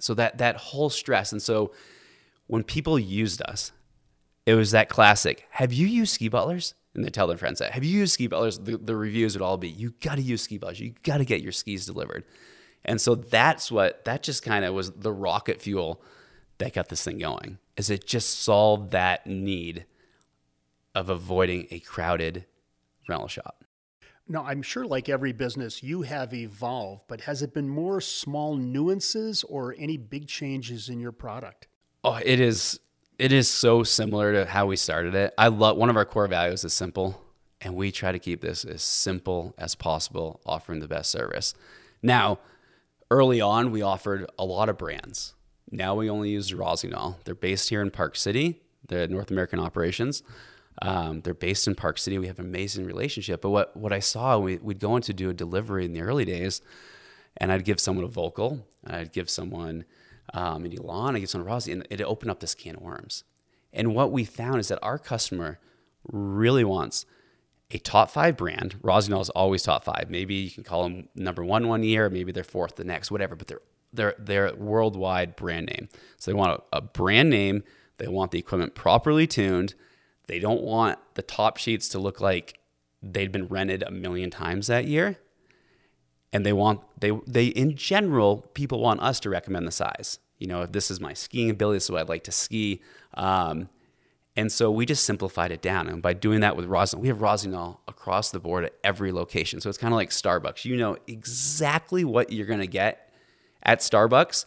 So 0.00 0.14
that 0.14 0.38
that 0.38 0.56
whole 0.56 0.90
stress. 0.90 1.32
And 1.32 1.42
so 1.42 1.72
when 2.46 2.62
people 2.62 2.98
used 2.98 3.42
us, 3.42 3.72
it 4.46 4.54
was 4.54 4.70
that 4.72 4.88
classic. 4.88 5.46
Have 5.50 5.72
you 5.72 5.86
used 5.86 6.14
ski 6.14 6.28
butlers? 6.28 6.74
And 6.94 7.04
they 7.04 7.10
tell 7.10 7.28
their 7.28 7.36
friends 7.36 7.60
that. 7.60 7.72
Have 7.72 7.84
you 7.84 8.00
used 8.00 8.14
ski 8.14 8.26
butlers? 8.26 8.58
The, 8.58 8.76
the 8.76 8.96
reviews 8.96 9.36
would 9.36 9.42
all 9.42 9.56
be, 9.56 9.68
you 9.68 9.94
got 10.00 10.16
to 10.16 10.22
use 10.22 10.42
ski 10.42 10.58
butlers. 10.58 10.80
You 10.80 10.94
got 11.04 11.18
to 11.18 11.24
get 11.24 11.40
your 11.40 11.52
skis 11.52 11.86
delivered. 11.86 12.24
And 12.84 13.00
so 13.00 13.14
that's 13.14 13.70
what 13.70 14.04
that 14.06 14.24
just 14.24 14.42
kind 14.42 14.64
of 14.64 14.74
was 14.74 14.90
the 14.90 15.12
rocket 15.12 15.62
fuel 15.62 16.02
that 16.58 16.72
got 16.72 16.88
this 16.88 17.04
thing 17.04 17.18
going. 17.18 17.58
Is 17.76 17.90
it 17.90 18.06
just 18.06 18.40
solved 18.40 18.90
that 18.90 19.26
need 19.26 19.86
of 20.94 21.08
avoiding 21.08 21.66
a 21.70 21.80
crowded 21.80 22.46
rental 23.08 23.28
shop. 23.28 23.64
Now, 24.30 24.44
I'm 24.44 24.62
sure, 24.62 24.86
like 24.86 25.08
every 25.08 25.32
business, 25.32 25.82
you 25.82 26.02
have 26.02 26.32
evolved, 26.32 27.06
but 27.08 27.22
has 27.22 27.42
it 27.42 27.52
been 27.52 27.68
more 27.68 28.00
small 28.00 28.54
nuances 28.54 29.42
or 29.42 29.74
any 29.76 29.96
big 29.96 30.28
changes 30.28 30.88
in 30.88 31.00
your 31.00 31.10
product? 31.10 31.66
Oh, 32.04 32.14
it 32.24 32.38
is. 32.38 32.78
It 33.18 33.32
is 33.32 33.50
so 33.50 33.82
similar 33.82 34.32
to 34.32 34.46
how 34.46 34.66
we 34.66 34.76
started 34.76 35.16
it. 35.16 35.34
I 35.36 35.48
love 35.48 35.76
one 35.76 35.90
of 35.90 35.96
our 35.96 36.04
core 36.04 36.28
values 36.28 36.62
is 36.62 36.72
simple, 36.72 37.20
and 37.60 37.74
we 37.74 37.90
try 37.90 38.12
to 38.12 38.20
keep 38.20 38.40
this 38.40 38.64
as 38.64 38.84
simple 38.84 39.52
as 39.58 39.74
possible, 39.74 40.40
offering 40.46 40.78
the 40.78 40.86
best 40.86 41.10
service. 41.10 41.52
Now, 42.00 42.38
early 43.10 43.40
on, 43.40 43.72
we 43.72 43.82
offered 43.82 44.30
a 44.38 44.44
lot 44.44 44.68
of 44.68 44.78
brands. 44.78 45.34
Now 45.72 45.96
we 45.96 46.08
only 46.08 46.30
use 46.30 46.54
Rossignol. 46.54 47.18
They're 47.24 47.34
based 47.34 47.68
here 47.68 47.82
in 47.82 47.90
Park 47.90 48.14
City. 48.14 48.62
They're 48.86 49.08
North 49.08 49.32
American 49.32 49.58
operations. 49.58 50.22
Um, 50.82 51.20
they're 51.20 51.34
based 51.34 51.66
in 51.66 51.74
Park 51.74 51.98
City. 51.98 52.18
We 52.18 52.26
have 52.26 52.38
an 52.38 52.46
amazing 52.46 52.86
relationship. 52.86 53.42
But 53.42 53.50
what, 53.50 53.76
what 53.76 53.92
I 53.92 53.98
saw, 53.98 54.38
we, 54.38 54.56
would 54.58 54.78
go 54.78 54.96
in 54.96 55.02
to 55.02 55.12
do 55.12 55.30
a 55.30 55.34
delivery 55.34 55.84
in 55.84 55.92
the 55.92 56.00
early 56.00 56.24
days, 56.24 56.62
and 57.36 57.52
I'd 57.52 57.64
give 57.64 57.80
someone 57.80 58.04
a 58.04 58.08
Volkl, 58.08 58.62
I'd 58.86 59.12
give 59.12 59.28
someone 59.28 59.84
um, 60.32 60.64
an 60.64 60.72
Elan, 60.72 61.16
I'd 61.16 61.20
give 61.20 61.30
someone 61.30 61.50
a 61.50 61.70
and 61.70 61.86
it 61.90 62.00
opened 62.02 62.30
up 62.30 62.40
this 62.40 62.54
can 62.54 62.76
of 62.76 62.82
worms. 62.82 63.24
And 63.72 63.94
what 63.94 64.10
we 64.10 64.24
found 64.24 64.58
is 64.58 64.68
that 64.68 64.78
our 64.82 64.98
customer 64.98 65.58
really 66.10 66.64
wants 66.64 67.04
a 67.70 67.78
top 67.78 68.10
five 68.10 68.36
brand. 68.36 68.76
Rossignol 68.82 69.20
is 69.20 69.30
always 69.30 69.62
top 69.62 69.84
five. 69.84 70.06
Maybe 70.08 70.34
you 70.34 70.50
can 70.50 70.64
call 70.64 70.84
them 70.84 71.08
number 71.14 71.44
one 71.44 71.68
one 71.68 71.84
year, 71.84 72.10
maybe 72.10 72.32
they're 72.32 72.42
fourth 72.42 72.76
the 72.76 72.84
next, 72.84 73.10
whatever. 73.10 73.36
But 73.36 73.48
they're 73.48 73.60
they're 73.92 74.14
they're 74.18 74.54
worldwide 74.54 75.36
brand 75.36 75.66
name. 75.66 75.88
So 76.16 76.30
they 76.30 76.34
want 76.34 76.62
a, 76.72 76.78
a 76.78 76.80
brand 76.80 77.30
name. 77.30 77.62
They 77.98 78.08
want 78.08 78.30
the 78.30 78.38
equipment 78.38 78.74
properly 78.74 79.26
tuned 79.26 79.74
they 80.30 80.38
don't 80.38 80.62
want 80.62 80.96
the 81.14 81.22
top 81.22 81.56
sheets 81.56 81.88
to 81.88 81.98
look 81.98 82.20
like 82.20 82.60
they'd 83.02 83.32
been 83.32 83.48
rented 83.48 83.82
a 83.82 83.90
million 83.90 84.30
times 84.30 84.68
that 84.68 84.84
year. 84.84 85.18
And 86.32 86.46
they 86.46 86.52
want 86.52 86.82
they 87.00 87.10
they 87.26 87.46
in 87.46 87.74
general 87.74 88.48
people 88.54 88.78
want 88.78 89.00
us 89.00 89.18
to 89.20 89.30
recommend 89.30 89.66
the 89.66 89.72
size. 89.72 90.20
You 90.38 90.46
know, 90.46 90.62
if 90.62 90.70
this 90.70 90.88
is 90.88 91.00
my 91.00 91.14
skiing 91.14 91.50
ability, 91.50 91.78
this 91.78 91.84
is 91.84 91.90
what 91.90 92.02
I'd 92.02 92.08
like 92.08 92.22
to 92.24 92.32
ski. 92.32 92.80
Um, 93.14 93.68
and 94.36 94.52
so 94.52 94.70
we 94.70 94.86
just 94.86 95.04
simplified 95.04 95.50
it 95.50 95.60
down. 95.60 95.88
And 95.88 96.00
by 96.00 96.12
doing 96.12 96.40
that 96.42 96.56
with 96.56 96.66
Rossignol, 96.66 97.02
we 97.02 97.08
have 97.08 97.20
Rossignol 97.20 97.80
across 97.88 98.30
the 98.30 98.38
board 98.38 98.64
at 98.64 98.74
every 98.84 99.10
location. 99.10 99.60
So 99.60 99.68
it's 99.68 99.78
kind 99.78 99.92
of 99.92 99.96
like 99.96 100.10
Starbucks. 100.10 100.64
You 100.64 100.76
know 100.76 100.96
exactly 101.08 102.04
what 102.04 102.32
you're 102.32 102.46
going 102.46 102.60
to 102.60 102.68
get 102.68 103.12
at 103.64 103.80
Starbucks 103.80 104.46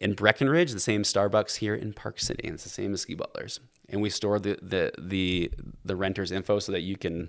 in 0.00 0.14
Breckenridge, 0.14 0.72
the 0.72 0.80
same 0.80 1.04
Starbucks 1.04 1.58
here 1.58 1.76
in 1.76 1.92
Park 1.92 2.18
City. 2.18 2.48
And 2.48 2.54
it's 2.54 2.64
the 2.64 2.70
same 2.70 2.92
as 2.92 3.02
Ski 3.02 3.14
Butlers 3.14 3.60
and 3.92 4.00
we 4.02 4.10
store 4.10 4.38
the 4.38 4.58
the 4.62 4.90
the 4.98 5.52
the 5.84 5.94
renter's 5.94 6.32
info 6.32 6.58
so 6.58 6.72
that 6.72 6.80
you 6.80 6.96
can 6.96 7.28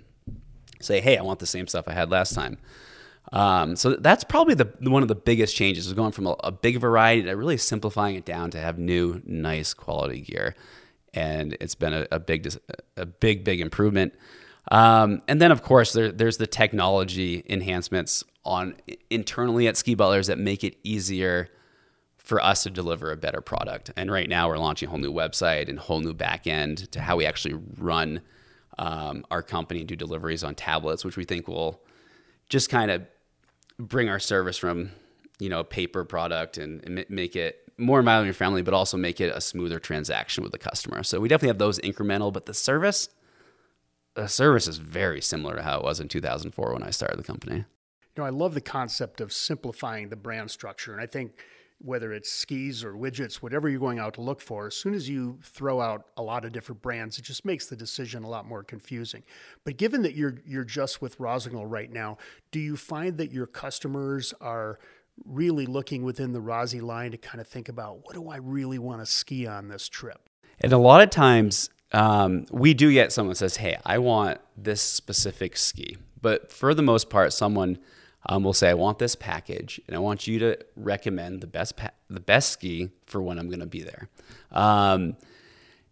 say, 0.80 1.00
"Hey, 1.00 1.16
I 1.16 1.22
want 1.22 1.38
the 1.38 1.46
same 1.46 1.66
stuff 1.66 1.86
I 1.86 1.92
had 1.92 2.10
last 2.10 2.34
time." 2.34 2.58
Um, 3.32 3.76
so 3.76 3.96
that's 3.96 4.24
probably 4.24 4.54
the 4.54 4.68
one 4.80 5.02
of 5.02 5.08
the 5.08 5.14
biggest 5.14 5.54
changes 5.56 5.86
is 5.86 5.92
going 5.92 6.12
from 6.12 6.26
a, 6.26 6.36
a, 6.44 6.52
big 6.52 6.78
variety 6.78 7.22
to 7.22 7.32
really 7.32 7.56
simplifying 7.56 8.16
it 8.16 8.26
down 8.26 8.50
to 8.50 8.58
have 8.58 8.78
new, 8.78 9.22
nice 9.24 9.72
quality 9.72 10.20
gear, 10.20 10.54
and 11.14 11.56
it's 11.58 11.74
been 11.74 11.94
a, 11.94 12.06
a 12.10 12.20
big 12.20 12.52
a 12.96 13.06
big 13.06 13.44
big 13.44 13.60
improvement. 13.60 14.14
Um, 14.70 15.22
and 15.28 15.40
then 15.40 15.52
of 15.52 15.62
course 15.62 15.92
there, 15.92 16.10
there's 16.10 16.38
the 16.38 16.46
technology 16.46 17.44
enhancements 17.48 18.24
on 18.44 18.76
internally 19.10 19.68
at 19.68 19.76
Ski 19.76 19.94
Butlers 19.94 20.26
that 20.26 20.38
make 20.38 20.64
it 20.64 20.76
easier 20.82 21.48
for 22.24 22.42
us 22.42 22.62
to 22.62 22.70
deliver 22.70 23.12
a 23.12 23.16
better 23.16 23.42
product. 23.42 23.90
And 23.96 24.10
right 24.10 24.28
now, 24.28 24.48
we're 24.48 24.58
launching 24.58 24.88
a 24.88 24.90
whole 24.90 24.98
new 24.98 25.12
website 25.12 25.68
and 25.68 25.78
whole 25.78 26.00
new 26.00 26.14
back 26.14 26.46
end 26.46 26.90
to 26.92 27.00
how 27.00 27.16
we 27.16 27.26
actually 27.26 27.60
run 27.78 28.22
um, 28.78 29.24
our 29.30 29.42
company 29.42 29.80
and 29.80 29.88
do 29.88 29.94
deliveries 29.94 30.42
on 30.42 30.54
tablets, 30.54 31.04
which 31.04 31.18
we 31.18 31.24
think 31.24 31.46
will 31.46 31.82
just 32.48 32.70
kind 32.70 32.90
of 32.90 33.06
bring 33.78 34.08
our 34.08 34.18
service 34.18 34.56
from 34.56 34.90
you 35.38 35.48
know 35.48 35.60
a 35.60 35.64
paper 35.64 36.04
product 36.04 36.56
and, 36.56 36.82
and 36.84 37.04
make 37.10 37.36
it 37.36 37.60
more 37.76 38.02
environmentally 38.02 38.34
friendly, 38.34 38.62
but 38.62 38.72
also 38.72 38.96
make 38.96 39.20
it 39.20 39.34
a 39.34 39.40
smoother 39.40 39.78
transaction 39.78 40.42
with 40.42 40.52
the 40.52 40.58
customer. 40.58 41.02
So 41.02 41.20
we 41.20 41.28
definitely 41.28 41.48
have 41.48 41.58
those 41.58 41.78
incremental, 41.80 42.32
but 42.32 42.46
the 42.46 42.54
service, 42.54 43.08
the 44.14 44.28
service 44.28 44.66
is 44.66 44.78
very 44.78 45.20
similar 45.20 45.56
to 45.56 45.62
how 45.62 45.78
it 45.78 45.84
was 45.84 46.00
in 46.00 46.08
2004 46.08 46.72
when 46.72 46.82
I 46.82 46.90
started 46.90 47.18
the 47.18 47.24
company. 47.24 47.56
You 47.56 48.22
know, 48.22 48.24
I 48.24 48.30
love 48.30 48.54
the 48.54 48.60
concept 48.60 49.20
of 49.20 49.32
simplifying 49.32 50.08
the 50.08 50.16
brand 50.16 50.50
structure, 50.52 50.92
and 50.92 51.02
I 51.02 51.06
think 51.06 51.32
whether 51.84 52.12
it's 52.12 52.30
skis 52.30 52.82
or 52.82 52.94
widgets, 52.94 53.36
whatever 53.36 53.68
you're 53.68 53.80
going 53.80 53.98
out 53.98 54.14
to 54.14 54.20
look 54.20 54.40
for, 54.40 54.66
as 54.68 54.76
soon 54.76 54.94
as 54.94 55.08
you 55.08 55.38
throw 55.42 55.80
out 55.80 56.06
a 56.16 56.22
lot 56.22 56.44
of 56.44 56.52
different 56.52 56.80
brands, 56.80 57.18
it 57.18 57.22
just 57.22 57.44
makes 57.44 57.66
the 57.66 57.76
decision 57.76 58.24
a 58.24 58.28
lot 58.28 58.46
more 58.46 58.62
confusing. 58.62 59.22
But 59.64 59.76
given 59.76 60.02
that 60.02 60.14
you're 60.14 60.36
you're 60.46 60.64
just 60.64 61.02
with 61.02 61.20
Rossignol 61.20 61.66
right 61.66 61.92
now, 61.92 62.18
do 62.50 62.58
you 62.58 62.76
find 62.76 63.18
that 63.18 63.32
your 63.32 63.46
customers 63.46 64.32
are 64.40 64.78
really 65.24 65.66
looking 65.66 66.02
within 66.02 66.32
the 66.32 66.40
Rossi 66.40 66.80
line 66.80 67.10
to 67.12 67.18
kind 67.18 67.40
of 67.40 67.46
think 67.46 67.68
about 67.68 68.04
what 68.04 68.14
do 68.14 68.28
I 68.28 68.36
really 68.36 68.78
want 68.78 69.00
to 69.00 69.06
ski 69.06 69.46
on 69.46 69.68
this 69.68 69.88
trip? 69.88 70.28
And 70.60 70.72
a 70.72 70.78
lot 70.78 71.02
of 71.02 71.10
times 71.10 71.68
um, 71.92 72.46
we 72.50 72.74
do 72.74 72.92
get 72.92 73.12
someone 73.12 73.34
says, 73.34 73.56
"Hey, 73.56 73.76
I 73.84 73.98
want 73.98 74.40
this 74.56 74.80
specific 74.80 75.56
ski," 75.56 75.98
but 76.20 76.50
for 76.50 76.74
the 76.74 76.82
most 76.82 77.10
part, 77.10 77.32
someone 77.32 77.78
um, 78.26 78.42
will 78.42 78.52
say, 78.52 78.70
I 78.70 78.74
want 78.74 78.98
this 78.98 79.14
package 79.14 79.80
and 79.86 79.96
I 79.96 79.98
want 79.98 80.26
you 80.26 80.38
to 80.40 80.58
recommend 80.76 81.40
the 81.40 81.46
best, 81.46 81.76
pa- 81.76 81.90
the 82.08 82.20
best 82.20 82.52
ski 82.52 82.90
for 83.06 83.22
when 83.22 83.38
I'm 83.38 83.48
going 83.48 83.60
to 83.60 83.66
be 83.66 83.82
there. 83.82 84.08
Um, 84.50 85.16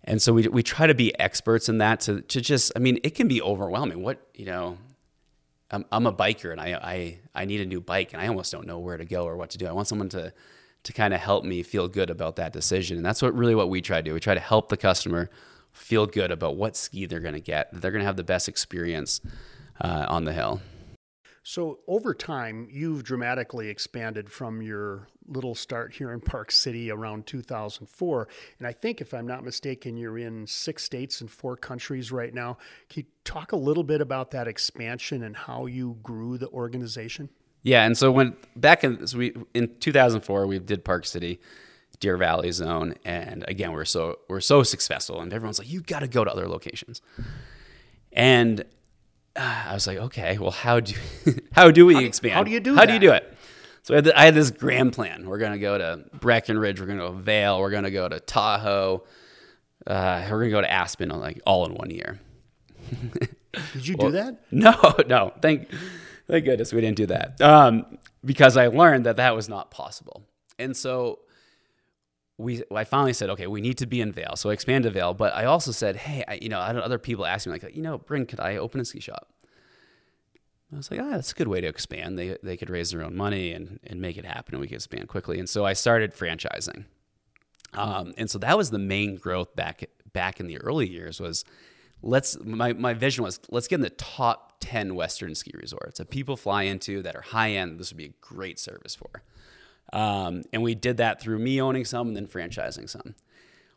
and 0.04 0.20
so 0.20 0.32
we, 0.32 0.48
we 0.48 0.62
try 0.62 0.86
to 0.86 0.94
be 0.94 1.18
experts 1.20 1.68
in 1.68 1.78
that 1.78 2.00
to, 2.00 2.22
to 2.22 2.40
just, 2.40 2.72
I 2.74 2.78
mean, 2.78 2.98
it 3.04 3.14
can 3.14 3.28
be 3.28 3.40
overwhelming. 3.40 4.02
What, 4.02 4.26
you 4.34 4.46
know, 4.46 4.78
I'm, 5.70 5.84
I'm 5.92 6.06
a 6.06 6.12
biker 6.12 6.50
and 6.50 6.60
I, 6.60 6.74
I, 6.74 7.18
I 7.34 7.44
need 7.44 7.60
a 7.60 7.66
new 7.66 7.80
bike 7.80 8.12
and 8.12 8.20
I 8.20 8.28
almost 8.28 8.50
don't 8.50 8.66
know 8.66 8.78
where 8.78 8.96
to 8.96 9.04
go 9.04 9.24
or 9.24 9.36
what 9.36 9.50
to 9.50 9.58
do. 9.58 9.66
I 9.66 9.72
want 9.72 9.88
someone 9.88 10.08
to, 10.10 10.32
to 10.84 10.92
kind 10.92 11.14
of 11.14 11.20
help 11.20 11.44
me 11.44 11.62
feel 11.62 11.86
good 11.86 12.10
about 12.10 12.36
that 12.36 12.52
decision. 12.52 12.96
And 12.96 13.06
that's 13.06 13.22
what 13.22 13.34
really 13.34 13.54
what 13.54 13.68
we 13.68 13.80
try 13.80 13.98
to 13.98 14.02
do. 14.02 14.14
We 14.14 14.20
try 14.20 14.34
to 14.34 14.40
help 14.40 14.68
the 14.68 14.76
customer 14.76 15.30
feel 15.72 16.06
good 16.06 16.30
about 16.30 16.56
what 16.56 16.76
ski 16.76 17.06
they're 17.06 17.20
going 17.20 17.34
to 17.34 17.40
get. 17.40 17.68
They're 17.72 17.92
going 17.92 18.00
to 18.00 18.06
have 18.06 18.16
the 18.16 18.24
best 18.24 18.48
experience 18.48 19.20
uh, 19.80 20.06
on 20.08 20.24
the 20.24 20.32
hill. 20.32 20.60
So 21.44 21.80
over 21.88 22.14
time, 22.14 22.68
you've 22.70 23.02
dramatically 23.02 23.68
expanded 23.68 24.30
from 24.30 24.62
your 24.62 25.08
little 25.26 25.54
start 25.54 25.92
here 25.94 26.12
in 26.12 26.20
Park 26.20 26.52
City 26.52 26.90
around 26.90 27.26
2004. 27.26 28.28
And 28.58 28.66
I 28.66 28.72
think, 28.72 29.00
if 29.00 29.12
I'm 29.12 29.26
not 29.26 29.44
mistaken, 29.44 29.96
you're 29.96 30.18
in 30.18 30.46
six 30.46 30.84
states 30.84 31.20
and 31.20 31.28
four 31.28 31.56
countries 31.56 32.12
right 32.12 32.32
now. 32.32 32.58
Can 32.88 33.02
you 33.02 33.08
talk 33.24 33.50
a 33.50 33.56
little 33.56 33.82
bit 33.82 34.00
about 34.00 34.30
that 34.30 34.46
expansion 34.46 35.24
and 35.24 35.36
how 35.36 35.66
you 35.66 35.98
grew 36.02 36.38
the 36.38 36.48
organization? 36.48 37.28
Yeah, 37.62 37.84
and 37.84 37.96
so 37.96 38.10
when 38.10 38.36
back 38.56 38.84
in 38.84 39.06
so 39.06 39.18
we 39.18 39.34
in 39.54 39.76
2004 39.78 40.46
we 40.46 40.58
did 40.58 40.84
Park 40.84 41.06
City, 41.06 41.40
Deer 42.00 42.16
Valley 42.16 42.50
Zone, 42.50 42.94
and 43.04 43.44
again 43.46 43.72
we're 43.72 43.84
so 43.84 44.18
we're 44.28 44.40
so 44.40 44.64
successful, 44.64 45.20
and 45.20 45.32
everyone's 45.32 45.60
like, 45.60 45.70
you 45.70 45.80
got 45.80 46.00
to 46.00 46.08
go 46.08 46.24
to 46.24 46.30
other 46.30 46.48
locations, 46.48 47.00
and 48.12 48.64
I 49.36 49.74
was 49.74 49.86
like, 49.86 49.98
okay, 49.98 50.38
well, 50.38 50.50
how 50.50 50.80
do 50.80 50.94
how 51.52 51.70
do 51.70 51.86
we 51.86 51.94
how 51.94 52.00
expand? 52.00 52.34
How 52.34 52.44
do 52.44 52.50
you 52.50 52.60
do? 52.60 52.72
It? 52.72 52.74
How 52.74 52.80
that? 52.82 52.86
do 52.86 52.92
you 52.94 53.00
do 53.00 53.12
it? 53.12 53.28
So 53.84 53.94
I 53.94 53.96
had, 53.96 54.04
the, 54.04 54.20
I 54.20 54.24
had, 54.26 54.34
this 54.34 54.52
grand 54.52 54.92
plan. 54.92 55.26
We're 55.28 55.38
gonna 55.38 55.58
go 55.58 55.76
to 55.76 56.04
Breckenridge. 56.14 56.80
We're 56.80 56.86
gonna 56.86 57.00
go 57.00 57.12
to 57.12 57.18
Vail. 57.18 57.58
We're 57.60 57.70
gonna 57.70 57.90
go 57.90 58.08
to 58.08 58.20
Tahoe. 58.20 59.04
Uh, 59.84 60.26
we're 60.30 60.38
gonna 60.38 60.50
go 60.50 60.60
to 60.60 60.70
Aspen, 60.70 61.08
like 61.08 61.40
all 61.44 61.66
in 61.66 61.74
one 61.74 61.90
year. 61.90 62.20
Did 63.72 63.86
you 63.86 63.96
well, 63.98 64.08
do 64.08 64.12
that? 64.12 64.38
No, 64.50 64.74
no. 65.08 65.32
Thank 65.42 65.68
thank 66.28 66.44
goodness 66.44 66.72
we 66.72 66.80
didn't 66.80 66.96
do 66.96 67.06
that. 67.06 67.40
Um, 67.40 67.98
because 68.24 68.56
I 68.56 68.68
learned 68.68 69.06
that 69.06 69.16
that 69.16 69.34
was 69.34 69.48
not 69.48 69.70
possible. 69.70 70.22
And 70.58 70.76
so 70.76 71.20
we 72.42 72.62
I 72.74 72.84
finally 72.84 73.12
said, 73.12 73.30
okay, 73.30 73.46
we 73.46 73.60
need 73.60 73.78
to 73.78 73.86
be 73.86 74.00
in 74.00 74.12
Vail. 74.12 74.36
So 74.36 74.50
I 74.50 74.52
expanded 74.52 74.92
Vail, 74.92 75.14
but 75.14 75.34
I 75.34 75.44
also 75.44 75.72
said, 75.72 75.96
hey, 75.96 76.24
I, 76.26 76.34
you 76.34 76.48
know, 76.48 76.58
other 76.58 76.98
people 76.98 77.24
asked 77.24 77.46
me 77.46 77.52
like, 77.52 77.74
you 77.74 77.82
know, 77.82 77.98
Bryn, 77.98 78.26
could 78.26 78.40
I 78.40 78.56
open 78.56 78.80
a 78.80 78.84
ski 78.84 79.00
shop? 79.00 79.28
I 80.72 80.76
was 80.76 80.90
like, 80.90 81.00
ah, 81.00 81.10
that's 81.10 81.32
a 81.32 81.34
good 81.34 81.48
way 81.48 81.60
to 81.60 81.66
expand. 81.66 82.18
They 82.18 82.38
they 82.42 82.56
could 82.56 82.70
raise 82.70 82.90
their 82.90 83.02
own 83.02 83.16
money 83.16 83.52
and 83.52 83.78
and 83.84 84.00
make 84.00 84.16
it 84.16 84.24
happen, 84.24 84.54
and 84.54 84.60
we 84.60 84.68
could 84.68 84.76
expand 84.76 85.08
quickly. 85.08 85.38
And 85.38 85.48
so 85.48 85.66
I 85.66 85.74
started 85.74 86.14
franchising. 86.14 86.84
Um, 87.74 88.12
and 88.18 88.30
so 88.30 88.38
that 88.38 88.56
was 88.56 88.70
the 88.70 88.78
main 88.78 89.16
growth 89.16 89.54
back 89.56 89.84
back 90.12 90.40
in 90.40 90.46
the 90.46 90.58
early 90.58 90.88
years 90.88 91.20
was 91.20 91.44
let's 92.02 92.38
my, 92.44 92.72
my 92.72 92.94
vision 92.94 93.24
was 93.24 93.40
let's 93.50 93.68
get 93.68 93.76
in 93.76 93.80
the 93.80 93.90
top 93.90 94.56
10 94.60 94.94
western 94.94 95.34
ski 95.34 95.52
resorts 95.54 95.98
that 95.98 96.10
people 96.10 96.36
fly 96.36 96.64
into 96.64 97.02
that 97.02 97.16
are 97.16 97.22
high 97.22 97.52
end 97.52 97.78
this 97.80 97.90
would 97.90 97.96
be 97.96 98.06
a 98.06 98.14
great 98.20 98.58
service 98.58 98.94
for 98.94 99.22
um, 99.92 100.42
and 100.52 100.62
we 100.62 100.74
did 100.74 100.98
that 100.98 101.20
through 101.20 101.38
me 101.38 101.60
owning 101.60 101.84
some 101.84 102.08
and 102.08 102.16
then 102.16 102.26
franchising 102.26 102.88
some. 102.88 103.14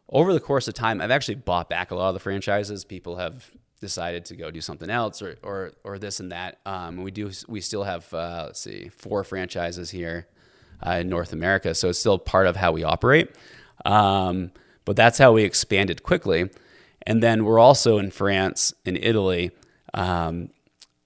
Over 0.10 0.34
the 0.34 0.40
course 0.40 0.68
of 0.68 0.74
time 0.74 1.02
i've 1.02 1.12
actually 1.12 1.36
bought 1.36 1.70
back 1.70 1.92
a 1.92 1.96
lot 1.96 2.10
of 2.10 2.14
the 2.14 2.20
franchises. 2.20 2.86
People 2.86 3.16
have 3.18 3.52
decided 3.82 4.26
to 4.26 4.36
go 4.36 4.52
do 4.52 4.62
something 4.62 4.90
else 4.90 5.22
or 5.22 5.38
or, 5.44 5.74
or 5.84 6.00
this 6.00 6.20
and 6.20 6.32
that. 6.32 6.60
Um, 6.66 7.04
we 7.04 7.12
do 7.12 7.32
we 7.48 7.62
still 7.62 7.84
have 7.84 8.12
uh, 8.14 8.44
let's 8.48 8.62
see 8.62 8.90
four 8.90 9.24
franchises 9.24 9.90
here 9.90 10.28
uh, 10.86 10.92
in 11.02 11.10
north 11.10 11.34
america. 11.34 11.74
So 11.76 11.90
it's 11.90 12.00
still 12.00 12.20
part 12.20 12.48
of 12.48 12.56
how 12.56 12.72
we 12.72 12.84
operate. 12.84 13.30
Um, 13.84 14.52
but 14.86 14.96
that's 14.96 15.18
how 15.18 15.34
we 15.34 15.44
expanded 15.44 16.04
quickly. 16.04 16.50
And 17.08 17.22
then 17.22 17.44
we're 17.44 17.60
also 17.60 17.98
in 17.98 18.12
France 18.12 18.74
in 18.86 18.96
Italy. 18.96 19.52
Um, 19.94 20.50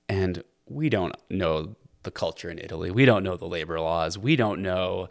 and 0.08 0.44
we 0.68 0.90
don't 0.90 1.16
know 1.30 1.76
the 2.10 2.20
culture 2.20 2.50
in 2.50 2.58
Italy. 2.58 2.90
We 2.90 3.06
don't 3.06 3.24
know 3.24 3.38
the 3.38 3.46
labor 3.46 3.80
laws. 3.80 4.18
We 4.18 4.36
don't 4.36 4.64
know 4.64 5.10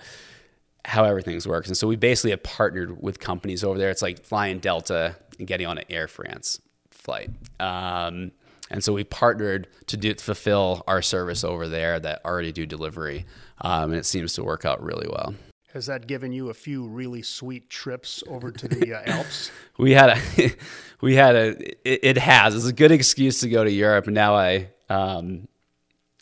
how 0.85 1.05
everything 1.05 1.41
works. 1.47 1.69
And 1.69 1.77
so 1.77 1.87
we 1.87 1.95
basically 1.95 2.31
have 2.31 2.43
partnered 2.43 3.01
with 3.01 3.21
companies 3.21 3.63
over 3.63 3.79
there. 3.79 3.91
It's 3.91 4.03
like 4.03 4.25
flying 4.25 4.59
Delta 4.59 5.15
and 5.39 5.47
getting 5.47 5.67
on 5.67 5.79
an 5.79 5.85
Air 5.89 6.09
France 6.09 6.61
flight. 6.91 7.31
Um, 7.61 8.33
and 8.71 8.83
so 8.83 8.93
we 8.93 9.05
partnered 9.05 9.69
to 9.87 9.97
do 9.97 10.15
fulfill 10.15 10.83
our 10.89 11.03
service 11.03 11.45
over 11.45 11.69
there 11.69 12.01
that 12.01 12.25
already 12.25 12.53
do 12.53 12.67
delivery. 12.67 13.27
Um, 13.61 13.93
and 13.93 13.95
it 13.95 14.07
seems 14.07 14.33
to 14.35 14.43
work 14.43 14.65
out 14.65 14.83
really 14.83 15.07
well. 15.09 15.35
Has 15.73 15.87
that 15.87 16.07
given 16.07 16.33
you 16.33 16.51
a 16.51 16.55
few 16.55 16.87
really 16.87 17.23
sweet 17.23 17.71
trips 17.71 18.25
over 18.27 18.51
to 18.51 18.67
the 18.67 18.95
uh, 18.95 19.03
Alps? 19.19 19.53
we 19.79 19.93
had 19.93 20.11
a, 20.11 20.51
we 21.01 21.15
had 21.15 21.37
a, 21.37 21.89
it, 21.89 22.01
it, 22.03 22.19
has. 22.19 22.57
It's 22.57 22.67
a 22.67 22.73
good 22.73 22.91
excuse 22.91 23.41
to 23.41 23.49
go 23.49 23.63
to 23.63 23.71
Europe. 23.71 24.07
And 24.07 24.15
now 24.15 24.35
I, 24.35 24.71
um, 24.89 25.47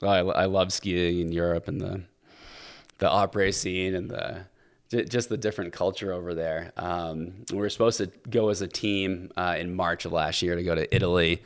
I, 0.02 0.18
I 0.18 0.44
love 0.44 0.72
skiing 0.72 1.20
in 1.20 1.32
Europe 1.32 1.68
and 1.68 1.80
the, 1.80 2.02
the 2.98 3.08
opera 3.08 3.52
scene 3.52 3.94
and 3.94 4.10
the, 4.10 4.46
just 4.90 5.28
the 5.28 5.36
different 5.36 5.72
culture 5.72 6.12
over 6.12 6.34
there. 6.34 6.72
Um, 6.76 7.44
we 7.50 7.58
were 7.58 7.70
supposed 7.70 7.98
to 7.98 8.10
go 8.30 8.50
as 8.50 8.62
a 8.62 8.68
team 8.68 9.30
uh, 9.36 9.56
in 9.58 9.74
March 9.74 10.04
of 10.04 10.12
last 10.12 10.42
year 10.42 10.54
to 10.54 10.62
go 10.62 10.74
to 10.74 10.94
Italy, 10.94 11.42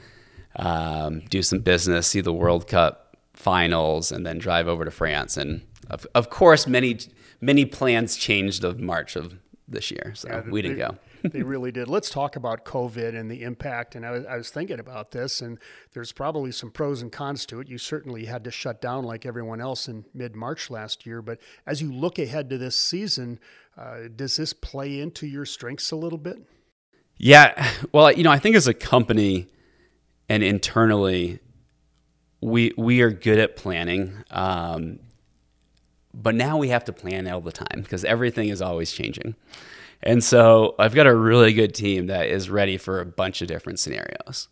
um, 0.57 1.21
do 1.31 1.43
some 1.43 1.61
business, 1.61 2.07
see 2.07 2.21
the 2.21 2.33
World 2.33 2.67
Cup 2.67 3.17
finals, 3.33 4.13
and 4.13 4.27
then 4.27 4.39
drive 4.39 4.69
over 4.69 4.85
to 4.85 4.91
France. 4.91 5.37
And 5.37 5.63
of, 5.89 6.07
of 6.15 6.29
course, 6.29 6.67
many 6.67 6.99
many 7.41 7.65
plans 7.65 8.17
changed 8.17 8.65
of 8.65 8.79
March 8.79 9.17
of 9.17 9.35
this 9.67 9.91
year. 9.91 10.13
So 10.15 10.29
yeah, 10.29 10.43
we 10.51 10.61
didn't 10.61 10.79
they, 10.79 10.85
go. 10.85 10.99
They 11.23 11.43
really 11.43 11.73
did. 11.73 11.89
Let's 11.89 12.11
talk 12.11 12.37
about 12.37 12.64
COVID 12.64 13.18
and 13.18 13.31
the 13.31 13.43
impact. 13.43 13.95
And 13.95 14.05
I 14.05 14.11
was, 14.11 14.27
I 14.27 14.37
was, 14.37 14.51
thinking 14.51 14.81
about 14.81 15.11
this, 15.11 15.41
and 15.41 15.59
there's 15.93 16.12
probably 16.12 16.53
some 16.53 16.71
pros 16.71 17.03
and 17.03 17.12
cons 17.12 17.47
to 17.47 17.61
it. 17.61 17.68
You 17.68 17.79
certainly 17.79 18.27
had 18.27 18.45
to 18.45 18.51
shut 18.51 18.81
down 18.81 19.05
like 19.05 19.27
everyone 19.27 19.61
else 19.61 19.89
in 19.89 20.05
mid 20.14 20.35
March 20.35 20.71
last 20.71 21.07
year. 21.07 21.23
But 21.23 21.39
as 21.66 21.81
you 21.83 21.93
look 21.93 22.18
ahead 22.18 22.51
to 22.51 22.59
this 22.59 22.77
season, 22.77 23.39
uh, 23.77 24.09
does 24.14 24.37
this 24.37 24.53
play 24.53 25.01
into 25.01 25.27
your 25.27 25.45
strengths 25.45 25.91
a 25.91 25.97
little 25.97 26.18
bit? 26.18 26.39
Yeah. 27.16 27.71
Well, 27.93 28.12
you 28.12 28.23
know, 28.23 28.31
I 28.31 28.39
think 28.39 28.57
as 28.57 28.66
a 28.66 28.75
company 28.75 29.49
and 30.29 30.43
internally, 30.43 31.41
we 32.41 32.73
we 32.77 33.03
are 33.03 33.11
good 33.11 33.39
at 33.39 33.57
planning. 33.57 34.25
Um, 34.31 35.01
but 36.12 36.35
now 36.35 36.57
we 36.57 36.68
have 36.68 36.85
to 36.85 36.93
plan 36.93 37.29
all 37.29 37.41
the 37.41 37.53
time 37.53 37.83
because 37.83 38.05
everything 38.05 38.49
is 38.49 38.61
always 38.61 38.93
changing. 38.93 39.37
And 40.03 40.25
so 40.25 40.75
I've 40.79 40.95
got 40.95 41.07
a 41.07 41.15
really 41.15 41.53
good 41.53 41.75
team 41.75 42.07
that 42.07 42.27
is 42.29 42.49
ready 42.49 42.79
for 42.79 43.01
a 43.01 43.07
bunch 43.07 43.43
of 43.43 43.49
different 43.49 43.79
scenarios. 43.79 44.49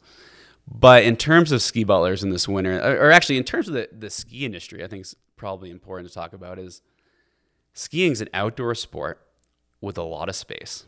But 0.70 1.04
in 1.04 1.16
terms 1.16 1.52
of 1.52 1.62
ski 1.62 1.84
butlers 1.84 2.22
in 2.22 2.30
this 2.30 2.46
winter, 2.46 2.78
or 2.78 3.10
actually 3.10 3.38
in 3.38 3.44
terms 3.44 3.68
of 3.68 3.74
the, 3.74 3.88
the 3.90 4.10
ski 4.10 4.44
industry, 4.44 4.84
I 4.84 4.86
think 4.86 5.00
it's 5.00 5.14
probably 5.36 5.70
important 5.70 6.08
to 6.08 6.14
talk 6.14 6.34
about 6.34 6.58
is 6.58 6.82
skiing 7.72 8.12
is 8.12 8.20
an 8.20 8.28
outdoor 8.34 8.74
sport 8.74 9.26
with 9.80 9.96
a 9.96 10.02
lot 10.02 10.28
of 10.28 10.36
space. 10.36 10.84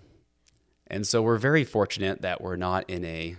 And 0.89 1.07
so 1.07 1.23
we're 1.23 1.39
very 1.39 1.65
fortunate 1.65 2.23
that 2.23 2.41
we're 2.41 2.57
not 2.57 2.91
in 2.91 3.05
a, 3.05 3.37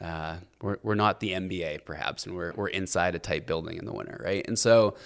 uh, 0.00 0.36
we're, 0.60 0.78
we're 0.82 0.94
not 0.94 1.20
the 1.20 1.32
NBA 1.32 1.84
perhaps, 1.84 2.26
and 2.26 2.34
we're, 2.34 2.52
we're 2.56 2.68
inside 2.68 3.14
a 3.14 3.18
tight 3.20 3.46
building 3.46 3.76
in 3.76 3.84
the 3.84 3.92
winter, 3.92 4.20
right? 4.24 4.44
And 4.48 4.58
so 4.58 4.96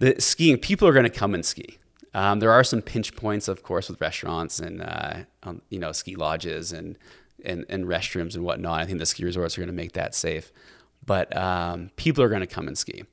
the 0.00 0.20
skiing, 0.20 0.58
people 0.58 0.86
are 0.86 0.92
going 0.92 1.04
to 1.04 1.10
come 1.10 1.34
and 1.34 1.46
ski. 1.46 1.78
Um, 2.14 2.40
there 2.40 2.52
are 2.52 2.64
some 2.64 2.82
pinch 2.82 3.14
points, 3.14 3.48
of 3.48 3.62
course, 3.62 3.88
with 3.88 4.00
restaurants 4.00 4.60
and 4.60 4.82
uh, 4.82 5.14
um, 5.42 5.62
you 5.68 5.78
know 5.78 5.92
ski 5.92 6.16
lodges 6.16 6.72
and, 6.72 6.96
and 7.44 7.64
and 7.68 7.84
restrooms 7.84 8.34
and 8.34 8.44
whatnot. 8.44 8.80
I 8.80 8.86
think 8.86 8.98
the 8.98 9.06
ski 9.06 9.24
resorts 9.24 9.56
are 9.56 9.60
going 9.60 9.68
to 9.68 9.74
make 9.74 9.92
that 9.92 10.14
safe, 10.14 10.52
but 11.04 11.34
um, 11.36 11.90
people 11.96 12.24
are 12.24 12.28
going 12.28 12.40
to 12.40 12.46
come 12.46 12.68
and 12.68 12.76
ski. 12.76 13.04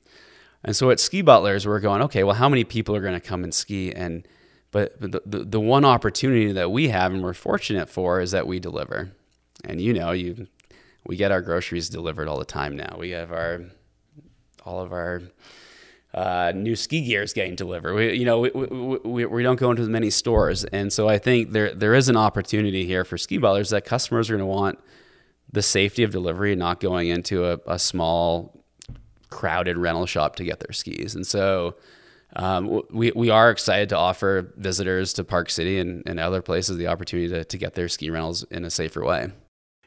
And 0.64 0.74
so 0.74 0.90
at 0.90 0.98
Ski 0.98 1.22
Butlers, 1.22 1.64
we're 1.64 1.78
going, 1.78 2.02
okay, 2.02 2.24
well, 2.24 2.34
how 2.34 2.48
many 2.48 2.64
people 2.64 2.96
are 2.96 3.00
going 3.00 3.14
to 3.14 3.20
come 3.20 3.44
and 3.44 3.54
ski? 3.54 3.92
And 3.92 4.26
but, 4.72 5.00
but 5.00 5.12
the, 5.12 5.22
the, 5.24 5.44
the 5.44 5.60
one 5.60 5.84
opportunity 5.84 6.50
that 6.52 6.70
we 6.70 6.88
have 6.88 7.12
and 7.12 7.22
we're 7.22 7.34
fortunate 7.34 7.88
for 7.88 8.20
is 8.20 8.32
that 8.32 8.46
we 8.46 8.58
deliver. 8.58 9.12
And 9.64 9.80
you 9.80 9.94
know, 9.94 10.10
you 10.10 10.48
we 11.06 11.16
get 11.16 11.30
our 11.30 11.40
groceries 11.40 11.88
delivered 11.88 12.28
all 12.28 12.38
the 12.38 12.44
time 12.44 12.76
now. 12.76 12.96
We 12.98 13.10
have 13.10 13.30
our 13.30 13.62
all 14.64 14.80
of 14.80 14.92
our 14.92 15.22
uh, 16.14 16.52
new 16.54 16.76
ski 16.76 17.02
gear 17.02 17.22
is 17.22 17.32
getting 17.32 17.54
delivered. 17.54 17.94
We, 17.94 18.14
you 18.14 18.24
know, 18.24 18.40
we, 18.40 18.50
we, 18.50 19.26
we, 19.26 19.42
don't 19.42 19.58
go 19.58 19.70
into 19.70 19.82
as 19.82 19.88
many 19.88 20.10
stores, 20.10 20.64
and 20.64 20.92
so 20.92 21.08
I 21.08 21.18
think 21.18 21.52
there 21.52 21.74
there 21.74 21.94
is 21.94 22.08
an 22.08 22.16
opportunity 22.16 22.86
here 22.86 23.04
for 23.04 23.18
ski 23.18 23.38
butlers 23.38 23.70
that 23.70 23.84
customers 23.84 24.30
are 24.30 24.36
going 24.36 24.46
to 24.46 24.46
want 24.46 24.78
the 25.52 25.62
safety 25.62 26.02
of 26.02 26.12
delivery, 26.12 26.54
not 26.56 26.80
going 26.80 27.08
into 27.08 27.44
a, 27.44 27.58
a 27.66 27.78
small, 27.78 28.64
crowded 29.30 29.76
rental 29.76 30.06
shop 30.06 30.36
to 30.36 30.44
get 30.44 30.60
their 30.60 30.72
skis. 30.72 31.14
And 31.14 31.26
so, 31.26 31.74
um, 32.34 32.82
we 32.90 33.12
we 33.12 33.28
are 33.28 33.50
excited 33.50 33.90
to 33.90 33.96
offer 33.96 34.52
visitors 34.56 35.12
to 35.14 35.24
Park 35.24 35.50
City 35.50 35.78
and, 35.78 36.02
and 36.06 36.18
other 36.18 36.40
places 36.40 36.78
the 36.78 36.86
opportunity 36.86 37.28
to, 37.28 37.44
to 37.44 37.58
get 37.58 37.74
their 37.74 37.88
ski 37.88 38.10
rentals 38.10 38.42
in 38.44 38.64
a 38.64 38.70
safer 38.70 39.04
way 39.04 39.30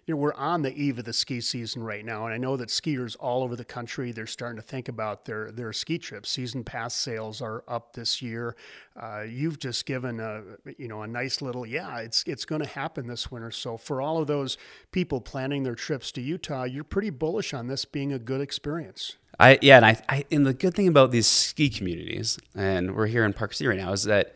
you 0.10 0.16
know, 0.16 0.22
we're 0.22 0.34
on 0.34 0.64
the 0.64 0.76
eve 0.76 0.97
of 0.97 1.05
the 1.05 1.14
ski 1.14 1.39
season 1.39 1.84
right 1.84 2.03
now, 2.03 2.26
and 2.26 2.34
I 2.34 2.38
know 2.38 2.57
that 2.57 2.70
skiers 2.70 3.16
all 3.20 3.43
over 3.43 3.55
the 3.55 3.64
country 3.64 4.12
they're 4.12 4.26
starting 4.26 4.55
to 4.55 4.62
think 4.64 4.89
about 4.89 5.26
their 5.26 5.51
their 5.51 5.72
ski 5.72 5.99
trips. 5.99 6.32
Season 6.32 6.64
pass 6.64 6.95
sales 6.95 7.43
are 7.43 7.64
up 7.68 7.93
this 7.93 8.20
year. 8.20 8.55
Uh, 8.99 9.22
you've 9.22 9.60
just 9.60 9.86
given 9.86 10.20
a 10.20 10.41
you 10.80 10.88
know 10.88 11.03
a 11.03 11.07
nice 11.07 11.43
little 11.43 11.64
yeah, 11.64 11.99
it's 11.99 12.24
it's 12.26 12.43
going 12.43 12.64
to 12.64 12.68
happen 12.68 13.05
this 13.05 13.30
winter. 13.30 13.51
So 13.51 13.78
for 13.78 14.01
all 14.01 14.20
of 14.20 14.26
those 14.26 14.57
people 14.91 15.22
planning 15.22 15.62
their 15.62 15.76
trips 15.76 16.12
to 16.14 16.22
Utah, 16.22 16.64
you're 16.64 16.84
pretty 16.84 17.12
bullish 17.12 17.53
on 17.53 17.68
this 17.68 17.86
being 17.86 18.12
a 18.12 18.18
good 18.18 18.41
experience. 18.41 19.16
I 19.39 19.60
yeah, 19.62 19.78
and 19.78 19.86
I, 19.86 20.01
I 20.10 20.26
and 20.32 20.43
the 20.43 20.55
good 20.55 20.74
thing 20.74 20.88
about 20.88 21.12
these 21.12 21.28
ski 21.28 21.70
communities, 21.70 22.39
and 22.55 22.95
we're 22.95 23.05
here 23.05 23.26
in 23.26 23.34
Park 23.34 23.53
City 23.53 23.68
right 23.68 23.78
now, 23.78 23.91
is 23.91 24.05
that 24.05 24.36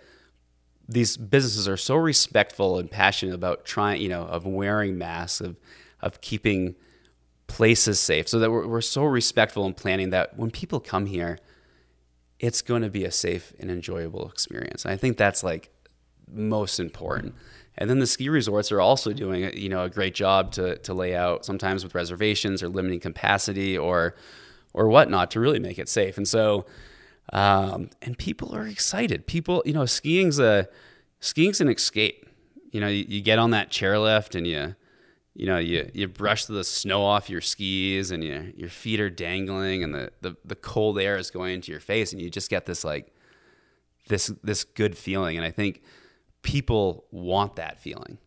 these 0.87 1.17
businesses 1.17 1.67
are 1.67 1.77
so 1.77 1.95
respectful 1.95 2.77
and 2.77 2.89
passionate 2.89 3.35
about 3.35 3.65
trying, 3.65 4.01
you 4.01 4.09
know, 4.09 4.23
of 4.23 4.45
wearing 4.45 4.97
masks, 4.97 5.41
of 5.41 5.57
of 6.01 6.19
keeping 6.21 6.75
places 7.47 7.99
safe, 7.99 8.27
so 8.27 8.39
that 8.39 8.51
we're, 8.51 8.67
we're 8.67 8.81
so 8.81 9.03
respectful 9.03 9.65
in 9.65 9.73
planning 9.73 10.09
that 10.09 10.37
when 10.37 10.51
people 10.51 10.79
come 10.79 11.05
here, 11.05 11.39
it's 12.39 12.61
going 12.61 12.81
to 12.81 12.89
be 12.89 13.05
a 13.05 13.11
safe 13.11 13.53
and 13.59 13.71
enjoyable 13.71 14.27
experience. 14.29 14.83
And 14.83 14.93
I 14.93 14.97
think 14.97 15.17
that's 15.17 15.43
like 15.43 15.69
most 16.29 16.79
important. 16.79 17.35
And 17.77 17.89
then 17.89 17.99
the 17.99 18.07
ski 18.07 18.29
resorts 18.29 18.71
are 18.71 18.81
also 18.81 19.13
doing, 19.13 19.57
you 19.57 19.69
know, 19.69 19.83
a 19.83 19.89
great 19.89 20.13
job 20.13 20.51
to 20.53 20.77
to 20.79 20.93
lay 20.93 21.15
out 21.15 21.45
sometimes 21.45 21.83
with 21.83 21.95
reservations 21.95 22.61
or 22.61 22.69
limiting 22.69 22.99
capacity 22.99 23.77
or 23.77 24.15
or 24.73 24.89
whatnot 24.89 25.31
to 25.31 25.39
really 25.39 25.59
make 25.59 25.79
it 25.79 25.87
safe. 25.87 26.17
And 26.17 26.27
so 26.27 26.65
um, 27.31 27.89
and 28.01 28.17
people 28.17 28.53
are 28.55 28.67
excited. 28.67 29.25
People, 29.25 29.63
you 29.65 29.73
know, 29.73 29.85
skiing's 29.85 30.39
a 30.39 30.67
skiing's 31.19 31.61
an 31.61 31.69
escape. 31.69 32.27
You 32.71 32.81
know, 32.81 32.87
you, 32.87 33.05
you 33.07 33.21
get 33.21 33.39
on 33.39 33.51
that 33.51 33.69
chairlift 33.71 34.35
and 34.35 34.45
you, 34.45 34.75
you 35.33 35.45
know, 35.45 35.57
you 35.57 35.89
you 35.93 36.07
brush 36.07 36.45
the 36.45 36.63
snow 36.63 37.03
off 37.03 37.29
your 37.29 37.41
skis 37.41 38.11
and 38.11 38.23
you, 38.23 38.51
your 38.55 38.69
feet 38.69 38.99
are 38.99 39.09
dangling 39.09 39.83
and 39.83 39.93
the, 39.93 40.11
the 40.21 40.35
the 40.43 40.55
cold 40.55 40.99
air 40.99 41.17
is 41.17 41.31
going 41.31 41.53
into 41.53 41.71
your 41.71 41.81
face 41.81 42.11
and 42.11 42.21
you 42.21 42.29
just 42.29 42.49
get 42.49 42.65
this 42.65 42.83
like 42.83 43.13
this 44.09 44.27
this 44.43 44.63
good 44.63 44.97
feeling. 44.97 45.37
And 45.37 45.45
I 45.45 45.51
think 45.51 45.81
people 46.41 47.05
want 47.11 47.55
that 47.55 47.79
feeling. 47.79 48.17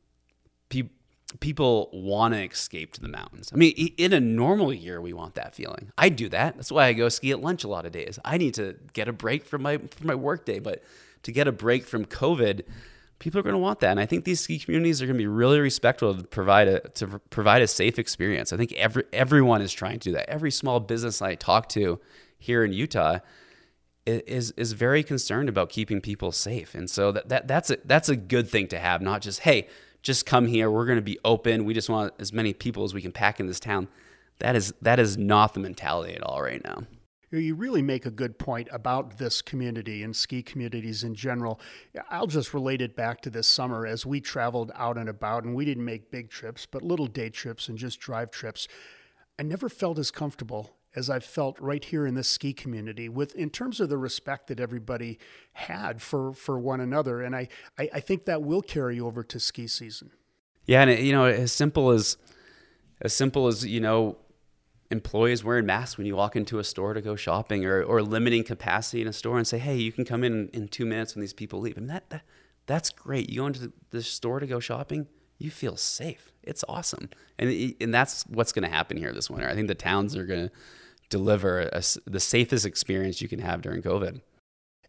People 1.41 1.91
want 1.93 2.35
to 2.35 2.43
escape 2.43 2.93
to 2.95 3.01
the 3.01 3.09
mountains. 3.09 3.51
I 3.53 3.57
mean, 3.57 3.73
in 3.97 4.13
a 4.13 4.21
normal 4.21 4.73
year, 4.73 5.01
we 5.01 5.13
want 5.13 5.35
that 5.35 5.55
feeling. 5.55 5.91
I 5.99 6.09
do 6.09 6.29
that. 6.29 6.57
That's 6.57 6.71
why 6.71 6.87
I 6.87 6.93
go 6.93 7.09
ski 7.09 7.33
at 7.33 7.41
lunch 7.41 7.65
a 7.65 7.69
lot 7.69 7.85
of 7.85 7.93
days. 7.93 8.19
I 8.25 8.39
need 8.39 8.55
to 8.55 8.77
get 8.93 9.09
a 9.09 9.13
break 9.13 9.45
from 9.45 9.63
my 9.63 9.79
from 9.79 10.07
my 10.07 10.15
work 10.15 10.45
day, 10.45 10.59
but 10.59 10.83
to 11.25 11.33
get 11.33 11.49
a 11.49 11.53
break 11.53 11.85
from 11.85 12.05
COVID, 12.05 12.63
people 13.19 13.41
are 13.41 13.43
going 13.43 13.55
to 13.55 13.59
want 13.59 13.81
that. 13.81 13.91
And 13.91 14.01
I 14.01 14.07
think 14.07 14.25
these 14.25 14.41
ski 14.41 14.59
communities 14.59 15.03
are 15.03 15.07
going 15.07 15.17
to 15.17 15.23
be 15.23 15.27
really 15.27 15.59
respectful 15.59 16.15
to 16.15 16.23
provide 16.23 16.69
a 16.69 16.81
to 16.81 17.21
provide 17.31 17.63
a 17.63 17.67
safe 17.67 17.99
experience. 17.99 18.53
I 18.53 18.57
think 18.57 18.73
every 18.75 19.05
everyone 19.13 19.63
is 19.63 19.73
trying 19.73 19.99
to 19.99 20.11
do 20.11 20.13
that. 20.13 20.29
Every 20.29 20.53
small 20.53 20.81
business 20.81 21.21
I 21.21 21.35
talk 21.35 21.69
to 21.71 22.01
here 22.39 22.65
in 22.65 22.73
Utah 22.73 23.19
is 24.07 24.53
is 24.53 24.73
very 24.73 25.03
concerned 25.03 25.49
about 25.49 25.71
keeping 25.71 26.01
people 26.01 26.31
safe. 26.31 26.75
And 26.75 26.89
so 26.89 27.11
that, 27.13 27.29
that 27.29 27.49
that's 27.49 27.71
a 27.71 27.79
that's 27.85 28.09
a 28.09 28.17
good 28.17 28.49
thing 28.49 28.69
to 28.69 28.79
have, 28.79 29.03
not 29.03 29.23
just 29.23 29.41
hey, 29.41 29.67
just 30.03 30.27
come 30.27 30.47
here, 30.47 30.71
we're 30.71 30.87
going 30.87 30.99
to 30.99 31.03
be 31.03 31.19
open, 31.25 31.65
we 31.65 31.75
just 31.75 31.89
want 31.89 32.15
as 32.19 32.33
many 32.33 32.53
people 32.53 32.85
as 32.85 32.95
we 32.95 33.03
can 33.03 33.13
pack 33.13 33.41
in 33.41 33.47
this 33.47 33.61
town. 33.61 33.89
That 34.39 34.55
is 34.55 34.75
that 34.83 34.99
is 34.99 35.17
not 35.17 35.55
the 35.55 35.61
mentality 35.61 36.15
at 36.15 36.23
all 36.23 36.43
right 36.43 36.63
now. 36.63 36.83
You 37.33 37.57
really 37.57 37.83
make 37.83 38.07
a 38.07 38.11
good 38.11 38.39
point 38.39 38.69
about 38.71 39.19
this 39.19 39.43
community 39.43 40.03
and 40.05 40.15
ski 40.15 40.43
communities 40.43 41.03
in 41.03 41.15
general. 41.15 41.61
I'll 42.09 42.29
just 42.29 42.55
relate 42.55 42.81
it 42.81 42.95
back 42.95 43.21
to 43.23 43.31
this 43.31 43.49
summer 43.49 43.85
as 43.85 44.07
we 44.07 44.21
traveled 44.21 44.71
out 44.77 44.97
and 44.97 45.09
about, 45.09 45.43
and 45.43 45.55
we 45.55 45.65
didn't 45.65 45.85
make 45.85 46.13
big 46.13 46.31
trips, 46.31 46.67
but 46.67 46.83
little 46.83 47.09
day 47.09 47.29
trips 47.29 47.69
and 47.69 47.77
just 47.77 47.99
drive 47.99 48.31
trips. 48.31 48.69
I 49.39 49.43
never 49.43 49.69
felt 49.69 49.99
as 49.99 50.13
comfortable 50.13 50.76
as 50.97 51.09
I've 51.09 51.25
felt 51.25 51.61
right 51.61 51.85
here 51.85 52.07
in 52.07 52.15
this 52.15 52.29
ski 52.29 52.53
community 52.53 53.09
with 53.09 53.35
in 53.37 53.51
terms 53.51 53.79
of 53.79 53.89
the 53.89 53.99
respect 53.99 54.49
that 54.49 54.59
everybody 54.59 55.19
had 55.53 56.03
for 56.03 56.33
for 56.33 56.59
one 56.59 56.81
another. 56.81 57.23
And 57.23 57.37
I, 57.37 57.49
I, 57.79 57.91
I 57.95 58.01
think 58.01 58.25
that 58.25 58.43
will 58.43 58.63
carry 58.63 58.99
over 58.99 59.23
to 59.23 59.39
ski 59.39 59.69
season. 59.69 60.11
Yeah, 60.65 60.83
and 60.83 60.99
you 61.07 61.13
know, 61.13 61.27
as 61.27 61.53
simple 61.53 61.91
as 61.91 62.17
as 63.01 63.13
simple 63.13 63.47
as, 63.47 63.65
you 63.67 63.81
know, 63.81 64.17
employees 64.91 65.45
wearing 65.45 65.67
masks 65.67 65.99
when 65.99 66.07
you 66.07 66.17
walk 66.17 66.37
into 66.37 66.59
a 66.59 66.65
store 66.65 66.95
to 66.95 67.03
go 67.03 67.17
shopping 67.17 67.65
or, 67.65 67.83
or 67.83 68.03
limiting 68.03 68.45
capacity 68.45 69.03
in 69.03 69.09
a 69.09 69.13
store 69.13 69.37
and 69.37 69.47
say, 69.47 69.59
hey, 69.59 69.77
you 69.77 69.93
can 69.93 70.05
come 70.05 70.25
in 70.25 70.49
in 70.53 70.69
two 70.69 70.87
minutes 70.87 71.15
when 71.15 71.21
these 71.21 71.33
people 71.33 71.61
leave. 71.61 71.77
I 71.77 71.81
mean, 71.81 71.89
that, 71.89 72.09
that 72.11 72.23
that's 72.67 72.91
great. 72.91 73.29
You 73.29 73.41
go 73.41 73.47
into 73.47 73.61
the, 73.61 73.73
the 73.91 74.03
store 74.03 74.41
to 74.41 74.47
go 74.47 74.61
shopping, 74.61 75.07
you 75.39 75.51
feel 75.51 75.77
safe. 75.77 76.33
It's 76.43 76.65
awesome. 76.69 77.11
And, 77.39 77.75
and 77.81 77.93
that's 77.93 78.25
what's 78.29 78.53
going 78.53 78.63
to 78.65 78.75
happen 78.75 78.97
here 78.97 79.13
this 79.13 79.29
winter. 79.29 79.49
I 79.49 79.55
think 79.55 79.69
the 79.69 79.75
towns 79.75 80.17
are 80.17 80.25
going 80.25 80.49
to 80.49 80.55
deliver 81.09 81.61
a, 81.61 81.83
the 82.07 82.21
safest 82.21 82.67
experience 82.67 83.21
you 83.21 83.29
can 83.29 83.41
have 83.41 83.63
during 83.63 83.83
COVID 83.83 84.21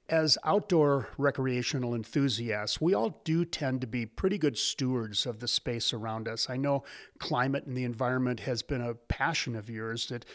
as 0.10 0.38
outdoor 0.44 1.10
recreational 1.18 1.94
enthusiasts, 1.94 2.80
we 2.80 2.94
all 2.94 3.22
do 3.24 3.44
tend 3.44 3.82
to 3.82 3.88
be 3.88 4.06
pretty 4.06 4.38
good 4.38 4.58
stewards 4.58 5.26
of 5.26 5.40
the 5.40 5.48
space 5.48 5.94
around 5.94 6.28
us. 6.28 6.50
I 6.50 6.58
know 6.58 6.84
climate 7.20 7.66
and 7.66 7.76
the 7.76 7.84
environment 7.84 8.42
has 8.42 8.62
been 8.62 8.82
a 8.82 8.94
passion 8.94 9.56
of 9.56 9.70
yours 9.70 10.08
that 10.08 10.26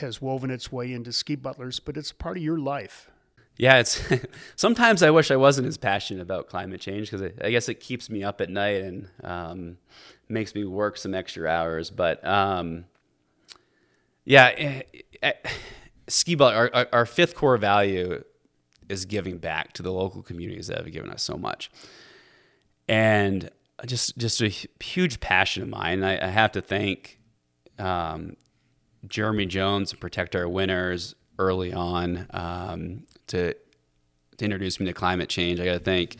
has 0.00 0.20
woven 0.20 0.50
its 0.50 0.72
way 0.72 0.92
into 0.92 1.12
Ski 1.12 1.36
Butlers, 1.36 1.80
but 1.80 1.96
it's 1.96 2.12
part 2.12 2.36
of 2.36 2.42
your 2.42 2.58
life. 2.58 3.10
Yeah, 3.56 3.78
it's 3.78 4.02
sometimes 4.56 5.02
I 5.02 5.10
wish 5.10 5.30
I 5.30 5.36
wasn't 5.36 5.68
as 5.68 5.76
passionate 5.76 6.22
about 6.22 6.48
climate 6.48 6.80
change 6.80 7.10
because 7.10 7.30
I 7.42 7.50
guess 7.50 7.68
it 7.68 7.78
keeps 7.78 8.10
me 8.10 8.24
up 8.24 8.40
at 8.40 8.50
night 8.50 8.82
and 8.82 9.08
um, 9.22 9.76
makes 10.28 10.54
me 10.54 10.64
work 10.64 10.96
some 10.96 11.14
extra 11.14 11.48
hours. 11.48 11.90
But 11.90 12.24
um, 12.26 12.86
yeah, 14.30 14.54
eh, 14.56 14.82
eh, 15.22 15.32
ski 16.06 16.36
butler, 16.36 16.70
our, 16.72 16.86
our, 16.92 17.04
fifth 17.04 17.34
core 17.34 17.56
value 17.56 18.22
is 18.88 19.04
giving 19.04 19.38
back 19.38 19.72
to 19.72 19.82
the 19.82 19.90
local 19.90 20.22
communities 20.22 20.68
that 20.68 20.76
have 20.76 20.92
given 20.92 21.10
us 21.10 21.20
so 21.20 21.36
much. 21.36 21.68
And 22.88 23.50
just 23.86 24.16
just 24.18 24.40
a 24.40 24.48
huge 24.48 25.18
passion 25.18 25.64
of 25.64 25.68
mine. 25.68 26.04
I, 26.04 26.24
I 26.24 26.28
have 26.28 26.52
to 26.52 26.62
thank 26.62 27.18
um, 27.76 28.36
Jeremy 29.08 29.46
Jones 29.46 29.90
and 29.90 30.00
Protect 30.00 30.36
Our 30.36 30.48
Winters 30.48 31.16
early 31.40 31.72
on 31.72 32.28
um, 32.30 33.06
to 33.28 33.54
to 34.36 34.44
introduce 34.44 34.78
me 34.78 34.86
to 34.86 34.92
climate 34.92 35.28
change. 35.28 35.58
I 35.58 35.64
got 35.64 35.72
to 35.72 35.78
thank. 35.80 36.18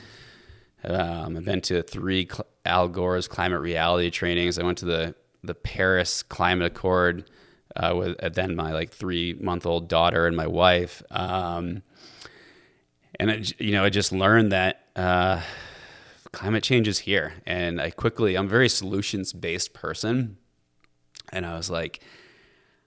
Um, 0.82 1.36
I've 1.36 1.44
been 1.44 1.60
to 1.60 1.82
three 1.82 2.28
Al 2.64 2.88
Gore's 2.88 3.28
climate 3.28 3.60
reality 3.60 4.10
trainings. 4.10 4.58
I 4.58 4.64
went 4.64 4.78
to 4.78 4.86
the 4.86 5.14
the 5.44 5.54
Paris 5.54 6.24
Climate 6.24 6.66
Accord 6.66 7.30
uh, 7.76 7.94
with 7.96 8.22
uh, 8.22 8.28
then 8.28 8.56
my 8.56 8.72
like 8.72 8.90
three 8.90 9.34
month 9.34 9.66
old 9.66 9.88
daughter 9.88 10.26
and 10.26 10.36
my 10.36 10.46
wife. 10.46 11.02
Um, 11.10 11.82
and 13.18 13.30
it, 13.30 13.60
you 13.60 13.72
know, 13.72 13.84
I 13.84 13.90
just 13.90 14.12
learned 14.12 14.52
that 14.52 14.86
uh, 14.96 15.40
climate 16.32 16.62
change 16.62 16.88
is 16.88 17.00
here, 17.00 17.34
and 17.46 17.80
I 17.80 17.90
quickly, 17.90 18.36
I'm 18.36 18.46
a 18.46 18.48
very 18.48 18.68
solutions 18.68 19.32
based 19.32 19.74
person, 19.74 20.38
and 21.32 21.44
I 21.44 21.56
was 21.56 21.70
like, 21.70 22.02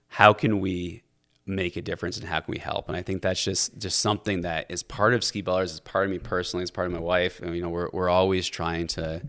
how 0.08 0.32
can 0.32 0.60
we 0.60 1.02
make 1.46 1.76
a 1.76 1.82
difference 1.82 2.16
and 2.16 2.26
how 2.26 2.40
can 2.40 2.50
we 2.50 2.58
help? 2.58 2.88
And 2.88 2.96
I 2.96 3.02
think 3.02 3.22
that's 3.22 3.42
just 3.42 3.78
just 3.78 3.98
something 4.00 4.42
that 4.42 4.66
is 4.70 4.82
part 4.82 5.14
of 5.14 5.22
Ski 5.22 5.42
Butlers, 5.42 5.72
is 5.72 5.80
part 5.80 6.06
of 6.06 6.10
me 6.10 6.18
personally, 6.18 6.64
is 6.64 6.70
part 6.70 6.86
of 6.86 6.92
my 6.92 7.00
wife, 7.00 7.40
and 7.40 7.54
you 7.54 7.62
know, 7.62 7.70
we're 7.70 7.90
we're 7.92 8.10
always 8.10 8.48
trying 8.48 8.86
to. 8.88 9.22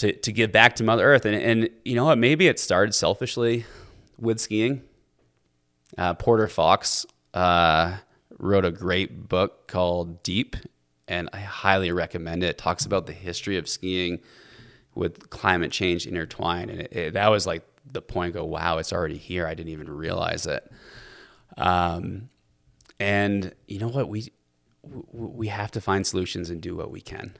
To, 0.00 0.12
to 0.12 0.30
give 0.30 0.52
back 0.52 0.76
to 0.76 0.84
Mother 0.84 1.10
Earth. 1.10 1.24
And, 1.24 1.34
and 1.34 1.70
you 1.82 1.94
know 1.94 2.04
what? 2.04 2.18
Maybe 2.18 2.48
it 2.48 2.60
started 2.60 2.94
selfishly 2.94 3.64
with 4.18 4.40
skiing. 4.40 4.82
Uh, 5.96 6.14
Porter 6.14 6.48
Fox 6.48 7.06
uh, 7.34 7.96
wrote 8.38 8.64
a 8.64 8.70
great 8.70 9.28
book 9.28 9.66
called 9.66 10.22
Deep, 10.22 10.56
and 11.08 11.28
I 11.32 11.38
highly 11.38 11.92
recommend 11.92 12.42
it. 12.42 12.48
it 12.48 12.58
talks 12.58 12.84
about 12.84 13.06
the 13.06 13.12
history 13.12 13.56
of 13.56 13.68
skiing 13.68 14.20
with 14.94 15.30
climate 15.30 15.70
change 15.70 16.06
intertwined, 16.06 16.70
and 16.70 16.80
it, 16.80 16.92
it, 16.92 17.14
that 17.14 17.30
was 17.30 17.46
like 17.46 17.62
the 17.90 18.02
point. 18.02 18.34
Go, 18.34 18.44
wow, 18.44 18.78
it's 18.78 18.92
already 18.92 19.18
here. 19.18 19.46
I 19.46 19.54
didn't 19.54 19.72
even 19.72 19.90
realize 19.90 20.46
it. 20.46 20.70
Um, 21.56 22.30
and 22.98 23.54
you 23.68 23.78
know 23.78 23.88
what? 23.88 24.08
We 24.08 24.32
we 25.12 25.48
have 25.48 25.70
to 25.72 25.80
find 25.80 26.06
solutions 26.06 26.50
and 26.50 26.60
do 26.60 26.74
what 26.76 26.90
we 26.90 27.00
can, 27.00 27.36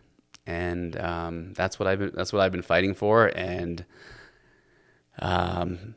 and 0.47 0.97
um, 0.99 1.53
that's 1.55 1.79
what 1.79 1.87
I've 1.89 1.99
been 1.99 2.13
that's 2.15 2.33
what 2.33 2.43
I've 2.43 2.53
been 2.53 2.63
fighting 2.63 2.95
for, 2.95 3.27
and 3.35 3.85
um, 5.19 5.95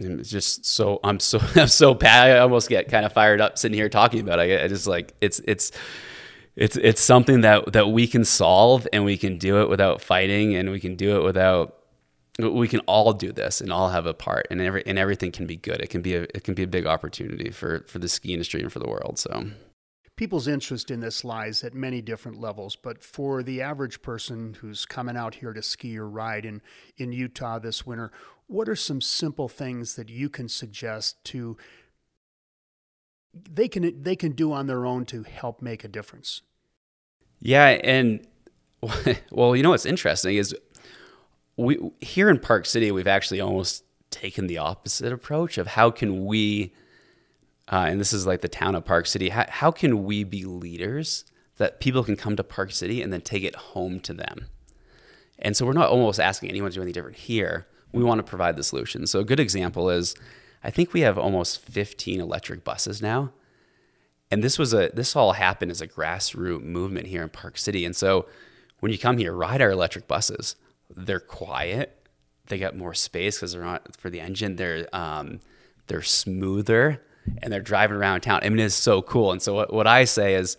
it's 0.00 0.30
just 0.30 0.64
so 0.64 1.00
I'm 1.04 1.20
so 1.20 1.40
I'm 1.56 1.68
so 1.68 1.94
bad. 1.94 2.36
I 2.36 2.38
almost 2.40 2.68
get 2.68 2.88
kind 2.88 3.04
of 3.04 3.12
fired 3.12 3.40
up 3.40 3.58
sitting 3.58 3.76
here 3.76 3.88
talking 3.88 4.20
about 4.20 4.38
it. 4.40 4.62
I 4.62 4.68
just 4.68 4.86
like 4.86 5.14
it's 5.20 5.40
it's 5.44 5.72
it's 6.56 6.76
it's 6.76 7.00
something 7.00 7.42
that 7.42 7.72
that 7.72 7.88
we 7.88 8.06
can 8.06 8.24
solve 8.24 8.86
and 8.92 9.04
we 9.04 9.16
can 9.16 9.38
do 9.38 9.60
it 9.60 9.68
without 9.68 10.00
fighting 10.00 10.54
and 10.54 10.70
we 10.70 10.80
can 10.80 10.96
do 10.96 11.16
it 11.16 11.24
without 11.24 11.74
we 12.38 12.68
can 12.68 12.80
all 12.80 13.12
do 13.12 13.32
this 13.32 13.60
and 13.60 13.72
all 13.72 13.88
have 13.88 14.06
a 14.06 14.14
part 14.14 14.46
and 14.50 14.60
every 14.60 14.84
and 14.86 14.98
everything 14.98 15.32
can 15.32 15.46
be 15.46 15.56
good. 15.56 15.80
It 15.80 15.90
can 15.90 16.02
be 16.02 16.14
a 16.14 16.22
it 16.22 16.44
can 16.44 16.54
be 16.54 16.62
a 16.62 16.68
big 16.68 16.86
opportunity 16.86 17.50
for 17.50 17.84
for 17.88 17.98
the 17.98 18.08
ski 18.08 18.32
industry 18.32 18.60
and 18.60 18.72
for 18.72 18.78
the 18.78 18.88
world. 18.88 19.18
So 19.18 19.46
people's 20.18 20.48
interest 20.48 20.90
in 20.90 20.98
this 20.98 21.24
lies 21.24 21.62
at 21.62 21.72
many 21.72 22.02
different 22.02 22.40
levels, 22.40 22.74
but 22.74 23.02
for 23.04 23.40
the 23.40 23.62
average 23.62 24.02
person 24.02 24.56
who's 24.60 24.84
coming 24.84 25.16
out 25.16 25.36
here 25.36 25.52
to 25.52 25.62
ski 25.62 25.96
or 25.96 26.08
ride 26.08 26.44
in, 26.44 26.60
in 26.96 27.12
Utah 27.12 27.60
this 27.60 27.86
winter, 27.86 28.10
what 28.48 28.68
are 28.68 28.74
some 28.76 29.00
simple 29.00 29.48
things 29.48 29.94
that 29.94 30.08
you 30.10 30.28
can 30.28 30.48
suggest 30.48 31.24
to 31.24 31.56
they 33.48 33.68
can 33.68 34.02
they 34.02 34.16
can 34.16 34.32
do 34.32 34.52
on 34.52 34.66
their 34.66 34.84
own 34.84 35.04
to 35.04 35.22
help 35.22 35.62
make 35.62 35.84
a 35.84 35.88
difference? 35.88 36.42
Yeah, 37.38 37.78
and 37.84 38.26
well, 39.30 39.54
you 39.54 39.62
know 39.62 39.70
what's 39.70 39.86
interesting 39.86 40.36
is 40.36 40.54
we 41.56 41.78
here 42.00 42.28
in 42.28 42.40
Park 42.40 42.66
City 42.66 42.90
we've 42.90 43.06
actually 43.06 43.40
almost 43.40 43.84
taken 44.10 44.48
the 44.48 44.58
opposite 44.58 45.12
approach 45.12 45.58
of 45.58 45.68
how 45.68 45.90
can 45.90 46.24
we 46.24 46.72
uh, 47.70 47.86
and 47.88 48.00
this 48.00 48.12
is 48.12 48.26
like 48.26 48.40
the 48.40 48.48
town 48.48 48.74
of 48.74 48.84
Park 48.84 49.06
City 49.06 49.28
how, 49.30 49.44
how 49.48 49.70
can 49.70 50.04
we 50.04 50.24
be 50.24 50.44
leaders 50.44 51.24
that 51.56 51.80
people 51.80 52.04
can 52.04 52.16
come 52.16 52.36
to 52.36 52.44
Park 52.44 52.72
City 52.72 53.02
and 53.02 53.12
then 53.12 53.20
take 53.20 53.42
it 53.42 53.54
home 53.54 54.00
to 54.00 54.12
them 54.12 54.46
and 55.38 55.56
so 55.56 55.64
we're 55.64 55.72
not 55.72 55.88
almost 55.88 56.20
asking 56.20 56.48
anyone 56.48 56.70
to 56.70 56.74
do 56.76 56.82
anything 56.82 56.94
different 56.94 57.16
here 57.16 57.66
we 57.92 58.02
want 58.02 58.18
to 58.18 58.22
provide 58.22 58.56
the 58.56 58.62
solution. 58.62 59.06
So 59.06 59.20
a 59.20 59.24
good 59.24 59.40
example 59.40 59.90
is 59.90 60.14
I 60.62 60.70
think 60.70 60.92
we 60.92 61.00
have 61.00 61.18
almost 61.18 61.60
15 61.60 62.20
electric 62.20 62.64
buses 62.64 63.00
now. 63.00 63.32
And 64.30 64.42
this 64.42 64.58
was 64.58 64.74
a 64.74 64.90
this 64.92 65.16
all 65.16 65.32
happened 65.32 65.70
as 65.70 65.80
a 65.80 65.88
grassroots 65.88 66.62
movement 66.62 67.06
here 67.06 67.22
in 67.22 67.30
Park 67.30 67.56
City. 67.56 67.84
And 67.84 67.96
so 67.96 68.26
when 68.80 68.92
you 68.92 68.98
come 68.98 69.16
here, 69.18 69.32
ride 69.32 69.62
our 69.62 69.70
electric 69.70 70.06
buses. 70.06 70.56
They're 70.94 71.20
quiet. 71.20 71.94
They 72.46 72.58
got 72.58 72.76
more 72.76 72.94
space 72.94 73.36
because 73.36 73.52
they're 73.52 73.62
not 73.62 73.96
for 73.96 74.10
the 74.10 74.20
engine. 74.20 74.56
They're 74.56 74.86
um, 74.92 75.40
they're 75.86 76.02
smoother 76.02 77.02
and 77.42 77.52
they're 77.52 77.60
driving 77.60 77.96
around 77.96 78.20
town. 78.20 78.40
I 78.42 78.48
mean, 78.48 78.60
it's 78.60 78.74
so 78.74 79.02
cool. 79.02 79.32
And 79.32 79.42
so 79.42 79.54
what, 79.54 79.72
what 79.72 79.86
I 79.86 80.04
say 80.04 80.34
is, 80.34 80.56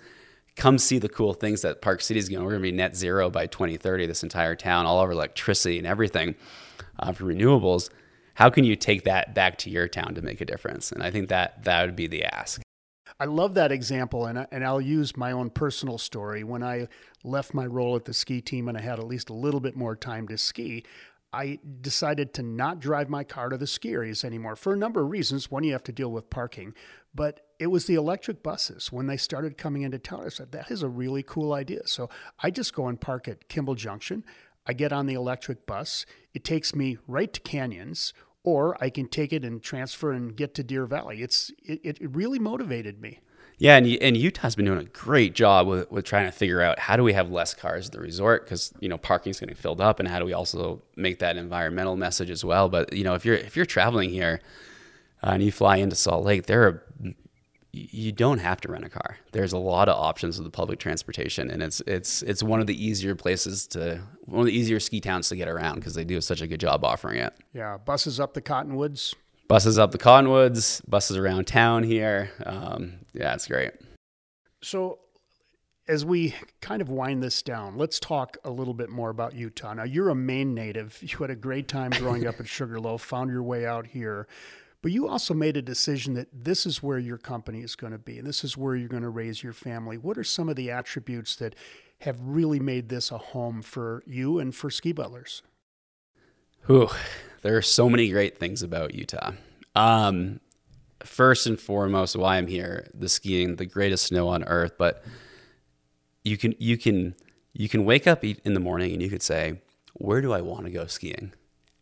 come 0.55 0.77
see 0.77 0.99
the 0.99 1.09
cool 1.09 1.33
things 1.33 1.61
that 1.61 1.81
Park 1.81 2.01
City 2.01 2.19
is 2.19 2.27
going. 2.27 2.43
We're 2.43 2.51
going 2.51 2.63
to 2.63 2.71
be 2.71 2.75
net 2.75 2.95
zero 2.95 3.29
by 3.29 3.47
2030. 3.47 4.05
This 4.07 4.23
entire 4.23 4.55
town, 4.55 4.85
all 4.85 4.99
of 4.99 5.05
our 5.05 5.11
electricity 5.11 5.77
and 5.77 5.87
everything 5.87 6.35
uh, 6.99 7.13
for 7.13 7.25
renewables, 7.25 7.89
how 8.35 8.49
can 8.49 8.63
you 8.63 8.75
take 8.75 9.03
that 9.05 9.33
back 9.33 9.57
to 9.59 9.69
your 9.69 9.87
town 9.87 10.15
to 10.15 10.21
make 10.21 10.41
a 10.41 10.45
difference? 10.45 10.91
And 10.91 11.01
I 11.01 11.11
think 11.11 11.29
that 11.29 11.63
that 11.63 11.85
would 11.85 11.95
be 11.95 12.07
the 12.07 12.25
ask. 12.25 12.61
I 13.19 13.25
love 13.25 13.53
that 13.55 13.71
example, 13.71 14.25
and, 14.25 14.47
and 14.51 14.63
I'll 14.63 14.79
use 14.79 15.17
my 15.17 15.31
own 15.33 15.49
personal 15.49 15.97
story. 15.97 16.43
When 16.43 16.63
I 16.63 16.87
left 17.23 17.53
my 17.53 17.65
role 17.65 17.97
at 17.97 18.05
the 18.05 18.13
ski 18.13 18.39
team 18.39 18.69
and 18.69 18.77
I 18.77 18.81
had 18.81 18.97
at 18.97 19.07
least 19.07 19.29
a 19.29 19.33
little 19.33 19.59
bit 19.59 19.75
more 19.75 19.95
time 19.95 20.27
to 20.29 20.37
ski, 20.37 20.85
I 21.31 21.59
decided 21.81 22.33
to 22.35 22.43
not 22.43 22.79
drive 22.79 23.09
my 23.09 23.23
car 23.23 23.49
to 23.49 23.57
the 23.57 23.67
ski 23.67 23.91
areas 23.91 24.23
anymore 24.23 24.55
for 24.55 24.73
a 24.73 24.77
number 24.77 25.01
of 25.01 25.11
reasons. 25.11 25.51
One, 25.51 25.63
you 25.63 25.73
have 25.73 25.83
to 25.83 25.91
deal 25.91 26.11
with 26.11 26.29
parking, 26.29 26.73
but 27.13 27.45
it 27.59 27.67
was 27.67 27.85
the 27.85 27.95
electric 27.95 28.41
buses 28.41 28.91
when 28.91 29.07
they 29.07 29.17
started 29.17 29.57
coming 29.57 29.83
into 29.83 29.99
town. 29.99 30.23
I 30.25 30.29
said, 30.29 30.51
that 30.53 30.71
is 30.71 30.81
a 30.81 30.89
really 30.89 31.21
cool 31.21 31.53
idea. 31.53 31.85
So 31.85 32.09
I 32.39 32.49
just 32.49 32.73
go 32.73 32.87
and 32.87 32.99
park 32.99 33.27
at 33.27 33.47
Kimball 33.47 33.75
Junction. 33.75 34.23
I 34.65 34.73
get 34.73 34.91
on 34.91 35.05
the 35.05 35.13
electric 35.13 35.65
bus. 35.65 36.05
It 36.33 36.43
takes 36.43 36.73
me 36.73 36.97
right 37.07 37.31
to 37.31 37.39
Canyons, 37.41 38.13
or 38.43 38.81
I 38.83 38.89
can 38.89 39.07
take 39.07 39.33
it 39.33 39.43
and 39.43 39.61
transfer 39.61 40.11
and 40.11 40.35
get 40.35 40.53
to 40.55 40.63
Deer 40.63 40.85
Valley. 40.85 41.21
It's 41.21 41.51
it, 41.63 41.81
it 41.83 42.15
really 42.15 42.39
motivated 42.39 43.01
me. 43.01 43.19
Yeah, 43.59 43.75
and, 43.75 43.85
and 44.01 44.15
Utah's 44.15 44.55
been 44.55 44.65
doing 44.65 44.79
a 44.79 44.85
great 44.85 45.33
job 45.35 45.67
with, 45.67 45.91
with 45.91 46.05
trying 46.05 46.25
to 46.25 46.31
figure 46.31 46.61
out 46.61 46.79
how 46.79 46.95
do 46.95 47.03
we 47.03 47.11
have 47.11 47.29
less 47.29 47.53
cars 47.53 47.87
at 47.87 47.91
the 47.91 47.99
resort 47.99 48.45
because 48.45 48.73
you 48.79 48.87
know 48.87 48.97
parking's 48.97 49.39
getting 49.39 49.55
filled 49.55 49.81
up, 49.81 49.99
and 49.99 50.07
how 50.07 50.17
do 50.17 50.25
we 50.25 50.33
also 50.33 50.81
make 50.95 51.19
that 51.19 51.35
environmental 51.35 51.97
message 51.97 52.29
as 52.29 52.43
well. 52.43 52.69
But 52.69 52.93
you 52.93 53.03
know 53.03 53.15
if 53.15 53.25
you're 53.25 53.35
if 53.35 53.57
you're 53.57 53.65
traveling 53.65 54.11
here 54.11 54.39
uh, 55.21 55.31
and 55.31 55.43
you 55.43 55.51
fly 55.51 55.75
into 55.75 55.97
Salt 55.97 56.23
Lake, 56.23 56.45
there 56.45 56.63
are 56.63 56.83
you 57.71 58.11
don't 58.11 58.39
have 58.39 58.59
to 58.61 58.71
rent 58.71 58.83
a 58.83 58.89
car. 58.89 59.17
There's 59.31 59.53
a 59.53 59.57
lot 59.57 59.89
of 59.89 59.95
options 59.95 60.37
with 60.37 60.45
the 60.45 60.51
public 60.51 60.79
transportation, 60.79 61.51
and 61.51 61.61
it's 61.61 61.81
it's 61.81 62.21
it's 62.23 62.41
one 62.41 62.61
of 62.61 62.67
the 62.67 62.83
easier 62.85 63.13
places 63.13 63.67
to 63.67 64.01
one 64.25 64.39
of 64.39 64.45
the 64.45 64.57
easier 64.57 64.79
ski 64.79 65.01
towns 65.01 65.27
to 65.29 65.35
get 65.35 65.49
around 65.49 65.75
because 65.75 65.95
they 65.95 66.05
do 66.05 66.19
such 66.21 66.41
a 66.41 66.47
good 66.47 66.61
job 66.61 66.85
offering 66.85 67.17
it. 67.17 67.33
Yeah, 67.53 67.77
buses 67.77 68.21
up 68.21 68.33
the 68.33 68.41
Cottonwoods, 68.41 69.15
buses 69.49 69.77
up 69.77 69.91
the 69.91 69.97
Cottonwoods, 69.97 70.81
buses 70.87 71.17
around 71.17 71.45
town 71.47 71.83
here. 71.83 72.29
Um, 72.45 72.99
yeah, 73.13 73.33
it's 73.33 73.47
great. 73.47 73.71
So, 74.61 74.99
as 75.87 76.05
we 76.05 76.35
kind 76.61 76.83
of 76.83 76.89
wind 76.89 77.23
this 77.23 77.41
down, 77.41 77.75
let's 77.75 77.99
talk 77.99 78.37
a 78.45 78.51
little 78.51 78.75
bit 78.75 78.89
more 78.89 79.09
about 79.09 79.33
Utah. 79.33 79.73
Now, 79.73 79.83
you're 79.83 80.09
a 80.09 80.15
Maine 80.15 80.53
native. 80.53 80.99
You 81.01 81.17
had 81.17 81.31
a 81.31 81.35
great 81.35 81.67
time 81.67 81.89
growing 81.91 82.25
up 82.27 82.39
at 82.39 82.47
Sugarloaf, 82.47 83.01
found 83.01 83.31
your 83.31 83.43
way 83.43 83.65
out 83.65 83.87
here. 83.87 84.27
But 84.81 84.91
you 84.93 85.09
also 85.09 85.33
made 85.33 85.57
a 85.57 85.61
decision 85.61 86.13
that 86.13 86.27
this 86.31 86.65
is 86.65 86.81
where 86.81 86.99
your 86.99 87.17
company 87.17 87.61
is 87.61 87.75
going 87.75 87.91
to 87.91 87.99
be, 87.99 88.19
and 88.19 88.25
this 88.25 88.45
is 88.45 88.55
where 88.55 88.75
you're 88.75 88.87
going 88.87 89.03
to 89.03 89.09
raise 89.09 89.43
your 89.43 89.51
family. 89.51 89.97
What 89.97 90.17
are 90.17 90.23
some 90.23 90.47
of 90.47 90.55
the 90.55 90.71
attributes 90.71 91.35
that 91.37 91.55
have 92.01 92.17
really 92.21 92.61
made 92.61 92.87
this 92.87 93.11
a 93.11 93.17
home 93.17 93.61
for 93.61 94.03
you 94.05 94.39
and 94.39 94.55
for 94.55 94.69
ski 94.69 94.93
butlers? 94.93 95.41
Whew, 96.67 96.89
there 97.41 97.57
are 97.57 97.61
so 97.61 97.89
many 97.89 98.09
great 98.09 98.37
things 98.37 98.63
about 98.63 98.95
Utah. 98.95 99.31
Um, 99.75 100.39
first 101.03 101.47
and 101.47 101.59
foremost, 101.59 102.15
why 102.15 102.37
I'm 102.37 102.47
here: 102.47 102.89
the 102.93 103.09
skiing, 103.09 103.55
the 103.55 103.65
greatest 103.65 104.07
snow 104.07 104.27
on 104.27 104.43
earth. 104.43 104.73
But 104.77 105.03
you 106.23 106.37
can 106.37 106.55
you 106.59 106.77
can 106.77 107.15
you 107.53 107.69
can 107.69 107.85
wake 107.85 108.07
up 108.07 108.23
in 108.23 108.53
the 108.53 108.59
morning 108.59 108.93
and 108.93 109.01
you 109.01 109.09
could 109.09 109.23
say, 109.23 109.61
"Where 109.93 110.21
do 110.21 110.33
I 110.33 110.41
want 110.41 110.65
to 110.65 110.71
go 110.71 110.85
skiing?" 110.85 111.33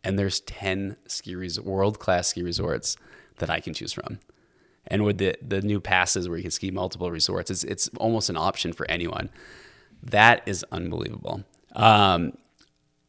And 0.04 0.18
there's 0.18 0.40
ten 0.40 0.96
ski 1.06 1.34
res- 1.34 1.60
world 1.60 1.98
class 1.98 2.28
ski 2.28 2.42
resorts 2.42 2.96
that 3.38 3.50
I 3.50 3.60
can 3.60 3.74
choose 3.74 3.92
from. 3.92 4.20
And 4.86 5.04
with 5.04 5.18
the 5.18 5.36
the 5.42 5.60
new 5.60 5.80
passes 5.80 6.28
where 6.28 6.38
you 6.38 6.42
can 6.42 6.50
ski 6.50 6.70
multiple 6.70 7.10
resorts, 7.10 7.50
it's 7.50 7.64
it's 7.64 7.88
almost 7.98 8.30
an 8.30 8.36
option 8.36 8.72
for 8.72 8.90
anyone. 8.90 9.28
That 10.02 10.42
is 10.46 10.64
unbelievable. 10.70 11.44
Um, 11.74 12.38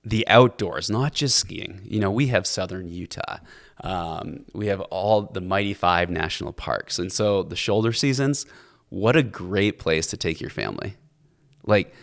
the 0.04 0.28
outdoors, 0.28 0.89
not 0.89 1.14
just 1.14 1.38
skiing. 1.38 1.82
You 1.84 2.00
know, 2.00 2.12
we 2.12 2.28
have 2.28 2.47
southern 2.47 2.89
Utah. 2.89 3.38
Um, 3.84 4.45
we 4.54 4.68
have 4.68 4.82
all 4.82 5.24
the 5.24 5.41
Mighty 5.41 5.74
Five 5.74 6.10
national 6.10 6.54
parks. 6.54 7.00
And 7.00 7.12
so 7.12 7.43
the 7.43 7.56
shoulder 7.56 7.93
seasons, 7.93 8.45
what 8.89 9.16
a 9.16 9.24
great 9.24 9.80
place 9.80 10.08
to 10.08 10.18
take 10.18 10.41
your 10.41 10.50
family. 10.50 10.95
Like, 11.66 11.93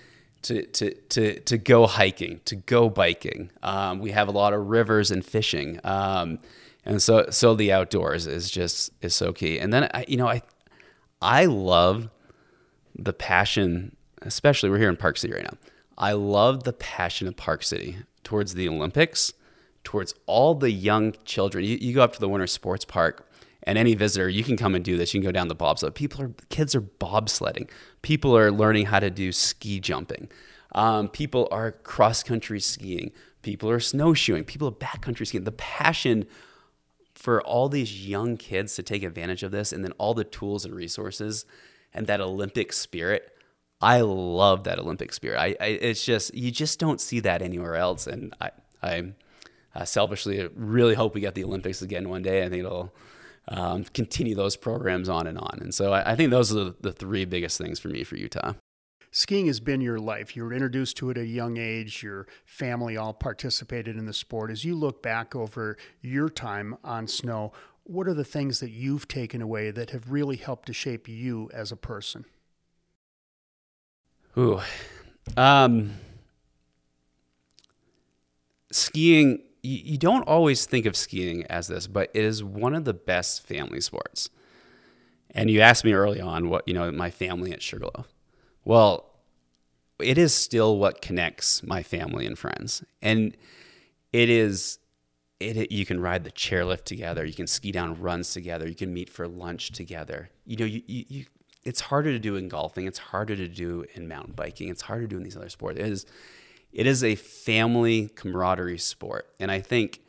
to, 0.43 0.63
to, 0.65 0.95
to, 0.95 1.41
to 1.41 1.59
go 1.59 1.87
hiking, 1.87 2.41
to 2.45 2.55
go 2.55 2.89
biking. 2.89 3.51
Um, 3.63 3.99
we 3.99 4.13
have 4.13 4.29
a 4.29 4.31
lot 4.31 4.53
of 4.53 4.69
rivers 4.69 5.11
and 5.11 5.25
fishing. 5.25 5.81
Um, 5.83 6.39
and 6.85 7.03
so, 7.03 7.27
so 7.31 7.55
the 7.55 7.73
outdoors 7.73 8.27
is 8.29 8.49
just, 8.49 8.93
is 9.01 9.15
so 9.15 9.33
key. 9.33 9.59
And 9.59 9.73
then, 9.73 9.91
I, 9.93 10.05
you 10.07 10.17
know, 10.17 10.29
I, 10.29 10.43
I 11.21 11.47
love 11.47 12.11
the 12.97 13.13
passion, 13.13 13.97
especially 14.23 14.71
we're 14.71 14.79
here 14.79 14.89
in 14.89 14.97
Park 14.97 15.17
City 15.17 15.35
right 15.35 15.43
now. 15.43 15.59
I 15.99 16.13
love 16.13 16.65
the 16.65 16.73
passion 16.73 17.27
of 17.27 17.37
Park 17.37 17.63
City 17.63 17.97
towards 18.23 18.55
the 18.55 18.69
Olympics, 18.69 19.33
towards 19.85 20.15
all 20.27 20.55
the 20.55 20.71
young 20.71 21.15
children. 21.25 21.65
You, 21.65 21.79
you 21.81 21.95
go 21.95 22.03
up 22.03 22.13
to 22.15 22.21
the 22.21 22.29
Winter 22.29 22.47
Sports 22.47 22.85
Park, 22.85 23.29
and 23.63 23.79
any 23.79 23.95
visitor, 23.95 24.29
you 24.29 24.45
can 24.45 24.57
come 24.57 24.75
and 24.75 24.85
do 24.85 24.97
this. 24.97 25.13
You 25.13 25.21
can 25.21 25.29
go 25.29 25.33
down 25.33 25.49
the 25.49 25.55
bobsled. 25.55 25.95
People 25.95 26.23
are 26.23 26.33
kids 26.51 26.75
are 26.75 26.81
bobsledding. 26.81 27.69
People 28.03 28.37
are 28.37 28.53
learning 28.53 28.87
how 28.87 29.01
to 29.01 29.11
do 29.11 29.33
ski 29.33 29.81
jumping. 29.81 30.29
Um, 30.73 31.09
people 31.09 31.49
are 31.51 31.73
cross 31.73 32.23
country 32.23 32.61
skiing. 32.61 33.11
People 33.43 33.71
are 33.71 33.81
snowshoeing. 33.81 34.45
People 34.45 34.69
are 34.69 34.73
backcountry 34.73 35.27
skiing. 35.27 35.45
The 35.45 35.53
passion 35.53 36.27
for 37.15 37.41
all 37.43 37.69
these 37.69 38.07
young 38.07 38.37
kids 38.37 38.75
to 38.77 38.83
take 38.83 39.03
advantage 39.03 39.43
of 39.43 39.51
this, 39.51 39.73
and 39.73 39.83
then 39.83 39.93
all 39.93 40.15
the 40.15 40.25
tools 40.25 40.65
and 40.65 40.75
resources, 40.75 41.47
and 41.95 42.07
that 42.07 42.21
Olympic 42.21 42.73
spirit 42.73 43.36
I 43.81 44.01
love 44.01 44.65
that 44.65 44.79
Olympic 44.79 45.13
spirit. 45.13 45.39
I, 45.39 45.57
I, 45.61 45.67
it's 45.67 46.05
just 46.05 46.35
you 46.35 46.51
just 46.51 46.79
don't 46.79 47.01
see 47.01 47.21
that 47.21 47.43
anywhere 47.43 47.77
else, 47.77 48.07
and 48.07 48.35
I 48.41 48.51
I 48.83 49.13
uh, 49.75 49.85
selfishly 49.85 50.49
really 50.55 50.95
hope 50.95 51.15
we 51.15 51.21
get 51.21 51.35
the 51.35 51.45
Olympics 51.45 51.83
again 51.83 52.09
one 52.09 52.23
day. 52.23 52.45
I 52.45 52.49
think 52.49 52.61
it'll 52.61 52.95
um, 53.49 53.85
continue 53.85 54.35
those 54.35 54.57
programs 54.57 55.09
on 55.09 55.27
and 55.27 55.39
on. 55.39 55.59
And 55.61 55.75
so 55.75 55.93
I, 55.93 56.13
I 56.13 56.17
think 56.17 56.31
those 56.31 56.51
are 56.51 56.57
the, 56.57 56.77
the 56.81 56.93
three 56.93 57.25
biggest 57.25 57.59
things 57.59 57.79
for 57.79 57.89
me 57.89 58.03
for 58.03 58.17
Utah. 58.17 58.55
Skiing 59.11 59.47
has 59.47 59.61
been 59.61 59.81
your 59.81 59.99
life. 59.99 60.37
You 60.37 60.45
were 60.45 60.53
introduced 60.53 60.97
to 60.99 61.11
it 61.11 61.17
at 61.17 61.25
a 61.25 61.27
young 61.27 61.57
age. 61.57 62.03
Your 62.03 62.27
family 62.45 62.97
all 62.97 63.15
participated 63.15 63.97
in 63.97 64.07
the 64.07 64.13
sport. 64.13 64.51
As 64.51 64.65
you 64.65 64.75
look 64.75 65.03
back 65.03 65.35
over 65.35 65.77
your 66.01 66.29
time 66.29 66.77
on 66.85 67.07
snow, 67.07 67.53
what 67.85 68.09
are 68.09 68.15
the 68.15 68.25
things 68.25 68.61
that 68.61 68.71
you've 68.71 69.09
taken 69.09 69.41
away 69.41 69.71
that 69.71 69.91
have 69.91 70.11
really 70.11 70.37
helped 70.37 70.67
to 70.67 70.73
shape 70.73 71.09
you 71.09 71.49
as 71.55 71.71
a 71.71 71.77
person? 71.77 72.27
Ooh. 74.39 74.61
Um, 75.37 75.95
skiing, 78.71 79.43
you, 79.63 79.79
you 79.85 79.99
don't 79.99 80.23
always 80.29 80.67
think 80.67 80.87
of 80.87 80.97
skiing 80.97 81.45
as 81.47 81.69
this, 81.69 81.87
but 81.87 82.11
it 82.15 82.25
is 82.25 82.45
one 82.45 82.75
of 82.75 82.85
the 82.85 82.95
best 82.95 83.47
family 83.47 83.81
sports. 83.81 84.29
And 85.31 85.51
you 85.51 85.61
asked 85.61 85.85
me 85.85 85.93
early 85.93 86.21
on 86.21 86.49
what, 86.49 86.67
you 86.67 86.75
know, 86.75 86.91
my 86.93 87.11
family 87.11 87.53
at 87.53 87.63
Sugarloaf. 87.63 88.09
Well, 88.65 89.11
it 89.99 90.19
is 90.19 90.35
still 90.35 90.79
what 90.79 91.01
connects 91.01 91.63
my 91.63 91.83
family 91.83 92.27
and 92.27 92.39
friends. 92.39 92.85
And 93.01 93.37
it 94.13 94.29
is 94.29 94.79
it, 95.41 95.71
you 95.71 95.85
can 95.85 96.01
ride 96.01 96.25
the 96.25 96.31
chairlift 96.31 96.85
together, 96.85 97.25
you 97.25 97.35
can 97.35 97.47
ski 97.47 97.71
down 97.71 98.01
runs 98.01 98.33
together, 98.33 98.67
you 98.67 98.75
can 98.75 98.93
meet 98.93 99.11
for 99.11 99.29
lunch 99.29 99.71
together. 99.73 100.31
You 100.47 100.57
know, 100.57 100.65
you, 100.65 100.83
you, 100.87 101.05
you 101.09 101.25
it's 101.67 101.81
harder 101.81 102.13
to 102.13 102.19
do 102.19 102.37
in 102.37 102.49
golfing. 102.49 102.87
It's 102.87 102.99
harder 102.99 103.35
to 103.35 103.49
do 103.49 103.85
in 103.95 104.07
mountain 104.07 104.35
biking. 104.35 104.69
It's 104.69 104.83
harder 104.83 105.03
to 105.03 105.09
do 105.09 105.17
in 105.17 105.25
these 105.25 105.37
other 105.37 105.49
sports. 105.49 105.79
It 105.79 105.87
is, 105.87 106.07
it 106.73 106.87
is 106.87 107.03
a 107.03 107.17
family 107.17 108.09
camaraderie 108.09 108.79
sport, 108.79 109.29
and 109.41 109.51
I 109.51 109.61
think 109.61 110.01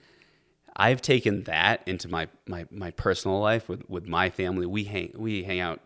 I've 0.76 1.02
taken 1.02 1.44
that 1.44 1.82
into 1.88 2.08
my 2.08 2.28
my 2.48 2.68
my 2.70 2.92
personal 2.92 3.40
life 3.40 3.68
with 3.68 3.90
with 3.90 4.08
my 4.08 4.30
family. 4.30 4.68
We 4.68 4.84
hang 4.84 5.14
we 5.16 5.44
hang 5.44 5.60
out 5.60 5.82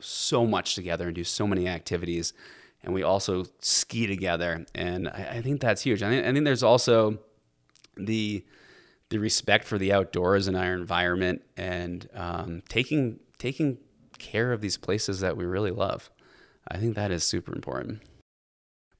so 0.00 0.46
much 0.46 0.74
together 0.74 1.06
and 1.06 1.14
do 1.14 1.24
so 1.24 1.46
many 1.46 1.66
activities, 1.66 2.34
and 2.82 2.92
we 2.92 3.02
also 3.02 3.46
ski 3.60 4.06
together, 4.06 4.66
and 4.74 5.08
I, 5.08 5.36
I 5.36 5.42
think 5.42 5.60
that's 5.60 5.82
huge. 5.82 6.02
I 6.02 6.10
think, 6.10 6.26
I 6.26 6.32
think 6.32 6.44
there's 6.44 6.62
also 6.62 7.18
the 7.96 8.44
the 9.08 9.18
respect 9.18 9.64
for 9.64 9.78
the 9.78 9.92
outdoors 9.94 10.48
and 10.48 10.56
our 10.56 10.74
environment, 10.74 11.42
and 11.56 12.06
um, 12.14 12.62
taking 12.68 13.20
taking 13.38 13.78
care 14.18 14.52
of 14.52 14.60
these 14.60 14.76
places 14.76 15.20
that 15.20 15.36
we 15.36 15.44
really 15.44 15.70
love. 15.70 16.10
I 16.66 16.76
think 16.76 16.94
that 16.94 17.10
is 17.10 17.24
super 17.24 17.54
important. 17.54 18.02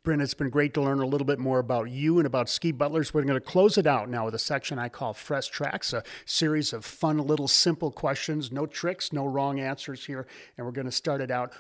Bryn, 0.05 0.21
it's 0.21 0.33
been 0.33 0.49
great 0.49 0.73
to 0.75 0.81
learn 0.81 1.01
a 1.01 1.07
little 1.07 1.27
bit 1.27 1.39
more 1.39 1.59
about 1.59 1.91
you 1.91 2.19
and 2.19 2.27
about 2.27 2.49
Ski 2.49 2.73
Butlers. 2.73 3.13
We're 3.13 3.25
going 3.25 3.35
to 3.35 3.41
close 3.41 3.77
it 3.77 3.87
out 3.87 4.09
now 4.09 4.25
with 4.25 4.35
a 4.35 4.39
section 4.39 4.79
I 4.79 4.89
call 4.89 5.13
Fresh 5.13 5.49
Tracks, 5.49 5.93
a 5.93 6.03
series 6.25 6.73
of 6.73 6.85
fun, 6.85 7.19
little, 7.19 7.49
simple 7.49 7.91
questions. 7.91 8.51
No 8.51 8.65
tricks, 8.65 9.13
no 9.13 9.27
wrong 9.27 9.61
answers 9.61 10.07
here. 10.07 10.27
And 10.57 10.65
we're 10.65 10.73
going 10.73 10.87
to 10.87 10.93
start 10.93 11.21
it 11.21 11.31
out. 11.31 11.53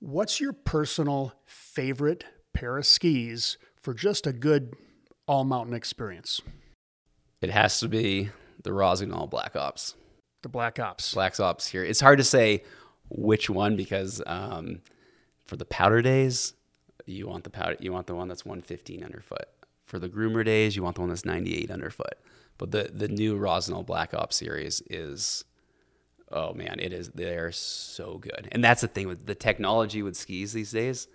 What's 0.00 0.40
your 0.40 0.52
personal 0.52 1.32
favorite 1.46 2.24
pair 2.52 2.76
of 2.76 2.84
skis 2.84 3.56
for 3.80 3.94
just 3.94 4.26
a 4.26 4.32
good 4.32 4.74
all 5.26 5.44
mountain 5.44 5.74
experience? 5.74 6.42
It 7.40 7.50
has 7.50 7.80
to 7.80 7.88
be 7.88 8.28
the 8.62 8.72
Rossignol 8.72 9.26
Black 9.26 9.56
Ops. 9.56 9.94
The 10.42 10.48
Black 10.50 10.78
Ops. 10.78 11.14
Black 11.14 11.40
Ops 11.40 11.68
here. 11.68 11.82
It's 11.82 12.00
hard 12.00 12.18
to 12.18 12.24
say 12.24 12.62
which 13.08 13.48
one 13.48 13.76
because 13.76 14.22
um, 14.26 14.80
for 15.46 15.56
the 15.56 15.64
powder 15.64 16.02
days, 16.02 16.54
you 17.06 17.28
want 17.28 17.44
the 17.44 17.50
powder, 17.50 17.76
you 17.80 17.92
want 17.92 18.06
the 18.06 18.14
one 18.14 18.28
that's 18.28 18.44
115 18.44 19.04
underfoot. 19.04 19.48
For 19.84 19.98
the 19.98 20.08
groomer 20.08 20.44
days, 20.44 20.74
you 20.74 20.82
want 20.82 20.96
the 20.96 21.02
one 21.02 21.10
that's 21.10 21.24
98 21.24 21.70
underfoot. 21.70 22.14
But 22.58 22.70
the 22.70 22.90
the 22.92 23.08
new 23.08 23.36
Rossignol 23.36 23.82
Black 23.84 24.14
Ops 24.14 24.36
series 24.36 24.82
is, 24.88 25.44
oh 26.32 26.54
man, 26.54 26.76
it 26.80 26.92
is. 26.92 27.10
They're 27.10 27.52
so 27.52 28.18
good, 28.18 28.48
and 28.50 28.64
that's 28.64 28.80
the 28.80 28.88
thing 28.88 29.06
with 29.06 29.26
the 29.26 29.34
technology 29.34 30.02
with 30.02 30.16
skis 30.16 30.52
these 30.52 30.72
days. 30.72 31.08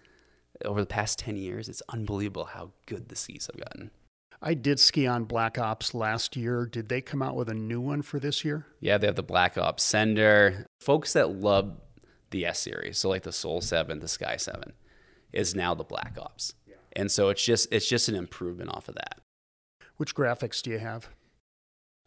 Over 0.63 0.81
the 0.81 0.87
past 0.87 1.17
10 1.17 1.37
years, 1.37 1.69
it's 1.69 1.81
unbelievable 1.89 2.45
how 2.45 2.71
good 2.85 3.09
the 3.09 3.15
skis 3.15 3.47
have 3.47 3.57
gotten. 3.57 3.89
I 4.41 4.55
did 4.55 4.79
ski 4.79 5.05
on 5.05 5.25
Black 5.25 5.59
Ops 5.59 5.93
last 5.93 6.35
year. 6.35 6.65
Did 6.65 6.89
they 6.89 6.99
come 6.99 7.21
out 7.21 7.35
with 7.35 7.47
a 7.47 7.53
new 7.53 7.79
one 7.79 8.01
for 8.01 8.19
this 8.19 8.43
year? 8.43 8.65
Yeah, 8.79 8.97
they 8.97 9.05
have 9.05 9.15
the 9.15 9.23
Black 9.23 9.57
Ops 9.57 9.83
Sender. 9.83 10.65
Folks 10.79 11.13
that 11.13 11.29
love 11.29 11.77
the 12.31 12.45
S 12.45 12.59
series, 12.59 12.97
so 12.97 13.09
like 13.09 13.23
the 13.23 13.31
Soul 13.31 13.61
Seven, 13.61 13.99
the 13.99 14.07
Sky 14.07 14.37
Seven, 14.37 14.73
is 15.31 15.53
now 15.53 15.75
the 15.75 15.83
Black 15.83 16.17
Ops, 16.19 16.55
yeah. 16.65 16.75
and 16.93 17.11
so 17.11 17.29
it's 17.29 17.43
just 17.43 17.71
it's 17.71 17.87
just 17.87 18.09
an 18.09 18.15
improvement 18.15 18.71
off 18.71 18.89
of 18.89 18.95
that. 18.95 19.19
Which 19.97 20.15
graphics 20.15 20.61
do 20.61 20.71
you 20.71 20.79
have? 20.79 21.09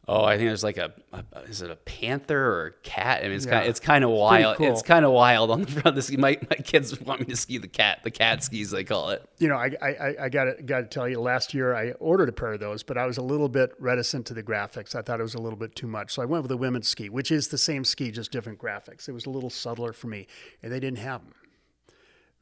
Oh, 0.07 0.23
I 0.23 0.37
think 0.37 0.51
there's 0.51 0.63
like 0.63 0.77
a, 0.77 0.93
a, 1.13 1.25
is 1.49 1.63
it 1.63 1.71
a 1.71 1.77
panther 1.77 2.39
or 2.39 2.67
a 2.67 2.73
cat? 2.83 3.21
I 3.21 3.29
mean, 3.29 3.37
it's 3.37 3.47
yeah. 3.47 3.53
kind 3.53 3.65
of, 3.65 3.71
it's 3.71 3.81
kind 3.81 4.05
of 4.05 4.11
wild. 4.11 4.59
Cool. 4.59 4.71
It's 4.71 4.83
kind 4.83 5.05
of 5.05 5.13
wild 5.13 5.51
on 5.51 5.63
the 5.63 5.67
front 5.67 5.87
of 5.87 5.95
the 5.95 6.03
ski. 6.03 6.19
My, 6.19 6.39
my 6.51 6.57
kids 6.57 7.01
want 7.01 7.21
me 7.21 7.27
to 7.27 7.37
ski 7.37 7.57
the 7.57 7.69
cat, 7.69 8.01
the 8.03 8.11
cat 8.11 8.45
skis 8.45 8.71
they 8.71 8.85
call 8.85 9.11
it. 9.11 9.27
You 9.39 9.49
know, 9.49 9.57
I 9.57 9.71
I, 9.81 10.15
I 10.25 10.29
got 10.29 10.45
to 10.45 10.63
got 10.63 10.81
to 10.81 10.87
tell 10.87 11.09
you, 11.09 11.21
last 11.21 11.55
year 11.55 11.75
I 11.75 11.93
ordered 11.93 12.29
a 12.29 12.33
pair 12.33 12.53
of 12.53 12.61
those, 12.61 12.83
but 12.83 12.99
I 12.99 13.07
was 13.07 13.17
a 13.17 13.23
little 13.23 13.49
bit 13.49 13.73
reticent 13.79 14.27
to 14.27 14.35
the 14.35 14.43
graphics. 14.43 14.95
I 14.95 15.01
thought 15.01 15.21
it 15.21 15.23
was 15.23 15.35
a 15.35 15.41
little 15.41 15.59
bit 15.59 15.75
too 15.75 15.87
much, 15.87 16.13
so 16.13 16.21
I 16.21 16.27
went 16.27 16.43
with 16.43 16.51
the 16.51 16.59
women's 16.59 16.89
ski, 16.89 17.09
which 17.09 17.31
is 17.31 17.49
the 17.49 17.59
same 17.59 17.83
ski, 17.85 18.11
just 18.11 18.31
different 18.31 18.59
graphics. 18.59 19.09
It 19.09 19.13
was 19.13 19.25
a 19.25 19.31
little 19.31 19.51
subtler 19.51 19.95
for 19.95 20.09
me, 20.09 20.27
and 20.63 20.71
they 20.71 20.81
didn't 20.81 20.99
have 20.99 21.23
them, 21.23 21.35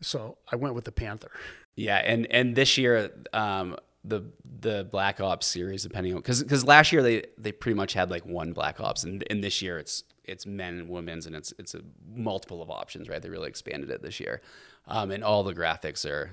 so 0.00 0.38
I 0.50 0.56
went 0.56 0.74
with 0.74 0.84
the 0.84 0.92
panther. 0.92 1.30
Yeah, 1.76 1.98
and 1.98 2.26
and 2.26 2.56
this 2.56 2.76
year, 2.76 3.12
um, 3.32 3.76
the 4.04 4.22
the 4.60 4.86
Black 4.90 5.20
Ops 5.20 5.46
series, 5.46 5.82
depending 5.82 6.14
on 6.14 6.20
because 6.20 6.42
because 6.42 6.64
last 6.64 6.92
year 6.92 7.02
they 7.02 7.24
they 7.38 7.52
pretty 7.52 7.76
much 7.76 7.92
had 7.92 8.10
like 8.10 8.26
one 8.26 8.52
Black 8.52 8.80
Ops, 8.80 9.04
and, 9.04 9.24
and 9.30 9.42
this 9.42 9.62
year 9.62 9.78
it's 9.78 10.04
it's 10.24 10.46
men 10.46 10.78
and 10.78 10.88
women's, 10.88 11.26
and 11.26 11.36
it's 11.36 11.52
it's 11.58 11.74
a 11.74 11.80
multiple 12.14 12.62
of 12.62 12.70
options, 12.70 13.08
right? 13.08 13.22
They 13.22 13.28
really 13.28 13.48
expanded 13.48 13.90
it 13.90 14.02
this 14.02 14.18
year, 14.18 14.40
um, 14.86 15.10
and 15.10 15.22
all 15.22 15.42
the 15.42 15.54
graphics 15.54 16.08
are 16.08 16.32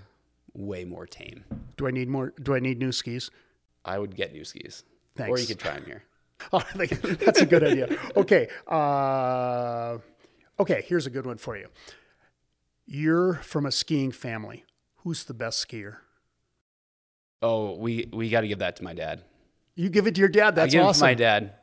way 0.54 0.84
more 0.84 1.06
tame. 1.06 1.44
Do 1.78 1.88
I 1.88 1.92
need 1.92 2.10
more? 2.10 2.34
Do 2.42 2.56
I 2.56 2.60
need 2.60 2.80
new 2.80 2.92
skis? 2.92 3.30
I 3.86 4.00
would 4.00 4.16
get 4.16 4.34
new 4.34 4.44
skis, 4.44 4.84
Thanks. 5.16 5.30
or 5.30 5.40
you 5.40 5.48
could 5.48 5.60
try 5.60 5.76
them 5.76 5.86
here. 5.86 6.04
oh, 6.54 6.64
that's 6.76 7.42
a 7.42 7.46
good 7.46 7.64
idea. 7.64 7.98
Okay, 8.16 8.48
uh, 8.68 9.98
okay. 10.60 10.84
Here's 10.88 11.06
a 11.06 11.10
good 11.10 11.26
one 11.26 11.38
for 11.38 11.58
you. 11.58 11.68
You're 12.86 13.36
from 13.36 13.66
a 13.66 13.72
skiing 13.72 14.12
family. 14.12 14.66
Who's 15.04 15.26
the 15.26 15.34
best 15.34 15.66
skier? 15.68 15.98
Oh, 17.42 17.76
we 17.76 18.10
we 18.12 18.30
got 18.30 18.42
to 18.42 18.48
give 18.48 18.60
that 18.60 18.76
to 18.78 18.84
my 18.84 18.94
dad. 18.94 19.22
You 19.76 19.90
give 19.90 20.08
it 20.08 20.16
to 20.16 20.20
your 20.20 20.30
dad. 20.30 20.56
That's 20.56 20.74
I 20.74 20.78
give 20.78 20.86
awesome. 20.86 21.08
It 21.08 21.10
to 21.10 21.12
my 21.12 21.14
dad, 21.14 21.54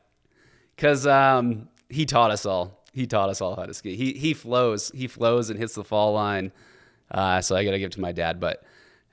because 0.74 1.06
um, 1.06 1.68
he 1.88 2.06
taught 2.06 2.30
us 2.30 2.46
all. 2.46 2.82
He 2.92 3.06
taught 3.06 3.28
us 3.28 3.40
all 3.42 3.56
how 3.56 3.66
to 3.66 3.74
ski. 3.74 3.94
He 3.94 4.12
he 4.14 4.32
flows. 4.32 4.90
He 4.94 5.06
flows 5.06 5.50
and 5.50 5.58
hits 5.58 5.74
the 5.74 5.84
fall 5.84 6.14
line. 6.14 6.52
Uh, 7.10 7.40
so 7.40 7.54
I 7.54 7.64
got 7.64 7.72
to 7.72 7.78
give 7.78 7.88
it 7.88 7.92
to 7.92 8.00
my 8.00 8.12
dad. 8.12 8.40
But 8.40 8.64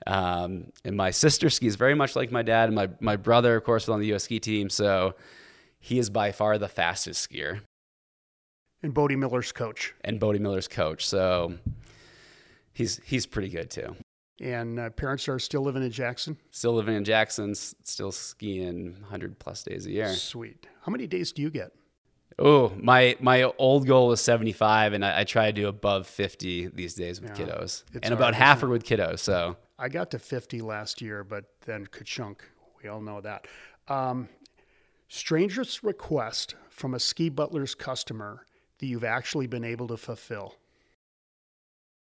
um, 0.06 0.72
and 0.84 0.96
my 0.96 1.10
sister 1.10 1.50
skis 1.50 1.76
very 1.76 1.94
much 1.94 2.16
like 2.16 2.32
my 2.32 2.42
dad. 2.42 2.70
And 2.70 2.74
my 2.74 2.88
my 3.00 3.16
brother, 3.16 3.56
of 3.56 3.64
course, 3.64 3.86
was 3.86 3.92
on 3.92 4.00
the 4.00 4.06
U.S. 4.08 4.24
ski 4.24 4.40
team. 4.40 4.70
So 4.70 5.14
he 5.80 5.98
is 5.98 6.08
by 6.08 6.32
far 6.32 6.56
the 6.56 6.68
fastest 6.68 7.30
skier. 7.30 7.60
And 8.82 8.94
Bode 8.94 9.12
Miller's 9.12 9.52
coach. 9.52 9.94
And 10.02 10.18
Bode 10.18 10.40
Miller's 10.40 10.68
coach. 10.68 11.06
So 11.06 11.54
he's 12.72 13.00
he's 13.04 13.26
pretty 13.26 13.50
good 13.50 13.70
too. 13.70 13.96
And 14.40 14.80
uh, 14.80 14.90
parents 14.90 15.28
are 15.28 15.38
still 15.38 15.62
living 15.62 15.82
in 15.82 15.90
Jackson? 15.90 16.36
Still 16.50 16.74
living 16.74 16.96
in 16.96 17.04
Jackson, 17.04 17.54
still 17.54 18.10
skiing 18.10 18.96
100 19.00 19.38
plus 19.38 19.62
days 19.62 19.86
a 19.86 19.90
year. 19.90 20.12
Sweet. 20.12 20.66
How 20.82 20.90
many 20.90 21.06
days 21.06 21.32
do 21.32 21.40
you 21.42 21.50
get? 21.50 21.72
Oh, 22.38 22.72
my 22.76 23.16
my 23.20 23.44
old 23.58 23.86
goal 23.86 24.08
was 24.08 24.20
75, 24.20 24.92
and 24.92 25.04
I, 25.04 25.20
I 25.20 25.24
try 25.24 25.46
to 25.46 25.52
do 25.52 25.68
above 25.68 26.08
50 26.08 26.68
these 26.68 26.94
days 26.94 27.20
with 27.20 27.38
yeah, 27.38 27.46
kiddos. 27.46 27.84
And 27.94 28.06
hard, 28.06 28.12
about 28.12 28.34
half 28.34 28.62
are 28.64 28.68
with 28.68 28.84
kiddos. 28.84 29.20
So 29.20 29.56
I 29.78 29.88
got 29.88 30.10
to 30.10 30.18
50 30.18 30.60
last 30.60 31.00
year, 31.00 31.22
but 31.22 31.44
then 31.64 31.86
Kachunk. 31.86 32.40
We 32.82 32.88
all 32.88 33.00
know 33.00 33.20
that. 33.20 33.46
Um, 33.86 34.28
strangest 35.08 35.82
request 35.84 36.56
from 36.70 36.92
a 36.92 36.98
Ski 36.98 37.28
Butlers 37.28 37.74
customer 37.74 38.46
that 38.78 38.86
you've 38.86 39.04
actually 39.04 39.46
been 39.46 39.64
able 39.64 39.86
to 39.88 39.96
fulfill? 39.96 40.56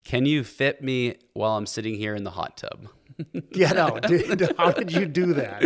Can 0.04 0.26
you 0.26 0.44
fit 0.44 0.84
me 0.84 1.16
while 1.34 1.58
I'm 1.58 1.66
sitting 1.66 1.96
here 1.96 2.16
in 2.16 2.24
the 2.24 2.32
hot 2.32 2.58
tub? 2.58 2.88
yeah, 3.52 3.72
no. 3.72 4.00
Dude, 4.00 4.54
how 4.58 4.72
did 4.72 4.92
you 4.92 5.06
do 5.06 5.34
that? 5.34 5.64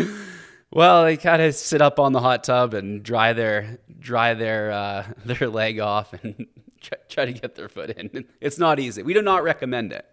Well, 0.71 1.05
they 1.05 1.17
kind 1.17 1.41
of 1.41 1.55
sit 1.55 1.81
up 1.81 1.99
on 1.99 2.11
the 2.11 2.19
hot 2.19 2.43
tub 2.43 2.73
and 2.73 3.01
dry 3.01 3.33
their 3.33 3.79
dry 3.99 4.33
their 4.33 4.71
uh, 4.71 5.07
their 5.25 5.49
leg 5.49 5.79
off 5.79 6.13
and 6.13 6.47
try, 6.81 6.97
try, 7.09 7.25
to 7.25 7.33
get 7.33 7.55
their 7.55 7.69
foot 7.69 7.91
in. 7.91 8.25
It's 8.41 8.59
not 8.59 8.79
easy. 8.79 9.01
We 9.01 9.13
do 9.13 9.21
not 9.21 9.43
recommend 9.43 9.93
it. 9.93 10.05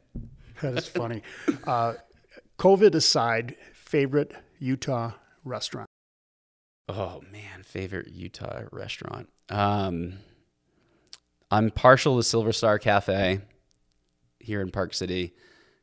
That 0.62 0.78
is 0.78 0.88
funny. 0.88 1.22
Uh, 1.66 1.94
COVID 2.58 2.94
aside, 2.94 3.56
favorite 3.72 4.32
Utah 4.58 5.12
restaurant? 5.44 5.88
Oh 6.88 7.22
man, 7.32 7.62
favorite 7.64 8.08
Utah 8.08 8.62
restaurant. 8.70 9.28
Um, 9.48 10.20
I'm 11.50 11.70
partial 11.70 12.16
to 12.16 12.22
Silver 12.22 12.52
Star 12.52 12.78
Cafe 12.78 13.40
here 14.44 14.60
in 14.60 14.70
Park 14.70 14.94
City, 14.94 15.34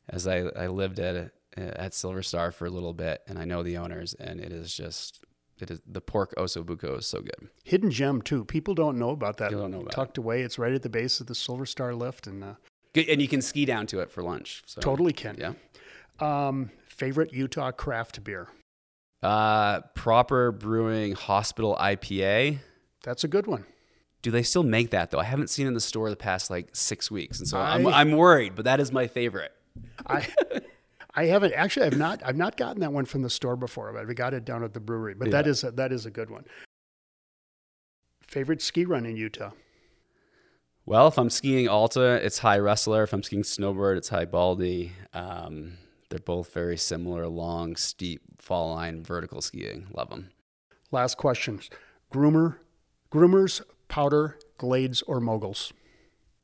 as 0.08 0.26
I, 0.26 0.38
I 0.56 0.68
lived 0.68 0.98
at 0.98 1.32
at 1.56 1.92
Silver 1.92 2.22
Star 2.22 2.50
for 2.50 2.66
a 2.66 2.70
little 2.70 2.94
bit, 2.94 3.20
and 3.26 3.38
I 3.38 3.44
know 3.44 3.62
the 3.62 3.76
owners, 3.76 4.14
and 4.14 4.40
it 4.40 4.52
is 4.52 4.74
just 4.74 5.24
it 5.58 5.70
is 5.70 5.80
the 5.86 6.00
pork 6.00 6.34
osso 6.36 6.64
buco 6.64 6.98
is 6.98 7.06
so 7.06 7.20
good. 7.20 7.48
Hidden 7.64 7.90
gem 7.90 8.22
too. 8.22 8.44
People 8.44 8.74
don't 8.74 8.98
know 8.98 9.10
about 9.10 9.36
that. 9.38 9.50
People 9.50 9.62
don't 9.62 9.70
know 9.72 9.80
about 9.80 9.92
Tucked 9.92 10.18
it. 10.18 10.22
away, 10.22 10.42
it's 10.42 10.58
right 10.58 10.72
at 10.72 10.82
the 10.82 10.88
base 10.88 11.20
of 11.20 11.26
the 11.26 11.34
Silver 11.34 11.66
Star 11.66 11.94
lift, 11.94 12.26
and 12.26 12.42
uh, 12.42 12.54
good, 12.94 13.08
and 13.08 13.20
you 13.20 13.28
can 13.28 13.42
ski 13.42 13.64
down 13.64 13.86
to 13.88 14.00
it 14.00 14.10
for 14.10 14.22
lunch. 14.22 14.62
So. 14.66 14.80
Totally 14.80 15.12
can. 15.12 15.36
Yeah. 15.38 15.52
Um, 16.20 16.70
favorite 16.88 17.32
Utah 17.32 17.70
craft 17.72 18.22
beer. 18.24 18.48
Uh, 19.22 19.80
proper 19.94 20.50
Brewing 20.50 21.12
Hospital 21.12 21.76
IPA. 21.80 22.58
That's 23.04 23.24
a 23.24 23.28
good 23.28 23.46
one. 23.46 23.66
Do 24.22 24.30
they 24.30 24.42
still 24.42 24.62
make 24.62 24.90
that 24.90 25.10
though? 25.10 25.18
I 25.18 25.24
haven't 25.24 25.50
seen 25.50 25.66
in 25.66 25.74
the 25.74 25.80
store 25.80 26.08
the 26.08 26.16
past 26.16 26.48
like 26.48 26.74
six 26.74 27.10
weeks, 27.10 27.38
and 27.40 27.48
so 27.48 27.58
I, 27.58 27.74
am 27.74 27.86
I'm, 27.88 27.94
I'm 27.94 28.12
worried. 28.12 28.54
But 28.54 28.64
that 28.66 28.80
is 28.80 28.92
my 28.92 29.08
favorite. 29.08 29.52
I 30.06 30.26
I 31.14 31.26
haven't 31.26 31.52
actually. 31.54 31.86
I've 31.86 31.98
not 31.98 32.22
I've 32.24 32.36
not 32.36 32.56
gotten 32.56 32.80
that 32.80 32.92
one 32.92 33.04
from 33.04 33.22
the 33.22 33.30
store 33.30 33.56
before, 33.56 33.92
but 33.92 34.08
I 34.08 34.12
got 34.12 34.32
it 34.32 34.44
down 34.44 34.62
at 34.62 34.74
the 34.74 34.80
brewery. 34.80 35.14
But 35.14 35.28
yeah. 35.28 35.32
that 35.32 35.46
is 35.46 35.64
a, 35.64 35.72
that 35.72 35.92
is 35.92 36.06
a 36.06 36.10
good 36.10 36.30
one. 36.30 36.44
Favorite 38.26 38.62
ski 38.62 38.84
run 38.84 39.04
in 39.04 39.16
Utah? 39.16 39.50
Well, 40.86 41.06
if 41.06 41.18
I'm 41.18 41.30
skiing 41.30 41.68
Alta, 41.68 42.14
it's 42.24 42.38
High 42.38 42.58
Rustler. 42.58 43.04
If 43.04 43.12
I'm 43.12 43.22
skiing 43.22 43.44
Snowbird, 43.44 43.98
it's 43.98 44.08
High 44.08 44.24
Baldy. 44.24 44.92
Um, 45.12 45.74
they're 46.08 46.18
both 46.18 46.52
very 46.52 46.76
similar, 46.76 47.28
long, 47.28 47.76
steep 47.76 48.22
fall 48.40 48.74
line 48.74 49.02
vertical 49.04 49.40
skiing. 49.40 49.86
Love 49.94 50.10
them. 50.10 50.30
Last 50.90 51.18
questions. 51.18 51.70
Groomer, 52.12 52.56
groomers 53.12 53.62
powder, 53.92 54.38
glades, 54.56 55.02
or 55.02 55.20
moguls? 55.20 55.72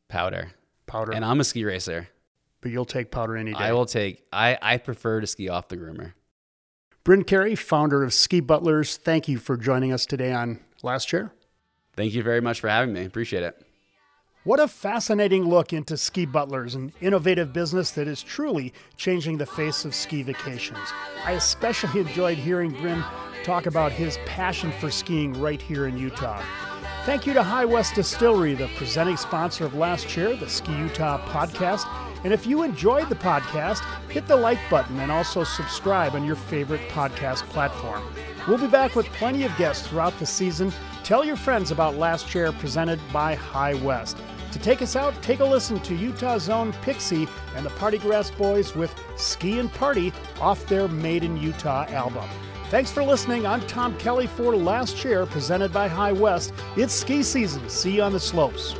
Powder. 0.08 0.52
Powder. 0.86 1.12
And 1.12 1.24
I'm 1.24 1.40
a 1.40 1.44
ski 1.44 1.64
racer. 1.64 2.08
But 2.60 2.72
you'll 2.72 2.84
take 2.84 3.10
powder 3.10 3.36
any 3.36 3.52
day. 3.52 3.58
I 3.58 3.72
will 3.72 3.86
take. 3.86 4.22
I 4.32 4.58
I 4.60 4.76
prefer 4.76 5.20
to 5.20 5.26
ski 5.26 5.48
off 5.48 5.68
the 5.68 5.76
groomer. 5.76 6.12
Bryn 7.04 7.24
Carey, 7.24 7.54
founder 7.54 8.02
of 8.02 8.12
Ski 8.12 8.40
Butlers, 8.40 8.98
thank 8.98 9.28
you 9.28 9.38
for 9.38 9.56
joining 9.56 9.92
us 9.92 10.04
today 10.04 10.30
on 10.32 10.60
Last 10.82 11.06
Chair. 11.06 11.32
Thank 11.94 12.12
you 12.12 12.22
very 12.22 12.42
much 12.42 12.60
for 12.60 12.68
having 12.68 12.92
me. 12.92 13.06
Appreciate 13.06 13.42
it. 13.42 13.64
What 14.44 14.60
a 14.60 14.68
fascinating 14.68 15.48
look 15.48 15.72
into 15.72 15.96
Ski 15.96 16.26
Butlers, 16.26 16.74
an 16.74 16.92
innovative 17.00 17.54
business 17.54 17.92
that 17.92 18.08
is 18.08 18.22
truly 18.22 18.74
changing 18.98 19.38
the 19.38 19.46
face 19.46 19.86
of 19.86 19.94
ski 19.94 20.22
vacations. 20.22 20.92
I 21.24 21.32
especially 21.32 22.00
enjoyed 22.00 22.36
hearing 22.36 22.72
Bryn 22.72 23.02
talk 23.42 23.64
about 23.64 23.92
his 23.92 24.18
passion 24.26 24.70
for 24.72 24.90
skiing 24.90 25.32
right 25.40 25.62
here 25.62 25.86
in 25.86 25.96
Utah. 25.96 26.42
Thank 27.08 27.26
you 27.26 27.32
to 27.32 27.42
High 27.42 27.64
West 27.64 27.94
Distillery, 27.94 28.52
the 28.52 28.68
presenting 28.76 29.16
sponsor 29.16 29.64
of 29.64 29.74
Last 29.74 30.06
Chair, 30.06 30.36
the 30.36 30.46
Ski 30.46 30.76
Utah 30.76 31.18
podcast. 31.30 31.86
And 32.22 32.34
if 32.34 32.46
you 32.46 32.62
enjoyed 32.62 33.08
the 33.08 33.14
podcast, 33.14 33.82
hit 34.10 34.26
the 34.26 34.36
like 34.36 34.58
button 34.68 35.00
and 35.00 35.10
also 35.10 35.42
subscribe 35.42 36.14
on 36.14 36.26
your 36.26 36.36
favorite 36.36 36.86
podcast 36.90 37.44
platform. 37.44 38.02
We'll 38.46 38.58
be 38.58 38.66
back 38.66 38.94
with 38.94 39.06
plenty 39.06 39.44
of 39.44 39.56
guests 39.56 39.88
throughout 39.88 40.18
the 40.18 40.26
season. 40.26 40.70
Tell 41.02 41.24
your 41.24 41.36
friends 41.36 41.70
about 41.70 41.96
Last 41.96 42.28
Chair 42.28 42.52
presented 42.52 43.00
by 43.10 43.36
High 43.36 43.72
West. 43.82 44.18
To 44.52 44.58
take 44.58 44.82
us 44.82 44.94
out, 44.94 45.14
take 45.22 45.40
a 45.40 45.46
listen 45.46 45.80
to 45.80 45.94
Utah's 45.94 46.50
own 46.50 46.74
Pixie 46.82 47.26
and 47.56 47.64
the 47.64 47.70
Party 47.70 47.96
Grass 47.96 48.30
Boys 48.30 48.74
with 48.74 48.94
Ski 49.16 49.58
and 49.58 49.72
Party 49.72 50.12
off 50.42 50.66
their 50.66 50.88
Made 50.88 51.24
in 51.24 51.38
Utah 51.38 51.86
album. 51.86 52.28
Thanks 52.70 52.92
for 52.92 53.02
listening. 53.02 53.46
I'm 53.46 53.62
Tom 53.62 53.96
Kelly 53.96 54.26
for 54.26 54.54
Last 54.54 54.94
Chair, 54.94 55.24
presented 55.24 55.72
by 55.72 55.88
High 55.88 56.12
West. 56.12 56.52
It's 56.76 56.92
ski 56.92 57.22
season. 57.22 57.66
See 57.70 57.92
you 57.92 58.02
on 58.02 58.12
the 58.12 58.20
slopes. 58.20 58.74